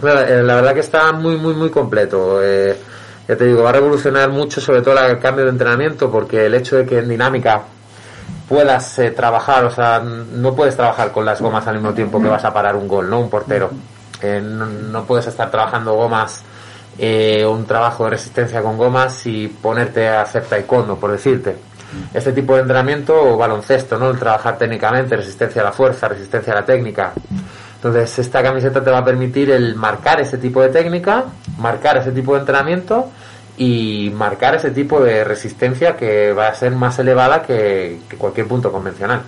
[0.00, 2.42] La, eh, la verdad que está muy, muy, muy completo.
[2.42, 2.76] Eh,
[3.28, 6.54] ya te digo, va a revolucionar mucho, sobre todo el cambio de entrenamiento, porque el
[6.54, 7.62] hecho de que en dinámica
[8.48, 12.28] puedas eh, trabajar, o sea, no puedes trabajar con las gomas al mismo tiempo que
[12.28, 13.20] vas a parar un gol, ¿no?
[13.20, 13.70] Un portero.
[14.20, 16.42] Eh, no, no puedes estar trabajando gomas,
[16.98, 21.56] eh, un trabajo de resistencia con gomas y ponerte a hacer taekwondo, por decirte.
[22.12, 24.10] Este tipo de entrenamiento o baloncesto, ¿no?
[24.10, 27.12] El trabajar técnicamente, resistencia a la fuerza, resistencia a la técnica.
[27.84, 31.24] Entonces, esta camiseta te va a permitir el marcar ese tipo de técnica,
[31.58, 33.10] marcar ese tipo de entrenamiento
[33.56, 38.46] y marcar ese tipo de resistencia que va a ser más elevada que, que cualquier
[38.46, 39.22] punto convencional.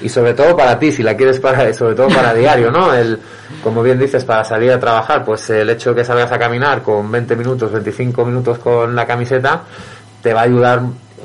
[0.00, 2.94] Y sobre todo para ti, si la quieres para, sobre todo para diario, ¿no?
[2.94, 3.20] El,
[3.62, 6.82] como bien dices, para salir a trabajar, pues el hecho de que salgas a caminar
[6.82, 9.64] con 20 minutos, 25 minutos con la camiseta,
[10.22, 10.80] te va a ayudar,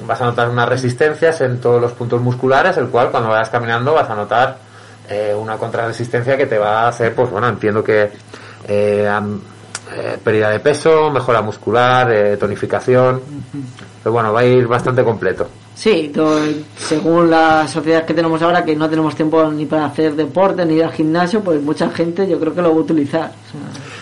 [0.06, 3.94] vas a notar unas resistencias en todos los puntos musculares, el cual cuando vayas caminando
[3.94, 4.65] vas a notar
[5.10, 8.12] eh, una contrarresistencia que te va a hacer, pues bueno, entiendo que
[8.68, 9.10] eh,
[9.96, 13.22] eh, pérdida de peso, mejora muscular, tonificación,
[14.04, 15.48] pero bueno, va a ir bastante completo.
[15.76, 16.40] Sí, to-
[16.78, 20.76] según la sociedad que tenemos ahora, que no tenemos tiempo ni para hacer deporte ni
[20.76, 23.32] ir al gimnasio, pues mucha gente yo creo que lo va a utilizar.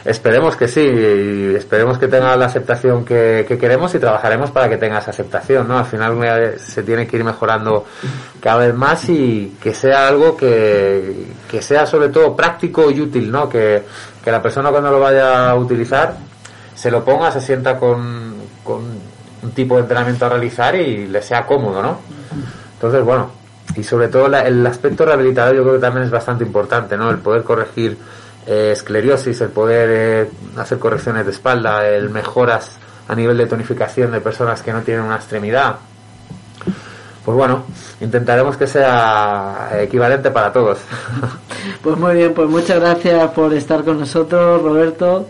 [0.06, 4.70] Esperemos que sí, y esperemos que tenga la aceptación que, que queremos y trabajaremos para
[4.70, 5.80] que tenga esa aceptación, ¿no?
[5.80, 7.86] Al final se tiene que ir mejorando
[8.40, 13.32] cada vez más y que sea algo que, que sea sobre todo práctico y útil,
[13.32, 13.50] ¿no?
[13.50, 13.82] Que,
[14.24, 16.18] que la persona cuando lo vaya a utilizar
[16.76, 18.82] se lo ponga, se sienta con, con
[19.44, 22.00] un tipo de entrenamiento a realizar y le sea cómodo, ¿no?
[22.76, 23.30] Entonces, bueno,
[23.76, 27.10] y sobre todo la- el aspecto rehabilitador yo creo que también es bastante importante, ¿no?
[27.10, 27.98] El poder corregir
[28.46, 29.90] eh, esclerosis, el poder
[30.28, 32.72] eh, hacer correcciones de espalda, el mejoras
[33.08, 35.76] a nivel de tonificación de personas que no tienen una extremidad.
[37.24, 37.64] Pues bueno,
[38.02, 40.80] intentaremos que sea equivalente para todos.
[41.82, 45.28] Pues muy bien, pues muchas gracias por estar con nosotros, Roberto,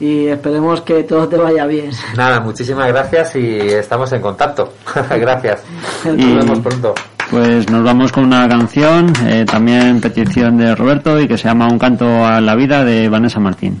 [0.00, 1.90] y esperemos que todo te vaya bien.
[2.16, 4.72] Nada, muchísimas gracias y estamos en contacto.
[5.10, 5.62] gracias.
[6.04, 6.94] Y- Nos vemos pronto.
[7.30, 11.66] Pues nos vamos con una canción, eh, también petición de Roberto y que se llama
[11.66, 13.80] Un canto a la vida de Vanessa Martín.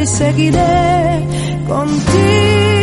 [0.00, 1.26] y seguiré
[1.66, 2.77] contigo.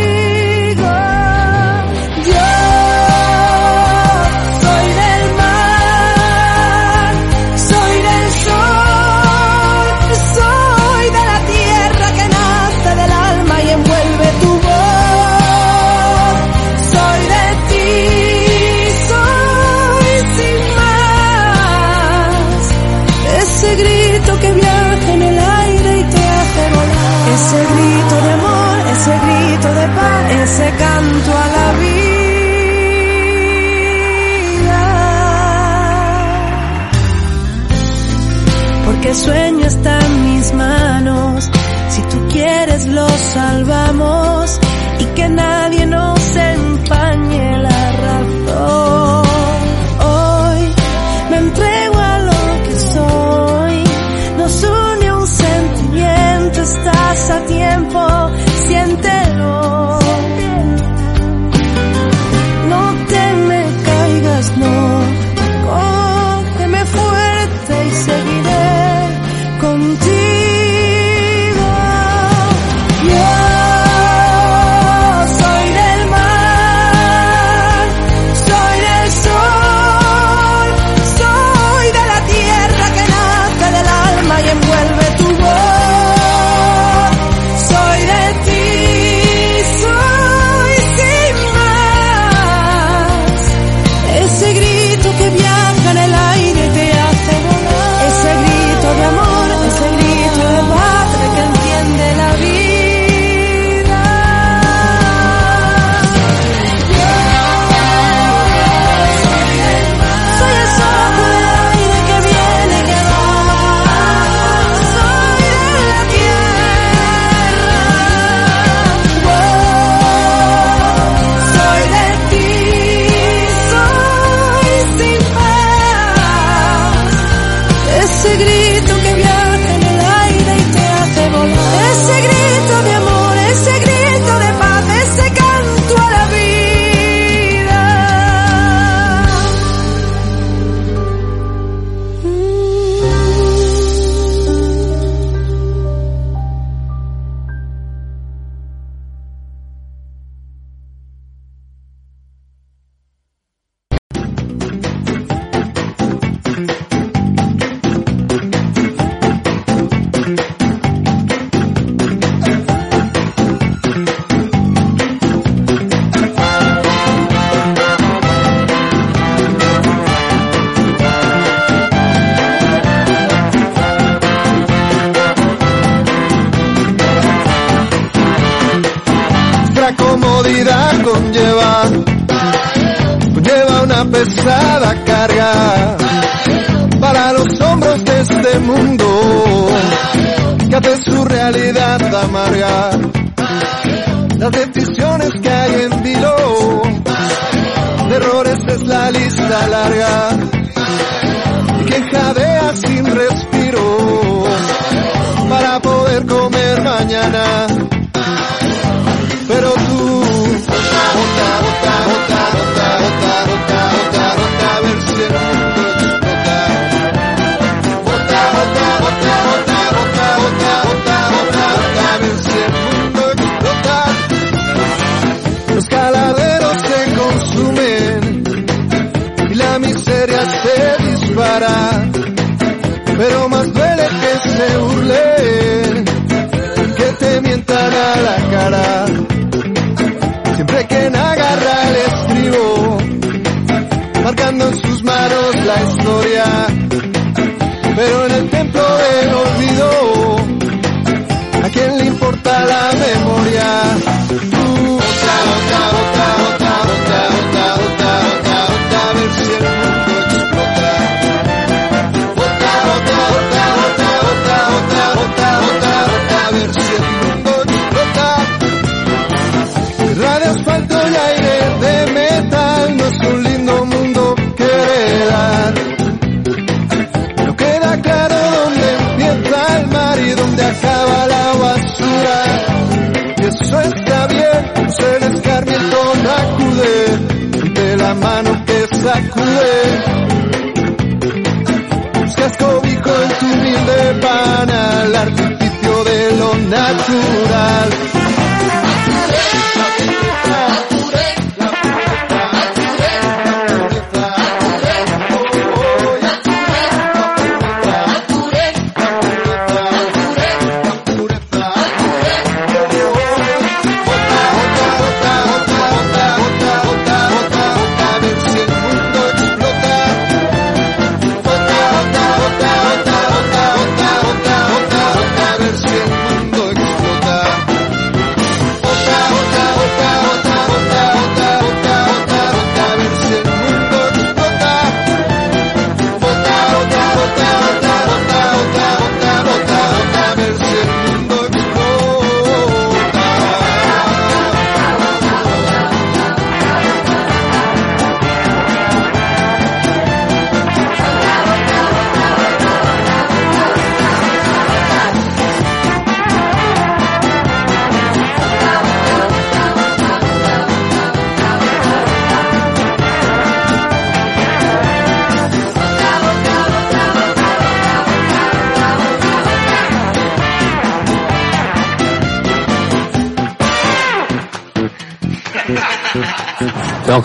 [207.06, 207.75] Mañana.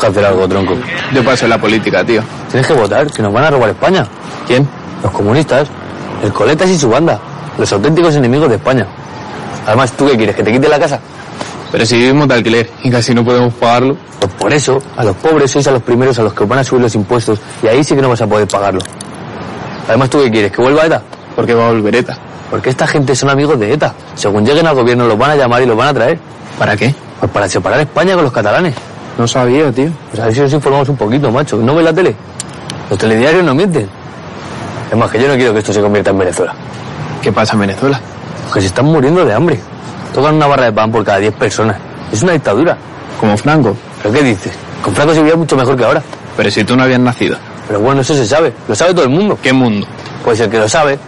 [0.00, 0.74] Que hacer algo, tronco.
[1.12, 2.22] Yo paso en la política, tío.
[2.50, 4.06] Tienes que votar, que nos van a robar España.
[4.46, 4.68] ¿Quién?
[5.02, 5.68] Los comunistas,
[6.22, 7.18] el Coletas y su banda,
[7.58, 8.86] los auténticos enemigos de España.
[9.66, 10.34] Además, ¿tú qué quieres?
[10.34, 10.98] ¿Que te quite la casa?
[11.70, 13.96] Pero si vivimos de alquiler y casi no podemos pagarlo.
[14.18, 16.58] Pues por eso, a los pobres sois a los primeros a los que os van
[16.58, 18.80] a subir los impuestos y ahí sí que no vas a poder pagarlo.
[19.86, 20.52] Además, ¿tú qué quieres?
[20.52, 21.02] ¿Que vuelva ETA?
[21.36, 22.18] ¿Por qué va a volver ETA?
[22.50, 23.94] Porque esta gente son amigos de ETA.
[24.14, 26.18] Según lleguen al gobierno los van a llamar y los van a traer.
[26.58, 26.94] ¿Para qué?
[27.20, 28.74] Pues para separar España con los catalanes.
[29.18, 29.90] No sabía, tío.
[30.10, 31.56] Pues a ver si nos informamos un poquito, macho.
[31.56, 32.14] ¿No ves la tele?
[32.88, 33.88] Los telediarios no mienten.
[34.90, 36.54] Es más, que yo no quiero que esto se convierta en Venezuela.
[37.22, 38.00] ¿Qué pasa en Venezuela?
[38.52, 39.60] Que se están muriendo de hambre.
[40.14, 41.76] Tocan una barra de pan por cada 10 personas.
[42.12, 42.76] Es una dictadura.
[43.20, 43.76] Como Franco.
[44.02, 44.52] ¿Pero qué dices?
[44.82, 46.02] Con Franco se vivía mucho mejor que ahora.
[46.36, 47.36] Pero si tú no habías nacido.
[47.68, 48.52] Pero bueno, eso se sabe.
[48.66, 49.38] Lo sabe todo el mundo.
[49.40, 49.86] ¿Qué mundo?
[50.24, 50.98] Pues el que lo sabe.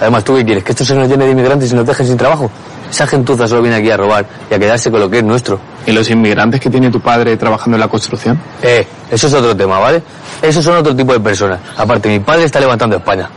[0.00, 0.64] Además, ¿tú qué quieres?
[0.64, 2.50] ¿Que esto se nos llene de inmigrantes y nos dejen sin trabajo?
[2.92, 5.58] Esa gentuza solo viene aquí a robar y a quedarse con lo que es nuestro.
[5.86, 8.38] ¿Y los inmigrantes que tiene tu padre trabajando en la construcción?
[8.60, 10.02] Eh, eso es otro tema, ¿vale?
[10.42, 11.58] Esos son otro tipo de personas.
[11.78, 13.30] Aparte, mi padre está levantando España.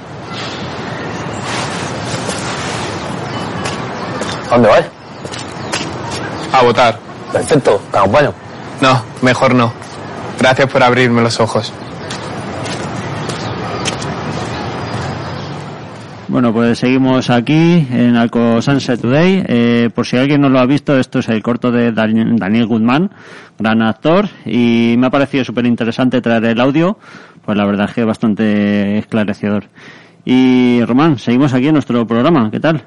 [4.50, 4.86] ¿A dónde vas?
[6.52, 7.00] A votar.
[7.32, 8.34] Perfecto, te acompaño.
[8.82, 9.72] No, mejor no.
[10.38, 11.72] Gracias por abrirme los ojos.
[16.28, 19.44] Bueno, pues seguimos aquí en Alco Sunset Today.
[19.48, 22.66] Eh, por si alguien no lo ha visto, esto es el corto de Dan- Daniel
[22.66, 23.12] Goodman,
[23.60, 26.98] gran actor, y me ha parecido súper interesante traer el audio,
[27.46, 29.66] pues la verdad es que bastante esclarecedor.
[30.26, 32.82] Y Román, seguimos aquí en nuestro programa, ¿qué tal?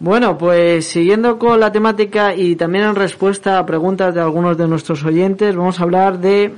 [0.00, 4.66] Bueno, pues siguiendo con la temática y también en respuesta a preguntas de algunos de
[4.66, 6.54] nuestros oyentes, vamos a hablar de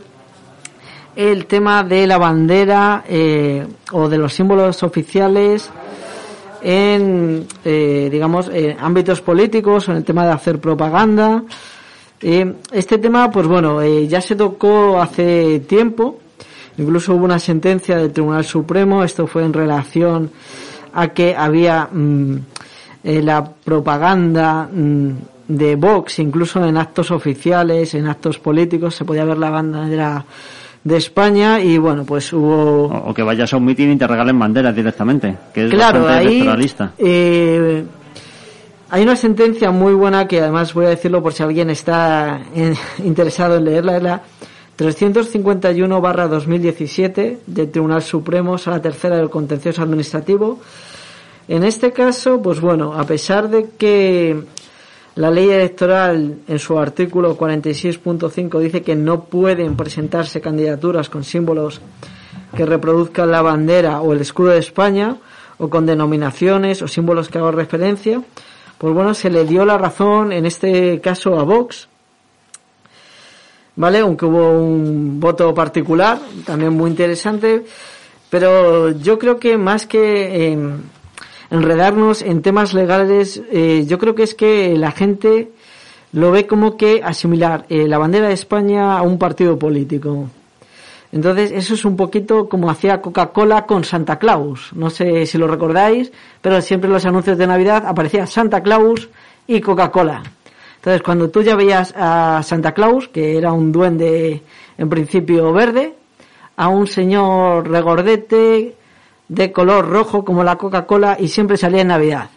[1.16, 5.70] el tema de la bandera eh, o de los símbolos oficiales
[6.68, 8.50] en, eh, digamos,
[8.80, 11.44] ámbitos políticos, en el tema de hacer propaganda.
[12.20, 16.18] Eh, este tema, pues bueno, eh, ya se tocó hace tiempo.
[16.78, 19.04] Incluso hubo una sentencia del Tribunal Supremo.
[19.04, 20.32] Esto fue en relación
[20.92, 22.36] a que había mm,
[23.04, 25.10] eh, la propaganda mm,
[25.46, 30.24] de Vox, incluso en actos oficiales, en actos políticos, se podía ver la bandera
[30.87, 32.84] de España y bueno, pues hubo...
[32.87, 36.03] O, o que vayas a un mitin y te regalen banderas directamente, que es Claro,
[36.05, 36.93] bastante ahí electoralista.
[36.99, 37.84] eh,
[38.89, 42.41] hay una sentencia muy buena que además voy a decirlo por si alguien está
[43.05, 44.22] interesado en leerla, es la
[44.76, 50.61] 351 barra 2017 del Tribunal Supremo, a la tercera del contencioso administrativo.
[51.49, 54.37] En este caso, pues bueno, a pesar de que
[55.16, 61.80] la ley electoral en su artículo 46.5 dice que no pueden presentarse candidaturas con símbolos
[62.54, 65.16] que reproduzcan la bandera o el escudo de España
[65.56, 68.22] o con denominaciones o símbolos que hagan referencia,
[68.76, 71.88] pues bueno, se le dio la razón en este caso a Vox,
[73.76, 74.00] ¿vale?
[74.00, 77.64] Aunque hubo un voto particular, también muy interesante,
[78.28, 80.58] pero yo creo que más que eh,
[81.51, 85.51] enredarnos en temas legales, eh, yo creo que es que la gente
[86.12, 90.28] lo ve como que asimilar eh, la bandera de España a un partido político.
[91.12, 94.70] Entonces, eso es un poquito como hacía Coca-Cola con Santa Claus.
[94.74, 99.09] No sé si lo recordáis, pero siempre en los anuncios de Navidad aparecía Santa Claus
[99.47, 100.22] y Coca-Cola.
[100.76, 104.42] Entonces, cuando tú ya veías a Santa Claus, que era un duende
[104.78, 105.94] en principio verde,
[106.57, 108.74] a un señor regordete
[109.29, 112.31] de color rojo como la Coca-Cola y siempre salía en Navidad.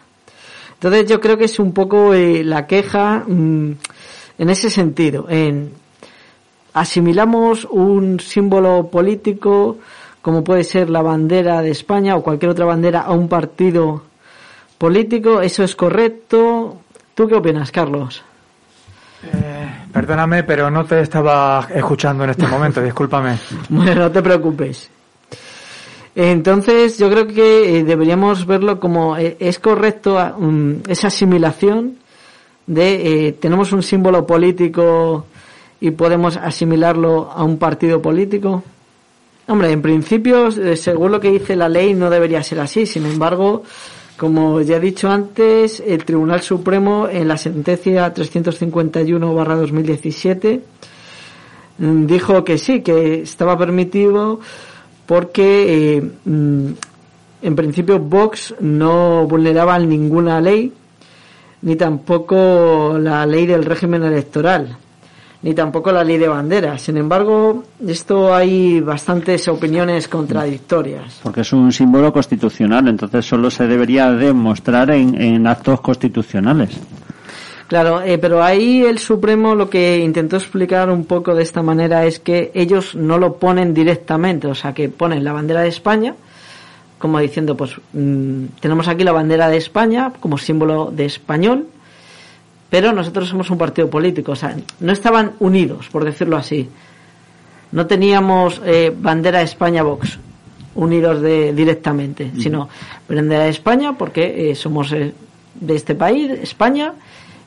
[0.74, 3.72] Entonces, yo creo que es un poco eh, la queja mm,
[4.38, 5.72] en ese sentido, en
[6.72, 9.78] asimilamos un símbolo político
[10.22, 14.02] como puede ser la bandera de España o cualquier otra bandera a un partido
[14.78, 16.78] político, ¿eso es correcto?
[17.14, 18.22] ¿Tú qué opinas, Carlos?
[19.92, 23.38] Perdóname, pero no te estaba escuchando en este momento, discúlpame.
[23.68, 24.90] Bueno, no te preocupes.
[26.14, 30.36] Entonces, yo creo que eh, deberíamos verlo como eh, es correcto ah,
[30.88, 31.96] esa asimilación
[32.66, 35.24] de eh, tenemos un símbolo político
[35.80, 38.62] y podemos asimilarlo a un partido político.
[39.46, 42.86] Hombre, en principio, según lo que dice la ley, no debería ser así.
[42.86, 43.62] Sin embargo,
[44.16, 50.60] como ya he dicho antes, el Tribunal Supremo en la sentencia 351-2017
[51.78, 54.40] mm, dijo que sí, que estaba permitido
[55.10, 56.66] porque eh, mm,
[57.42, 60.72] en principio Vox no vulneraba ninguna ley,
[61.62, 64.76] ni tampoco la ley del régimen electoral,
[65.42, 66.82] ni tampoco la ley de banderas.
[66.82, 71.18] Sin embargo, esto hay bastantes opiniones contradictorias.
[71.24, 76.78] Porque es un símbolo constitucional, entonces solo se debería demostrar en, en actos constitucionales.
[77.70, 82.04] Claro, eh, pero ahí el Supremo lo que intentó explicar un poco de esta manera
[82.04, 86.16] es que ellos no lo ponen directamente, o sea, que ponen la bandera de España,
[86.98, 91.68] como diciendo, pues mm, tenemos aquí la bandera de España como símbolo de español,
[92.68, 96.68] pero nosotros somos un partido político, o sea, no estaban unidos, por decirlo así.
[97.70, 100.18] No teníamos eh, bandera de España Vox
[100.74, 102.68] unidos de, directamente, sino
[103.08, 105.12] bandera de España porque eh, somos eh,
[105.54, 106.94] de este país, España,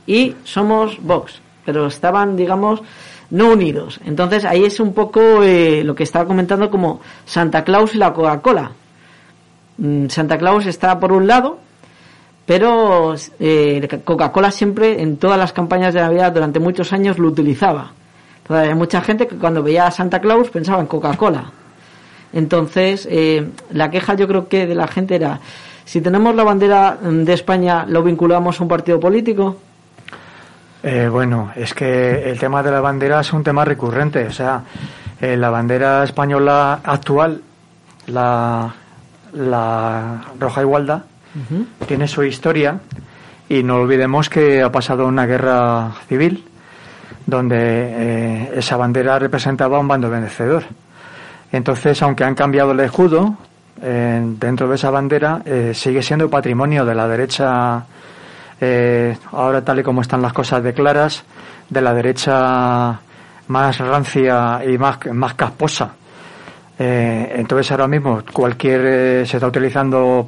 [0.05, 2.81] y somos Vox, pero estaban, digamos,
[3.29, 3.99] no unidos.
[4.05, 8.13] Entonces ahí es un poco eh, lo que estaba comentando como Santa Claus y la
[8.13, 8.71] Coca-Cola.
[9.77, 11.59] Mm, Santa Claus está por un lado,
[12.45, 17.93] pero eh, Coca-Cola siempre en todas las campañas de Navidad durante muchos años lo utilizaba.
[18.43, 21.51] Entonces, hay mucha gente que cuando veía a Santa Claus pensaba en Coca-Cola.
[22.33, 25.39] Entonces, eh, la queja yo creo que de la gente era,
[25.85, 29.57] si tenemos la bandera mm, de España, ¿lo vinculamos a un partido político?
[30.85, 34.27] Eh, bueno, es que el tema de la bandera es un tema recurrente.
[34.27, 34.61] O sea,
[35.21, 37.41] eh, la bandera española actual,
[38.07, 38.73] la,
[39.31, 41.03] la roja igualdad,
[41.87, 42.77] tiene su historia
[43.49, 46.43] y no olvidemos que ha pasado una guerra civil
[47.25, 50.63] donde eh, esa bandera representaba un bando vencedor.
[51.51, 53.37] Entonces, aunque han cambiado el escudo,
[53.81, 55.41] eh, dentro de esa bandera
[55.73, 57.85] sigue siendo patrimonio de la derecha,
[58.61, 61.23] eh, ahora tal y como están las cosas de claras,
[61.69, 62.99] de la derecha
[63.47, 65.93] más rancia y más, más casposa.
[66.77, 70.25] Eh, entonces ahora mismo cualquier eh, se está utilizando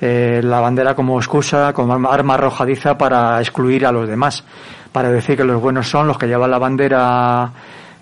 [0.00, 4.44] eh, la bandera como excusa, como arma arrojadiza para excluir a los demás,
[4.92, 7.50] para decir que los buenos son los que llevan la bandera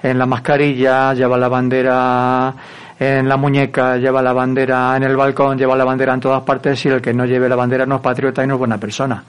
[0.02, 2.54] en la mascarilla, llevan la bandera
[3.00, 6.84] en la muñeca, lleva la bandera en el balcón, lleva la bandera en todas partes
[6.84, 9.24] y el que no lleve la bandera no es patriota y no es buena persona.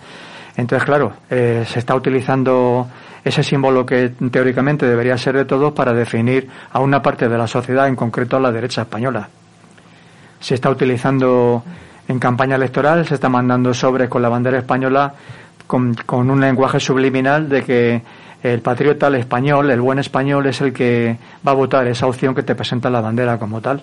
[0.58, 2.86] Entonces, claro, eh, se está utilizando
[3.24, 7.48] ese símbolo que teóricamente debería ser de todos para definir a una parte de la
[7.48, 9.30] sociedad, en concreto a la derecha española.
[10.42, 11.64] Se está utilizando
[12.10, 15.14] en campaña electoral, se está mandando sobres con la bandera española
[15.66, 18.02] con, con un lenguaje subliminal de que
[18.44, 22.34] el patriota, el español, el buen español es el que va a votar esa opción
[22.34, 23.82] que te presenta la bandera como tal.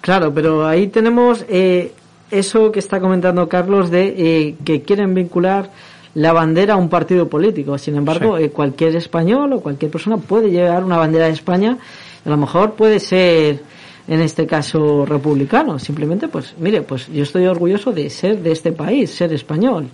[0.00, 1.92] Claro, pero ahí tenemos eh,
[2.30, 5.70] eso que está comentando Carlos de eh, que quieren vincular
[6.14, 7.78] la bandera a un partido político.
[7.78, 11.78] Sin embargo, eh, cualquier español o cualquier persona puede llevar una bandera de España.
[12.24, 13.60] A lo mejor puede ser,
[14.06, 15.78] en este caso, republicano.
[15.78, 19.88] Simplemente, pues, mire, pues yo estoy orgulloso de ser de este país, ser español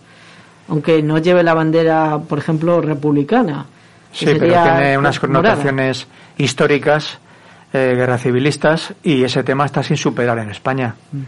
[0.70, 3.66] aunque no lleve la bandera, por ejemplo, republicana.
[4.12, 6.06] Sí, pero tiene unas connotaciones
[6.38, 7.18] históricas,
[7.72, 10.94] eh, guerra civilistas, y ese tema está sin superar en España.
[11.12, 11.22] Mm.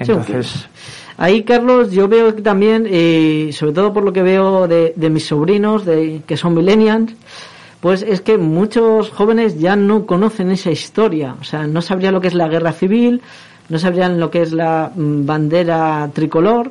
[0.00, 0.68] Entonces.
[1.16, 5.86] Ahí, Carlos, yo veo también, eh, sobre todo por lo que veo de, mis sobrinos,
[5.86, 7.14] de, que son millennials,
[7.80, 11.36] pues es que muchos jóvenes ya no conocen esa historia.
[11.40, 13.22] O sea, no sabrían lo que es la guerra civil,
[13.68, 16.70] no sabrían lo que es la mm, bandera tricolor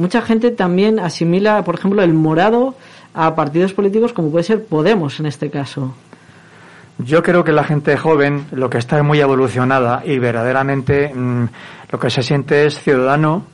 [0.00, 2.74] mucha gente también asimila, por ejemplo, el morado
[3.14, 5.94] a partidos políticos como puede ser Podemos en este caso.
[6.98, 11.44] Yo creo que la gente joven lo que está muy evolucionada y verdaderamente mm,
[11.90, 13.44] lo que se siente es ciudadano,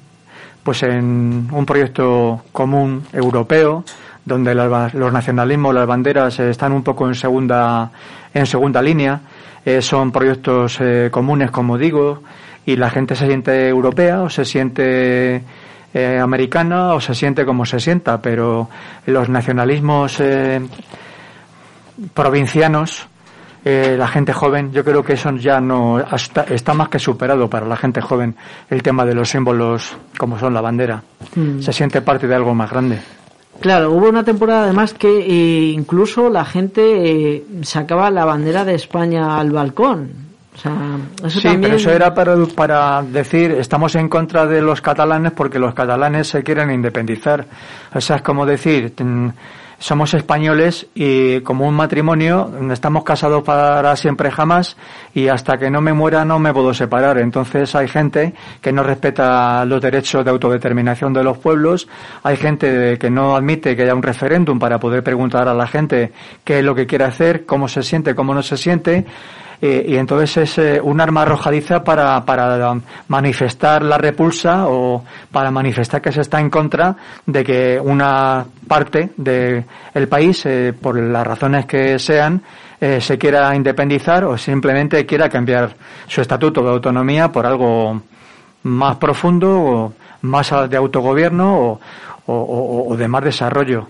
[0.64, 3.84] pues en un proyecto común europeo
[4.24, 7.92] donde los nacionalismos, las banderas están un poco en segunda
[8.34, 9.20] en segunda línea,
[9.64, 12.22] eh, son proyectos eh, comunes como digo
[12.66, 15.42] y la gente se siente europea o se siente
[15.98, 18.68] eh, americana o se siente como se sienta, pero
[19.06, 20.60] los nacionalismos eh,
[22.12, 23.06] provincianos,
[23.64, 27.64] eh, la gente joven, yo creo que eso ya no está, más que superado para
[27.64, 28.36] la gente joven
[28.68, 31.02] el tema de los símbolos como son la bandera.
[31.34, 31.60] Mm.
[31.60, 32.98] Se siente parte de algo más grande.
[33.58, 39.50] Claro, hubo una temporada además que incluso la gente sacaba la bandera de España al
[39.50, 40.25] balcón
[40.56, 45.74] sí, pero eso era para, para decir, estamos en contra de los catalanes porque los
[45.74, 47.46] catalanes se quieren independizar.
[47.94, 48.94] O sea, es como decir,
[49.78, 54.76] somos españoles y como un matrimonio estamos casados para siempre jamás
[55.14, 57.18] y hasta que no me muera no me puedo separar.
[57.18, 61.88] Entonces hay gente que no respeta los derechos de autodeterminación de los pueblos,
[62.22, 66.12] hay gente que no admite que haya un referéndum para poder preguntar a la gente
[66.44, 69.04] qué es lo que quiere hacer, cómo se siente, cómo no se siente
[69.60, 72.74] eh, y entonces es eh, un arma arrojadiza para, para
[73.08, 79.10] manifestar la repulsa o para manifestar que se está en contra de que una parte
[79.16, 79.64] del
[79.94, 82.42] el país, eh, por las razones que sean,
[82.78, 85.74] se quiera independizar o simplemente quiera cambiar
[86.06, 88.02] su estatuto de autonomía por algo
[88.64, 91.80] más profundo o más de autogobierno
[92.26, 93.88] o de más desarrollo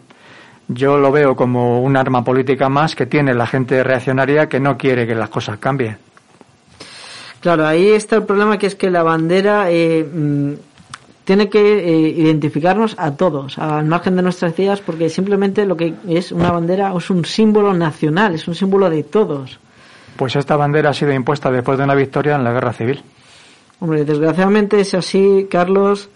[0.68, 4.76] yo lo veo como un arma política más que tiene la gente reaccionaria que no
[4.76, 5.98] quiere que las cosas cambien.
[7.40, 10.52] Claro, ahí está el problema que es que la bandera eh, mm,
[11.24, 15.94] tiene que eh, identificarnos a todos, al margen de nuestras ideas, porque simplemente lo que
[16.08, 19.60] es una bandera es un símbolo nacional, es un símbolo de todos.
[20.16, 23.02] Pues esta bandera ha sido impuesta después de una victoria en la guerra civil.
[23.78, 26.08] Hombre, desgraciadamente es así, Carlos.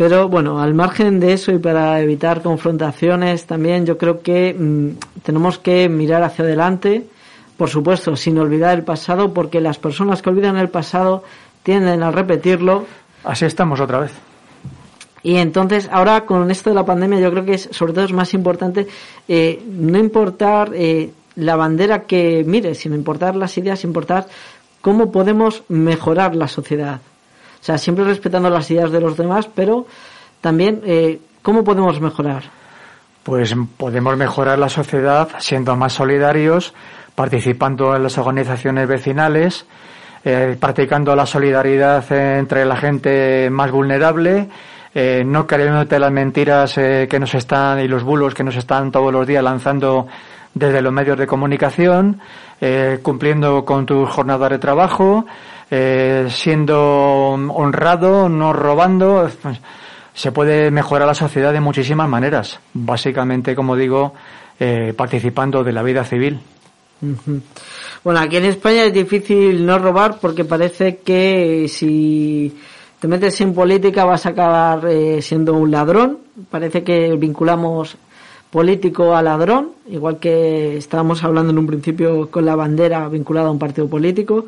[0.00, 5.20] Pero bueno, al margen de eso y para evitar confrontaciones también yo creo que mm,
[5.22, 7.04] tenemos que mirar hacia adelante,
[7.58, 11.22] por supuesto, sin olvidar el pasado, porque las personas que olvidan el pasado
[11.62, 12.86] tienden a repetirlo.
[13.24, 14.12] Así estamos otra vez.
[15.22, 18.12] Y entonces, ahora con esto de la pandemia, yo creo que es, sobre todo es
[18.14, 18.86] más importante
[19.28, 24.26] eh, no importar eh, la bandera que mire, sino importar las ideas, importar
[24.80, 27.02] cómo podemos mejorar la sociedad.
[27.60, 29.86] O sea, siempre respetando las ideas de los demás, pero
[30.40, 32.44] también, eh, ¿cómo podemos mejorar?
[33.22, 36.72] Pues podemos mejorar la sociedad siendo más solidarios,
[37.14, 39.66] participando en las organizaciones vecinales,
[40.24, 44.48] eh, practicando la solidaridad entre la gente más vulnerable,
[44.94, 48.92] eh, no creyéndote las mentiras eh, que nos están y los bulos que nos están
[48.92, 50.06] todos los días lanzando
[50.52, 52.20] desde los medios de comunicación,
[53.02, 55.24] cumpliendo con tu jornada de trabajo,
[55.70, 59.30] eh, siendo honrado, no robando.
[60.12, 62.58] Se puede mejorar la sociedad de muchísimas maneras.
[62.74, 64.14] Básicamente, como digo,
[64.58, 66.40] eh, participando de la vida civil.
[68.04, 72.54] Bueno, aquí en España es difícil no robar porque parece que si
[72.98, 76.18] te metes en política vas a acabar eh, siendo un ladrón.
[76.50, 77.96] Parece que vinculamos
[78.50, 83.52] político a ladrón, igual que estábamos hablando en un principio con la bandera vinculada a
[83.52, 84.46] un partido político.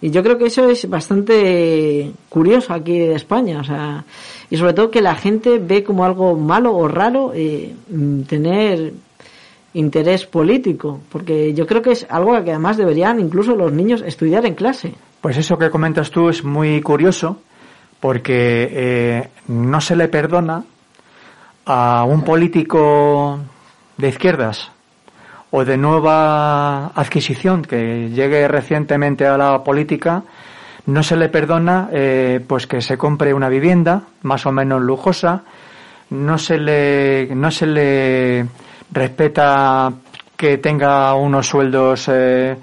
[0.00, 4.04] Y yo creo que eso es bastante curioso aquí de España, o sea,
[4.50, 8.92] y sobre todo que la gente ve como algo malo o raro eh, mm, tener
[9.72, 14.46] interés político, porque yo creo que es algo que además deberían incluso los niños estudiar
[14.46, 14.94] en clase.
[15.20, 17.38] Pues eso que comentas tú es muy curioso,
[17.98, 20.64] porque eh, no se le perdona
[21.64, 23.40] a un político
[23.96, 24.73] de izquierdas
[25.56, 30.24] o de nueva adquisición que llegue recientemente a la política,
[30.86, 35.44] no se le perdona eh, pues que se compre una vivienda más o menos lujosa,
[36.10, 38.46] no se le, no se le
[38.90, 39.92] respeta
[40.36, 42.56] que tenga unos sueldos eh,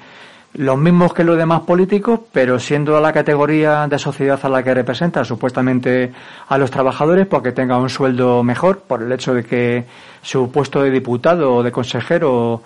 [0.56, 4.74] los mismos que los demás políticos, pero siendo la categoría de sociedad a la que
[4.74, 6.12] representa, supuestamente
[6.50, 9.86] a los trabajadores, porque tenga un sueldo mejor, por el hecho de que
[10.22, 12.62] su puesto de diputado o de consejero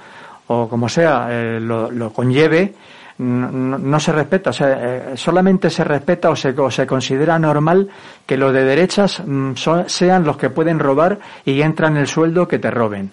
[0.47, 2.73] o, como sea eh, lo, conlleve,
[3.17, 7.89] no, se respeta, o sea, eh, solamente se respeta o se, se, considera normal
[8.25, 9.53] que los de derechas mm,
[9.87, 13.11] sean los que pueden robar y entran el sueldo que te roben.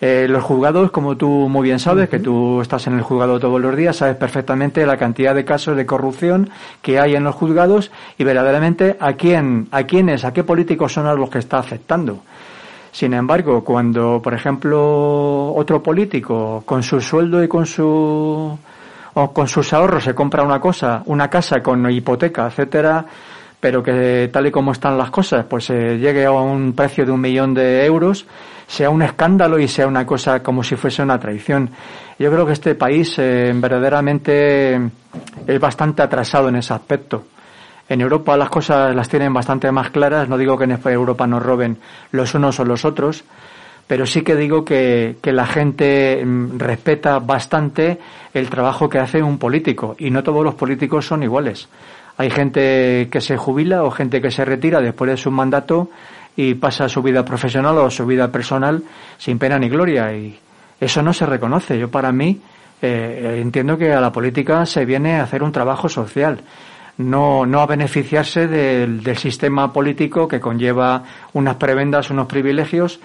[0.00, 3.60] Eh, los juzgados, como tú muy bien sabes, que tú estás en el juzgado todos
[3.60, 6.50] los días, sabes perfectamente la cantidad de casos de corrupción
[6.82, 11.06] que hay en los juzgados y verdaderamente a quién, a quiénes, a qué políticos son
[11.06, 12.22] a los que está afectando.
[12.92, 18.58] Sin embargo, cuando, por ejemplo, otro político con su sueldo y con su
[19.14, 23.04] o con sus ahorros se compra una cosa, una casa con hipoteca, etcétera,
[23.60, 27.10] pero que tal y como están las cosas, pues se llegue a un precio de
[27.10, 28.26] un millón de euros,
[28.66, 31.70] sea un escándalo y sea una cosa como si fuese una traición.
[32.18, 34.80] Yo creo que este país eh, verdaderamente
[35.46, 37.24] es bastante atrasado en ese aspecto.
[37.88, 41.42] En Europa las cosas las tienen bastante más claras, no digo que en Europa nos
[41.42, 41.78] roben
[42.12, 43.24] los unos o los otros,
[43.86, 47.98] pero sí que digo que, que la gente mm, respeta bastante
[48.34, 51.68] el trabajo que hace un político y no todos los políticos son iguales.
[52.18, 55.88] Hay gente que se jubila o gente que se retira después de su mandato
[56.36, 58.82] y pasa su vida profesional o su vida personal
[59.16, 60.38] sin pena ni gloria y
[60.80, 61.78] eso no se reconoce.
[61.78, 62.40] Yo para mí
[62.82, 66.40] eh, entiendo que a la política se viene a hacer un trabajo social,
[66.98, 71.02] no, no a beneficiarse del, del sistema político que conlleva
[71.32, 73.00] unas prebendas, unos privilegios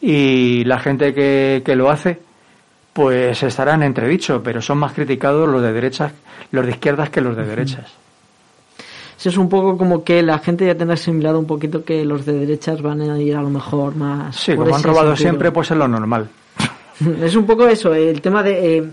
[0.00, 2.20] y la gente que, que lo hace
[2.92, 6.12] pues estarán entredicho, pero son más criticados los de derechas,
[6.50, 7.92] los de izquierdas que los de derechas
[9.28, 12.32] es un poco como que la gente ya tendrá asimilado un poquito que los de
[12.32, 14.36] derechas van a ir a lo mejor más.
[14.36, 16.28] Sí, como han robado siempre, pues es lo normal.
[17.22, 18.78] es un poco eso, el tema de.
[18.78, 18.90] Eh,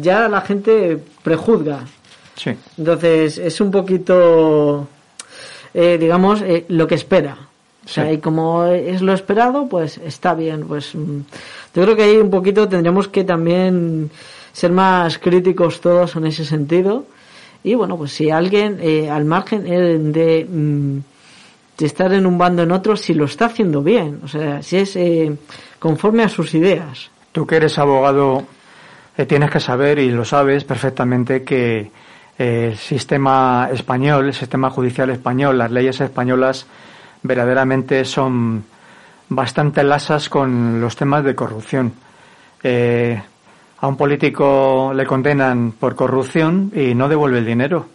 [0.00, 1.80] ya la gente prejuzga.
[2.36, 2.50] Sí.
[2.78, 4.86] Entonces, es un poquito.
[5.74, 7.36] Eh, digamos, eh, lo que espera.
[7.84, 10.66] O sea, y como es lo esperado, pues está bien.
[10.66, 11.20] Pues mm,
[11.74, 14.10] yo creo que ahí un poquito tendríamos que también
[14.52, 17.06] ser más críticos todos en ese sentido
[17.64, 20.98] y bueno, pues si alguien, eh, al margen eh, de, mm,
[21.78, 24.78] de, estar en un bando en otro, si lo está haciendo bien, o sea, si
[24.78, 25.32] es eh,
[25.78, 27.10] conforme a sus ideas.
[27.30, 28.44] Tú que eres abogado,
[29.28, 31.90] tienes que saber y lo sabes perfectamente que
[32.38, 36.66] el sistema español, el sistema judicial español, las leyes españolas
[37.22, 38.64] verdaderamente son
[39.28, 41.92] bastante lasas con los temas de corrupción.
[42.62, 43.20] Eh,
[43.80, 47.86] a un político le condenan por corrupción y no devuelve el dinero.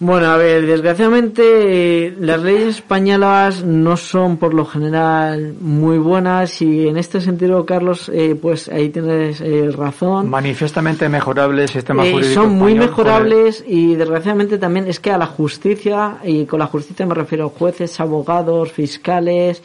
[0.00, 6.86] Bueno, a ver, desgraciadamente las leyes españolas no son por lo general muy buenas y
[6.86, 10.30] en este sentido, Carlos, eh, pues ahí tienes eh, razón.
[10.30, 12.42] Manifiestamente mejorable el sistema eh, jurídico.
[12.42, 17.04] Son muy mejorables y desgraciadamente también es que a la justicia, y con la justicia
[17.04, 19.62] me refiero a jueces, abogados, fiscales,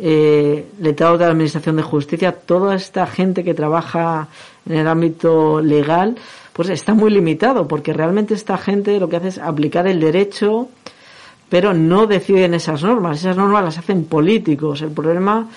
[0.00, 4.28] eh, letrados de la Administración de Justicia, toda esta gente que trabaja
[4.64, 6.14] en el ámbito legal,
[6.58, 10.68] pues está muy limitado, porque realmente esta gente lo que hace es aplicar el derecho,
[11.48, 13.20] pero no deciden esas normas.
[13.20, 14.82] Esas normas las hacen políticos.
[14.82, 15.48] El problema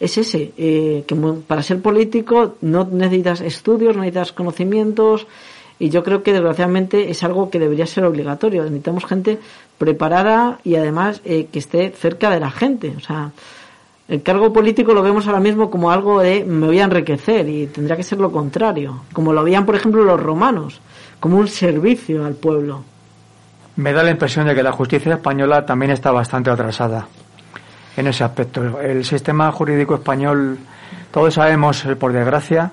[0.00, 1.14] es ese, eh, que
[1.46, 5.28] para ser político no necesitas estudios, no necesitas conocimientos,
[5.78, 8.64] y yo creo que desgraciadamente es algo que debería ser obligatorio.
[8.64, 9.38] Necesitamos gente
[9.78, 12.94] preparada y además eh, que esté cerca de la gente.
[12.96, 13.30] O sea,
[14.08, 17.66] el cargo político lo vemos ahora mismo como algo de me voy a enriquecer y
[17.66, 20.80] tendría que ser lo contrario, como lo veían por ejemplo los romanos,
[21.20, 22.82] como un servicio al pueblo.
[23.76, 27.06] Me da la impresión de que la justicia española también está bastante atrasada
[27.96, 28.80] en ese aspecto.
[28.80, 30.58] El sistema jurídico español,
[31.10, 32.72] todos sabemos, eh, por desgracia,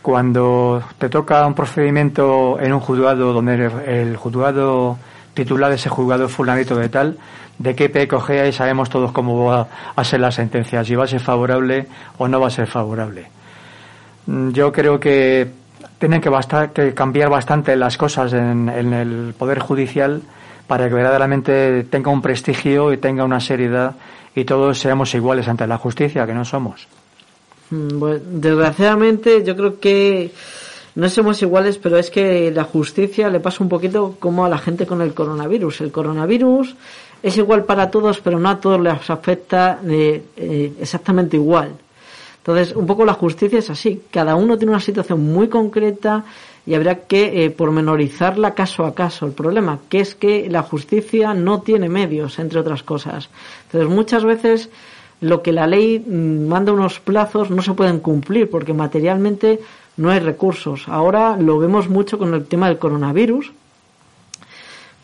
[0.00, 4.96] cuando te toca un procedimiento en un juzgado donde el juzgado
[5.34, 7.18] titular de ese juzgado fulanito de tal,
[7.58, 11.04] de qué pe cogea y sabemos todos cómo va a ser la sentencia, si va
[11.04, 11.86] a ser favorable
[12.18, 13.26] o no va a ser favorable.
[14.26, 15.48] Mm, Yo creo que
[15.98, 16.30] tienen que,
[16.72, 20.22] que cambiar bastante las cosas en, en el Poder Judicial
[20.66, 23.94] para que verdaderamente tenga un prestigio y tenga una seriedad
[24.34, 26.86] y todos seamos iguales ante la justicia, que no somos.
[27.70, 30.30] Mm, Bueno, desgraciadamente yo creo que
[30.94, 34.58] no somos iguales, pero es que la justicia le pasa un poquito como a la
[34.58, 35.80] gente con el coronavirus.
[35.80, 36.74] El coronavirus
[37.22, 41.72] es igual para todos, pero no a todos les afecta eh, exactamente igual.
[42.38, 44.02] Entonces, un poco la justicia es así.
[44.10, 46.24] Cada uno tiene una situación muy concreta
[46.64, 49.26] y habrá que eh, pormenorizarla caso a caso.
[49.26, 53.28] El problema que es que la justicia no tiene medios, entre otras cosas.
[53.64, 54.70] Entonces, muchas veces
[55.20, 59.60] lo que la ley mm, manda unos plazos no se pueden cumplir porque materialmente
[59.96, 60.88] no hay recursos.
[60.88, 63.52] Ahora lo vemos mucho con el tema del coronavirus,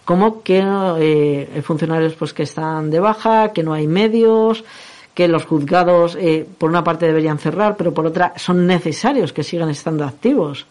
[0.04, 4.64] como que eh, funcionarios pues que están de baja, que no hay medios,
[5.14, 9.42] que los juzgados eh, por una parte deberían cerrar, pero por otra son necesarios que
[9.44, 10.66] sigan estando activos.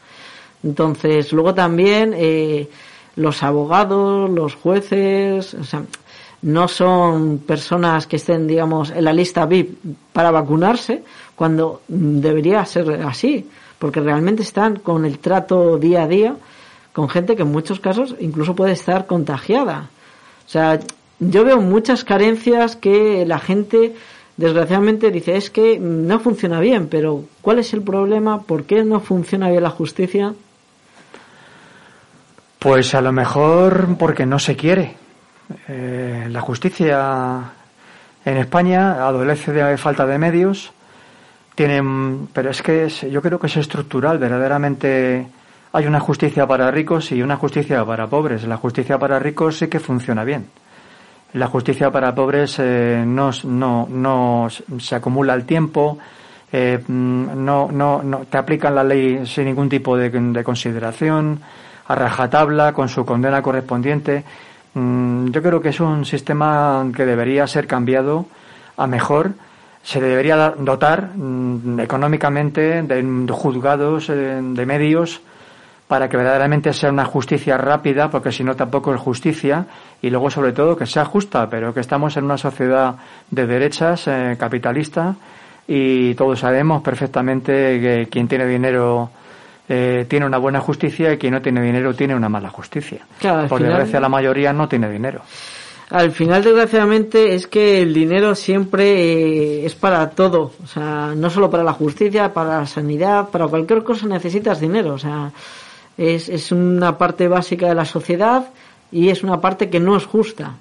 [0.63, 2.69] Entonces, luego también eh,
[3.15, 5.83] los abogados, los jueces, o sea,
[6.41, 9.77] no son personas que estén, digamos, en la lista VIP
[10.11, 11.03] para vacunarse,
[11.35, 13.49] cuando debería ser así,
[13.79, 16.35] porque realmente están con el trato día a día
[16.93, 19.89] con gente que en muchos casos incluso puede estar contagiada.
[20.45, 20.79] O sea,
[21.19, 23.95] yo veo muchas carencias que la gente
[24.37, 28.41] desgraciadamente dice es que no funciona bien, pero ¿cuál es el problema?
[28.43, 30.33] ¿Por qué no funciona bien la justicia?
[32.59, 34.95] Pues a lo mejor porque no se quiere.
[35.67, 37.51] Eh, la justicia
[38.25, 40.71] en España adolece de falta de medios.
[41.55, 44.17] Tienen, pero es que es- yo creo que es estructural.
[44.17, 45.27] Verdaderamente
[45.75, 48.43] hay una justicia para ricos y una justicia para pobres.
[48.43, 50.45] La justicia para ricos sí que funciona bien.
[51.33, 55.97] La justicia para pobres eh, no, se acumula el tiempo,
[56.51, 61.39] eh, mm, no, no, no, te aplican la ley sin ningún tipo de, de consideración,
[61.87, 64.23] a rajatabla, con su condena correspondiente.
[64.75, 68.27] Mm, Yo creo que es un sistema que debería ser cambiado
[68.77, 69.31] a mejor.
[69.81, 75.19] Se debería dotar mm, económicamente de juzgados, eh, de medios,
[75.93, 79.67] para que verdaderamente sea una justicia rápida, porque si no tampoco es justicia,
[80.01, 82.95] y luego sobre todo que sea justa, pero que estamos en una sociedad
[83.29, 85.13] de derechas, eh, capitalista,
[85.67, 89.11] y todos sabemos perfectamente que quien tiene dinero
[89.69, 93.05] eh, tiene una buena justicia y quien no tiene dinero tiene una mala justicia.
[93.19, 95.21] Claro, Por final- desgracia la mayoría no tiene dinero.
[95.91, 100.53] Al final, desgraciadamente, es que el dinero siempre eh, es para todo.
[100.63, 104.95] O sea, no solo para la justicia, para la sanidad, para cualquier cosa necesitas dinero.
[104.95, 105.31] O sea,
[105.97, 108.47] es, es una parte básica de la sociedad
[108.91, 110.53] y es una parte que no es justa.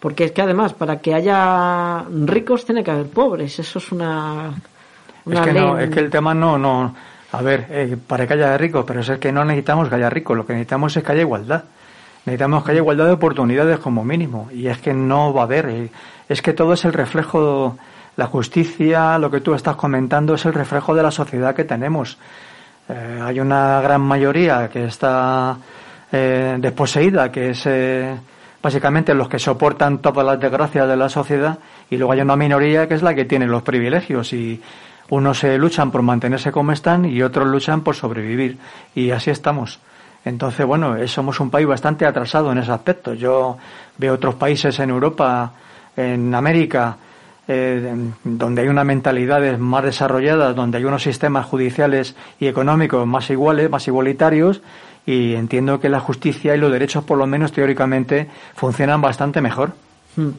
[0.00, 3.58] Porque es que además, para que haya ricos, tiene que haber pobres.
[3.58, 4.52] Eso es una,
[5.24, 5.62] una es que ley.
[5.62, 6.94] no, es que el tema no, no,
[7.34, 10.36] a ver, eh, para que haya ricos, pero es que no necesitamos que haya ricos,
[10.36, 11.64] lo que necesitamos es que haya igualdad.
[12.26, 15.68] Necesitamos que haya igualdad de oportunidades como mínimo, y es que no va a haber,
[15.68, 15.90] eh,
[16.28, 17.76] es que todo es el reflejo,
[18.16, 22.18] la justicia, lo que tú estás comentando es el reflejo de la sociedad que tenemos.
[22.88, 25.56] Eh, hay una gran mayoría que está
[26.12, 28.14] eh, desposeída, que es eh,
[28.62, 31.58] básicamente los que soportan todas las desgracias de la sociedad,
[31.90, 34.60] y luego hay una minoría que es la que tiene los privilegios y
[35.10, 38.58] unos se luchan por mantenerse como están y otros luchan por sobrevivir
[38.94, 39.80] y así estamos.
[40.24, 43.12] Entonces, bueno, eh, somos un país bastante atrasado en ese aspecto.
[43.12, 43.58] Yo
[43.98, 45.52] veo otros países en Europa,
[45.96, 46.96] en América,
[47.48, 47.94] eh,
[48.24, 53.70] donde hay unas mentalidades más desarrolladas, donde hay unos sistemas judiciales y económicos más iguales,
[53.70, 54.62] más igualitarios,
[55.06, 59.72] y entiendo que la justicia y los derechos, por lo menos teóricamente, funcionan bastante mejor.
[60.16, 60.30] Hmm.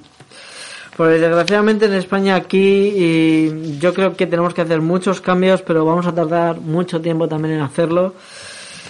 [0.97, 5.83] Pues desgraciadamente en España aquí y yo creo que tenemos que hacer muchos cambios, pero
[5.83, 8.15] vamos a tardar mucho tiempo también en hacerlo.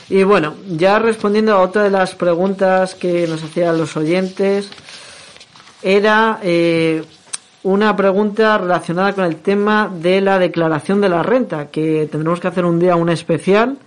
[0.08, 4.70] Y bueno, ya respondiendo a otra de las preguntas que nos hacían los oyentes,
[5.82, 7.04] era eh,
[7.66, 12.48] una pregunta relacionada con el tema de la declaración de la renta, que tendremos que
[12.48, 13.80] hacer un día un especial.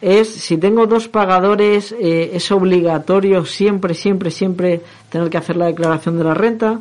[0.00, 5.66] Es si tengo dos pagadores, eh, es obligatorio siempre, siempre, siempre tener que hacer la
[5.66, 6.80] declaración de la renta.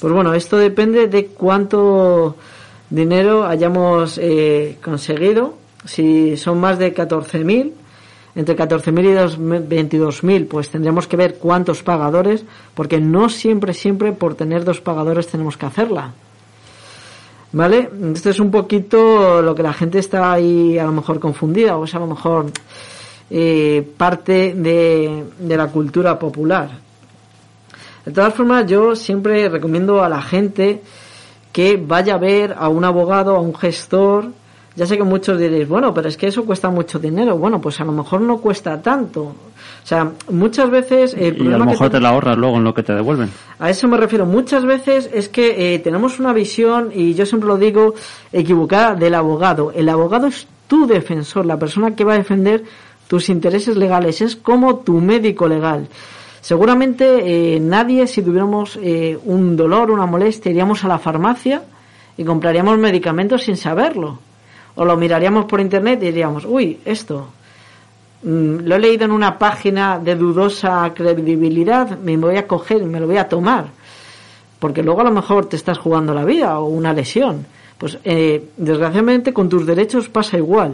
[0.00, 2.34] Pues bueno, esto depende de cuánto
[2.90, 5.54] dinero hayamos eh, conseguido.
[5.84, 7.70] Si son más de 14.000,
[8.34, 12.44] entre 14.000 y dos- 22.000, pues tendremos que ver cuántos pagadores,
[12.74, 16.12] porque no siempre, siempre por tener dos pagadores tenemos que hacerla.
[17.54, 17.90] ¿Vale?
[18.14, 21.84] Esto es un poquito lo que la gente está ahí a lo mejor confundida, o
[21.84, 22.46] es a lo mejor
[23.30, 26.70] eh, parte de, de la cultura popular.
[28.06, 30.82] De todas formas, yo siempre recomiendo a la gente
[31.52, 34.28] que vaya a ver a un abogado, a un gestor.
[34.74, 37.36] Ya sé que muchos diréis, bueno, pero es que eso cuesta mucho dinero.
[37.36, 39.20] Bueno, pues a lo mejor no cuesta tanto.
[39.22, 42.56] O sea, muchas veces el y a lo que mejor te- te la ahorras luego
[42.56, 43.30] en lo que te devuelven.
[43.58, 44.24] a eso me refiero.
[44.24, 47.94] Muchas veces es que eh, tenemos una visión, y yo siempre lo digo,
[48.32, 49.72] equivocada del abogado.
[49.74, 52.64] El abogado es tu defensor, la persona que va a defender
[53.08, 54.22] tus intereses legales.
[54.22, 55.86] Es como tu médico legal.
[56.40, 61.62] Seguramente eh, nadie, si tuviéramos eh, un dolor, una molestia, iríamos a la farmacia
[62.16, 64.18] y compraríamos medicamentos sin saberlo.
[64.74, 67.28] O lo miraríamos por internet y diríamos, uy, esto,
[68.22, 73.00] Mm, lo he leído en una página de dudosa credibilidad, me voy a coger me
[73.00, 73.66] lo voy a tomar.
[74.58, 77.44] Porque luego a lo mejor te estás jugando la vida o una lesión.
[77.78, 80.72] Pues eh, desgraciadamente con tus derechos pasa igual.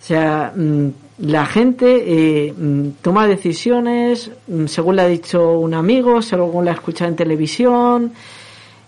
[0.00, 0.88] O sea, mm,
[1.18, 4.30] la gente eh, mm, toma decisiones
[4.66, 8.12] según le ha dicho un amigo, según le ha escuchado en televisión.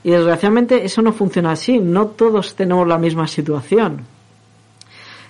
[0.05, 1.78] Y desgraciadamente eso no funciona así.
[1.78, 4.02] No todos tenemos la misma situación.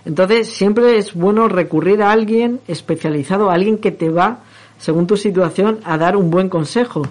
[0.05, 4.41] Entonces, siempre es bueno recurrir a alguien especializado, a alguien que te va,
[4.79, 7.03] según tu situación, a dar un buen consejo.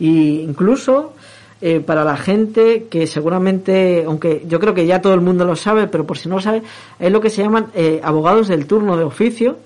[0.00, 1.12] Y incluso
[1.62, 5.56] eh, para la gente que seguramente, aunque yo creo que ya todo el mundo lo
[5.56, 6.62] sabe, pero por si no lo sabe,
[6.98, 9.58] es lo que se llaman eh, abogados del turno de oficio,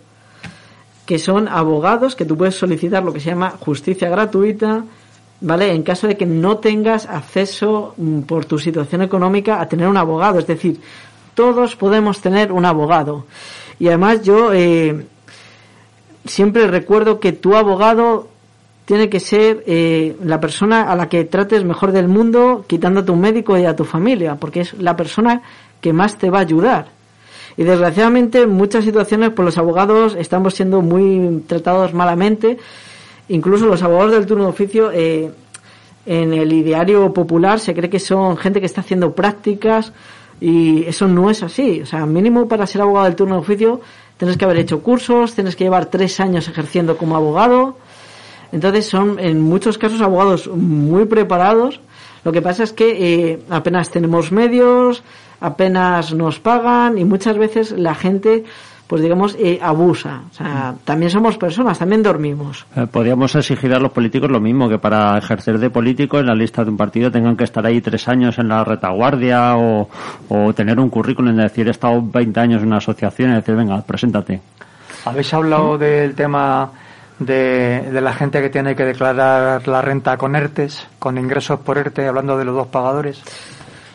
[1.06, 4.84] que son abogados que tú puedes solicitar lo que se llama justicia gratuita,
[5.44, 5.72] ¿vale?
[5.72, 9.96] En caso de que no tengas acceso mm, por tu situación económica a tener un
[9.96, 10.38] abogado.
[10.38, 10.80] Es decir,
[11.34, 13.26] todos podemos tener un abogado.
[13.78, 15.06] Y además yo eh,
[16.24, 18.28] siempre recuerdo que tu abogado
[18.86, 23.20] tiene que ser eh, la persona a la que trates mejor del mundo, quitándote un
[23.20, 25.42] médico y a tu familia, porque es la persona
[25.80, 26.86] que más te va a ayudar.
[27.56, 32.58] Y desgraciadamente en muchas situaciones pues los abogados estamos siendo muy tratados malamente.
[33.28, 35.30] Incluso los abogados del turno de oficio eh,
[36.06, 39.92] en el ideario popular se cree que son gente que está haciendo prácticas
[40.40, 41.80] y eso no es así.
[41.82, 43.80] O sea, mínimo para ser abogado del turno de oficio
[44.16, 47.76] tienes que haber hecho cursos, tienes que llevar tres años ejerciendo como abogado.
[48.52, 51.80] Entonces son en muchos casos abogados muy preparados.
[52.24, 55.02] Lo que pasa es que eh, apenas tenemos medios,
[55.40, 58.44] apenas nos pagan y muchas veces la gente,
[58.86, 60.22] pues digamos, eh, abusa.
[60.30, 62.66] O sea, también somos personas, también dormimos.
[62.76, 66.34] Eh, podríamos exigir a los políticos lo mismo, que para ejercer de político en la
[66.34, 69.88] lista de un partido tengan que estar ahí tres años en la retaguardia o,
[70.28, 73.54] o tener un currículum de decir he estado 20 años en una asociación y decir
[73.54, 74.40] venga, preséntate.
[75.06, 76.70] ¿Habéis hablado del tema
[77.18, 81.78] de, de la gente que tiene que declarar la renta con ERTES, con ingresos por
[81.78, 83.22] ERTE, hablando de los dos pagadores?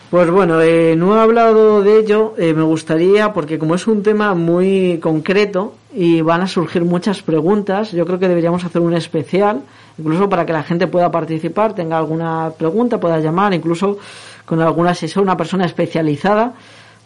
[0.09, 4.01] Pues bueno, eh, no he hablado de ello, eh, me gustaría, porque como es un
[4.01, 8.95] tema muy concreto y van a surgir muchas preguntas, yo creo que deberíamos hacer un
[8.95, 9.61] especial,
[9.99, 13.99] incluso para que la gente pueda participar, tenga alguna pregunta, pueda llamar, incluso
[14.45, 16.55] con algún asesor, una persona especializada,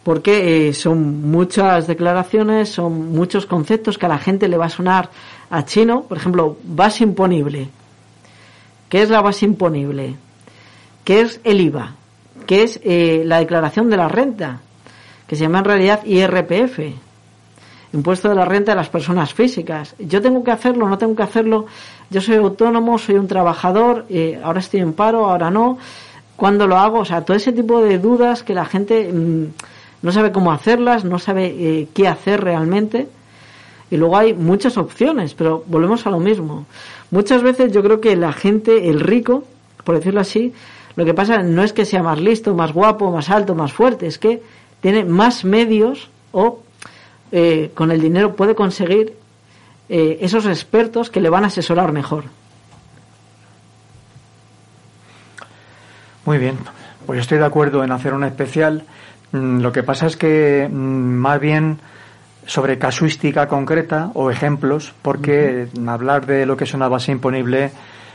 [0.02, 4.70] porque eh, son muchas declaraciones, son muchos conceptos que a la gente le va a
[4.70, 5.10] sonar
[5.50, 6.04] a chino.
[6.04, 7.68] Por ejemplo, base imponible.
[8.88, 10.14] ¿Qué es la base imponible?
[11.04, 11.96] ¿Qué es el IVA?
[12.46, 14.60] ¿Qué es eh, la declaración de la renta?
[15.26, 16.78] Que se llama en realidad IRPF.
[17.92, 19.94] Impuesto de la renta de las personas físicas.
[19.98, 21.66] Yo tengo que hacerlo, no tengo que hacerlo.
[22.10, 25.78] Yo soy autónomo, soy un trabajador, eh, ahora estoy en paro, ahora no.
[26.36, 26.98] ¿Cuándo lo hago?
[27.00, 29.44] O sea, todo ese tipo de dudas que la gente mm,
[30.02, 33.06] no sabe cómo hacerlas, no sabe eh, qué hacer realmente.
[33.90, 36.66] Y luego hay muchas opciones, pero volvemos a lo mismo.
[37.10, 39.44] Muchas veces yo creo que la gente, el rico,
[39.84, 40.52] por decirlo así,
[40.96, 44.06] lo que pasa no es que sea más listo, más guapo, más alto, más fuerte,
[44.06, 44.42] es que
[44.80, 46.60] tiene más medios o
[47.32, 49.16] eh, con el dinero puede conseguir
[49.88, 52.24] eh, esos expertos que le van a asesorar mejor.
[56.24, 56.56] Muy bien,
[57.06, 58.84] pues estoy de acuerdo en hacer un especial.
[59.32, 61.78] Mm, Lo que pasa es que mm, más bien
[62.46, 67.72] sobre casuística concreta o ejemplos, porque hablar de lo que es una base imponible,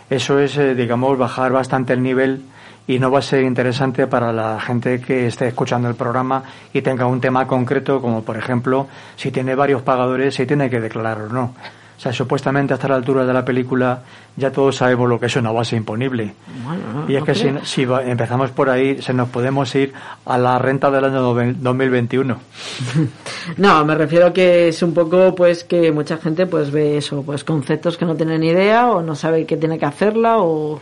[0.10, 2.44] eso es, eh, digamos, bajar bastante el nivel
[2.90, 6.42] y no va a ser interesante para la gente que esté escuchando el programa
[6.74, 10.80] y tenga un tema concreto, como por ejemplo, si tiene varios pagadores, si tiene que
[10.82, 11.54] declarar o no.
[11.98, 14.00] O sea, supuestamente hasta la altura de la película
[14.38, 16.34] ya todos sabemos lo que es una base imponible.
[17.10, 19.92] Y es no que si, si va- empezamos por ahí, se nos podemos ir
[20.26, 22.38] a la renta del año noven- 2021.
[23.58, 27.44] No, me refiero que es un poco pues que mucha gente pues ve eso, pues
[27.44, 30.80] conceptos que no tienen idea o no sabe que tiene que hacerla o,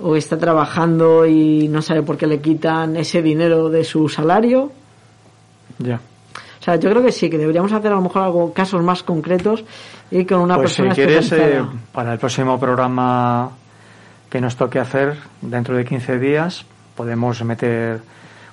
[0.00, 4.72] o está trabajando y no sabe por qué le quitan ese dinero de su salario.
[5.78, 5.96] Ya.
[5.96, 9.02] O sea, yo creo que sí, que deberíamos hacer a lo mejor algo, casos más
[9.02, 9.64] concretos
[10.10, 11.62] y con una Pues si persona quieres, eh,
[11.92, 13.50] para el próximo programa
[14.28, 16.64] que nos toque hacer dentro de 15 días,
[16.96, 18.00] podemos meter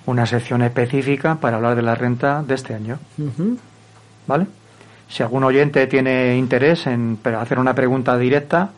[0.05, 2.99] una sección específica para hablar de la renta de este año.
[4.27, 4.47] ¿Vale?
[5.07, 8.71] Si algún oyente tiene interés en hacer una pregunta directa,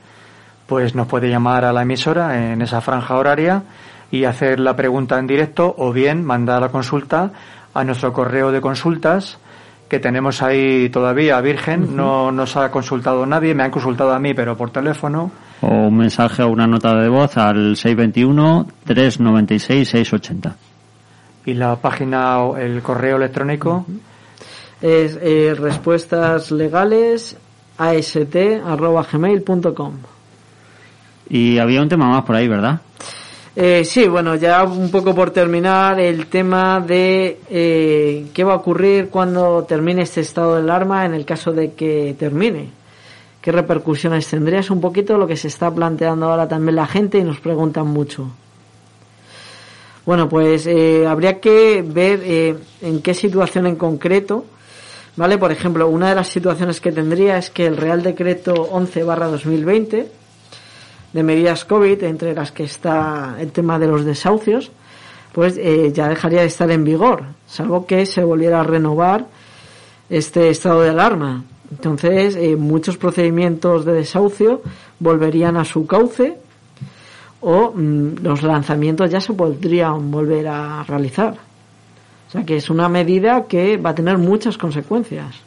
[0.67, 3.63] pues nos puede llamar a la emisora en esa franja horaria
[4.11, 7.31] y hacer la pregunta en directo o bien mandar la consulta
[7.73, 9.39] a nuestro correo de consultas
[9.87, 14.33] que tenemos ahí todavía virgen, no nos ha consultado nadie, me han consultado a mí
[14.33, 15.31] pero por teléfono.
[15.61, 20.53] O un mensaje o una nota de voz al 621-396-680.
[21.45, 23.85] y la página o el correo electrónico.
[24.81, 27.37] Es eh, respuestas legales
[27.77, 29.93] ast.gmail.com.
[31.29, 32.81] Y había un tema más por ahí, ¿verdad?
[33.55, 38.57] Eh, sí, bueno, ya un poco por terminar, el tema de eh, qué va a
[38.57, 42.69] ocurrir cuando termine este estado de alarma en el caso de que termine.
[43.41, 44.59] ¿Qué repercusiones tendría?
[44.59, 47.87] Es un poquito lo que se está planteando ahora también la gente y nos preguntan
[47.87, 48.29] mucho.
[50.05, 54.45] Bueno, pues eh, habría que ver eh, en qué situación en concreto,
[55.15, 55.37] ¿vale?
[55.37, 60.16] Por ejemplo, una de las situaciones que tendría es que el Real Decreto 11 2020
[61.13, 64.71] de medidas COVID, entre las que está el tema de los desahucios,
[65.33, 69.27] pues eh, ya dejaría de estar en vigor, salvo que se volviera a renovar
[70.09, 71.43] este estado de alarma.
[71.69, 74.61] Entonces, eh, muchos procedimientos de desahucio
[74.99, 76.37] volverían a su cauce
[77.41, 81.35] o mm, los lanzamientos ya se podrían volver a realizar.
[82.27, 85.46] O sea que es una medida que va a tener muchas consecuencias.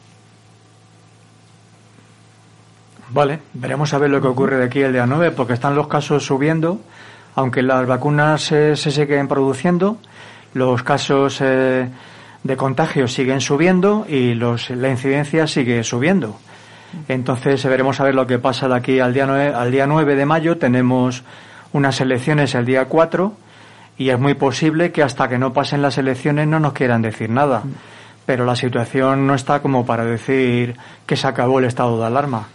[3.13, 5.89] Vale, veremos a ver lo que ocurre de aquí el día 9, porque están los
[5.89, 6.79] casos subiendo,
[7.35, 9.97] aunque las vacunas eh, se siguen produciendo,
[10.53, 11.89] los casos eh,
[12.43, 16.37] de contagio siguen subiendo y los, la incidencia sigue subiendo.
[17.09, 20.15] Entonces veremos a ver lo que pasa de aquí al día 9, al día 9
[20.15, 20.57] de mayo.
[20.57, 21.23] Tenemos
[21.73, 23.33] unas elecciones el día 4
[23.97, 27.29] y es muy posible que hasta que no pasen las elecciones no nos quieran decir
[27.29, 27.63] nada.
[28.25, 32.47] Pero la situación no está como para decir que se acabó el estado de alarma.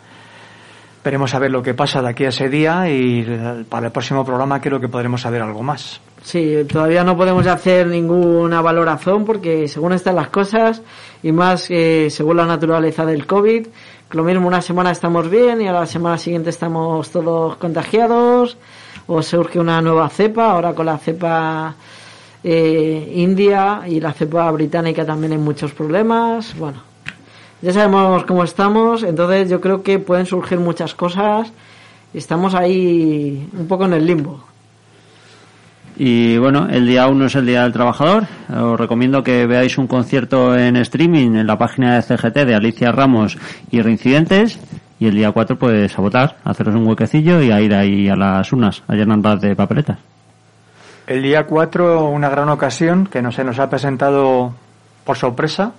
[1.07, 3.25] Veremos a lo que pasa de aquí a ese día y
[3.69, 6.01] para el próximo programa creo que podremos saber algo más.
[6.25, 10.83] Sí, todavía no podemos hacer ninguna valoración porque según están las cosas
[11.23, 13.69] y más eh, según la naturaleza del COVID,
[14.11, 18.59] lo mismo una semana estamos bien y a la semana siguiente estamos todos contagiados
[19.07, 21.77] o surge una nueva cepa, ahora con la cepa
[22.43, 26.96] eh, india y la cepa británica también hay muchos problemas, bueno,
[27.63, 31.53] ya sabemos cómo estamos, entonces yo creo que pueden surgir muchas cosas
[32.17, 34.43] estamos ahí un poco en el limbo.
[35.99, 38.25] Y bueno, el día 1 es el Día del Trabajador.
[38.55, 42.93] Os recomiendo que veáis un concierto en streaming en la página de CGT de Alicia
[42.93, 43.39] Ramos
[43.71, 44.59] y Reincidentes.
[44.99, 48.09] Y el día 4 pues a votar, a haceros un huequecillo y a ir ahí
[48.09, 49.99] a las unas, a llenar de papeletas.
[51.07, 54.55] El día 4, una gran ocasión que no se nos ha presentado
[55.05, 55.73] por sorpresa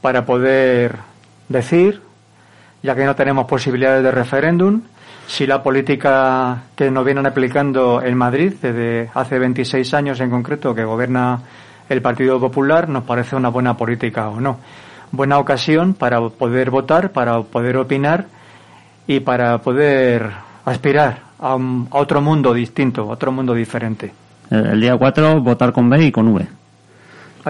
[0.00, 0.96] para poder
[1.48, 2.00] decir,
[2.82, 4.82] ya que no tenemos posibilidades de referéndum,
[5.26, 10.74] si la política que nos vienen aplicando en Madrid desde hace 26 años en concreto
[10.74, 11.40] que gobierna
[11.88, 14.58] el Partido Popular nos parece una buena política o no.
[15.10, 18.26] Buena ocasión para poder votar, para poder opinar
[19.06, 20.30] y para poder
[20.66, 24.12] aspirar a, un- a otro mundo distinto, a otro mundo diferente.
[24.50, 26.46] El, día 4 votar con B y con V.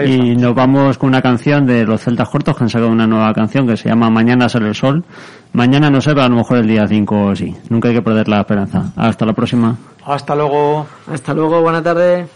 [0.07, 3.33] Y nos vamos con una canción de los Celtas Cortos que han sacado una nueva
[3.33, 5.05] canción que se llama Mañana sale el sol.
[5.53, 7.55] Mañana no sé, pero a lo mejor el día 5 sí.
[7.69, 8.93] Nunca hay que perder la esperanza.
[8.97, 9.77] Hasta la próxima.
[10.05, 10.87] Hasta luego.
[11.11, 12.27] Hasta luego, buena tarde.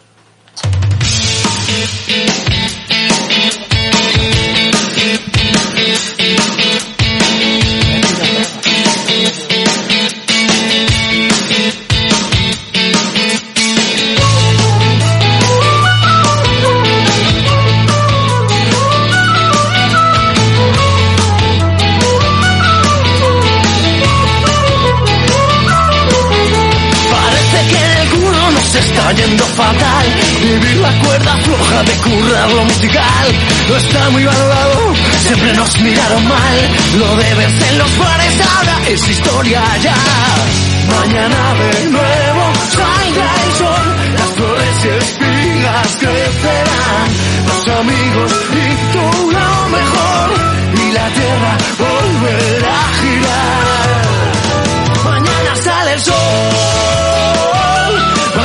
[29.14, 30.06] Yendo fatal.
[30.40, 33.26] Vivir la cuerda floja de currar lo musical.
[33.68, 34.94] No está muy valorado,
[35.26, 36.56] siempre nos miraron mal.
[36.98, 39.94] Lo de verse en los bares ahora es historia ya.
[40.88, 42.44] Mañana de nuevo
[42.76, 43.86] salga el sol.
[44.18, 47.06] Las flores y espigas crecerán.
[47.48, 50.28] Los amigos y tú lo mejor.
[50.74, 54.02] Y la tierra volverá a girar.
[55.04, 57.11] Mañana sale el sol.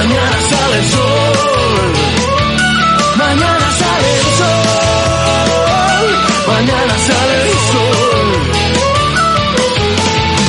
[0.07, 1.93] Mañana sale el sol.
[3.17, 6.07] Mañana sale el sol.
[6.47, 8.27] Mañana sale el sol.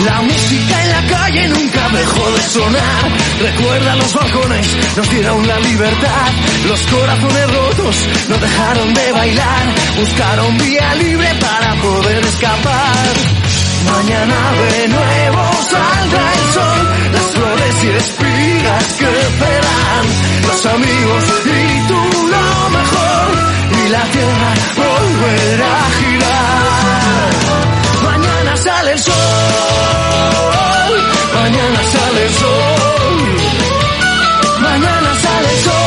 [0.04, 3.10] La música en la calle nunca dejó de sonar.
[3.40, 4.66] Recuerda los balcones,
[4.96, 6.28] nos dieron la libertad.
[6.68, 7.96] Los corazones rotos
[8.28, 9.74] no dejaron de bailar.
[9.98, 13.67] Buscaron vía libre para poder escapar.
[13.84, 16.80] Mañana de nuevo saldrá el sol,
[17.12, 20.04] las flores y espigas crecerán,
[20.46, 22.00] los amigos y tú
[22.34, 23.28] lo mejor,
[23.70, 27.30] y la tierra volverá a girar.
[28.04, 29.14] Mañana sale el sol,
[31.34, 33.16] mañana sale el sol,
[34.60, 35.77] mañana sale el sol,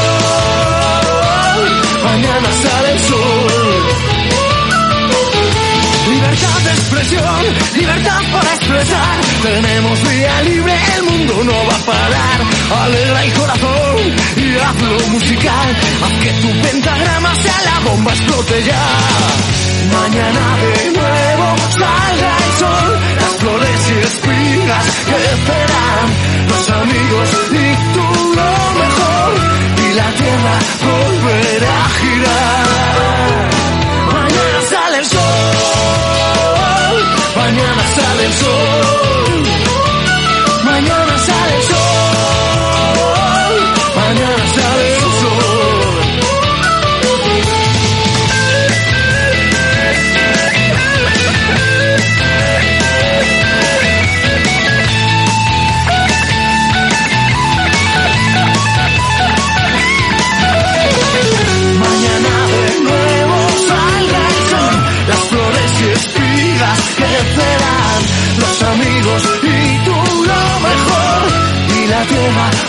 [6.72, 7.44] expresión,
[7.76, 9.22] libertad para expresar.
[9.42, 12.40] Tenemos vía libre, el mundo no va a parar.
[12.84, 13.98] Alegra el corazón
[14.38, 15.78] y hazlo musical.
[16.04, 18.86] Haz que tu pentagrama sea la bomba, explote ya.
[19.92, 26.08] Mañana de nuevo salga el sol, las flores y espigas crecerán.
[26.50, 29.32] Los amigos y tú lo mejor,
[29.78, 32.61] y la tierra volverá a girar.
[38.22, 38.71] Mañana sale el sol,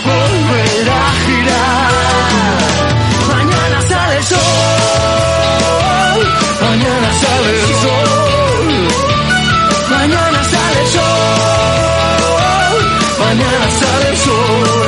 [0.05, 1.93] volverá a girar.
[3.33, 4.39] Mañana sale el sol,
[6.61, 8.09] mañana sale el sol,
[9.89, 11.11] mañana sale el sol,
[13.19, 14.82] mañana sale el sol,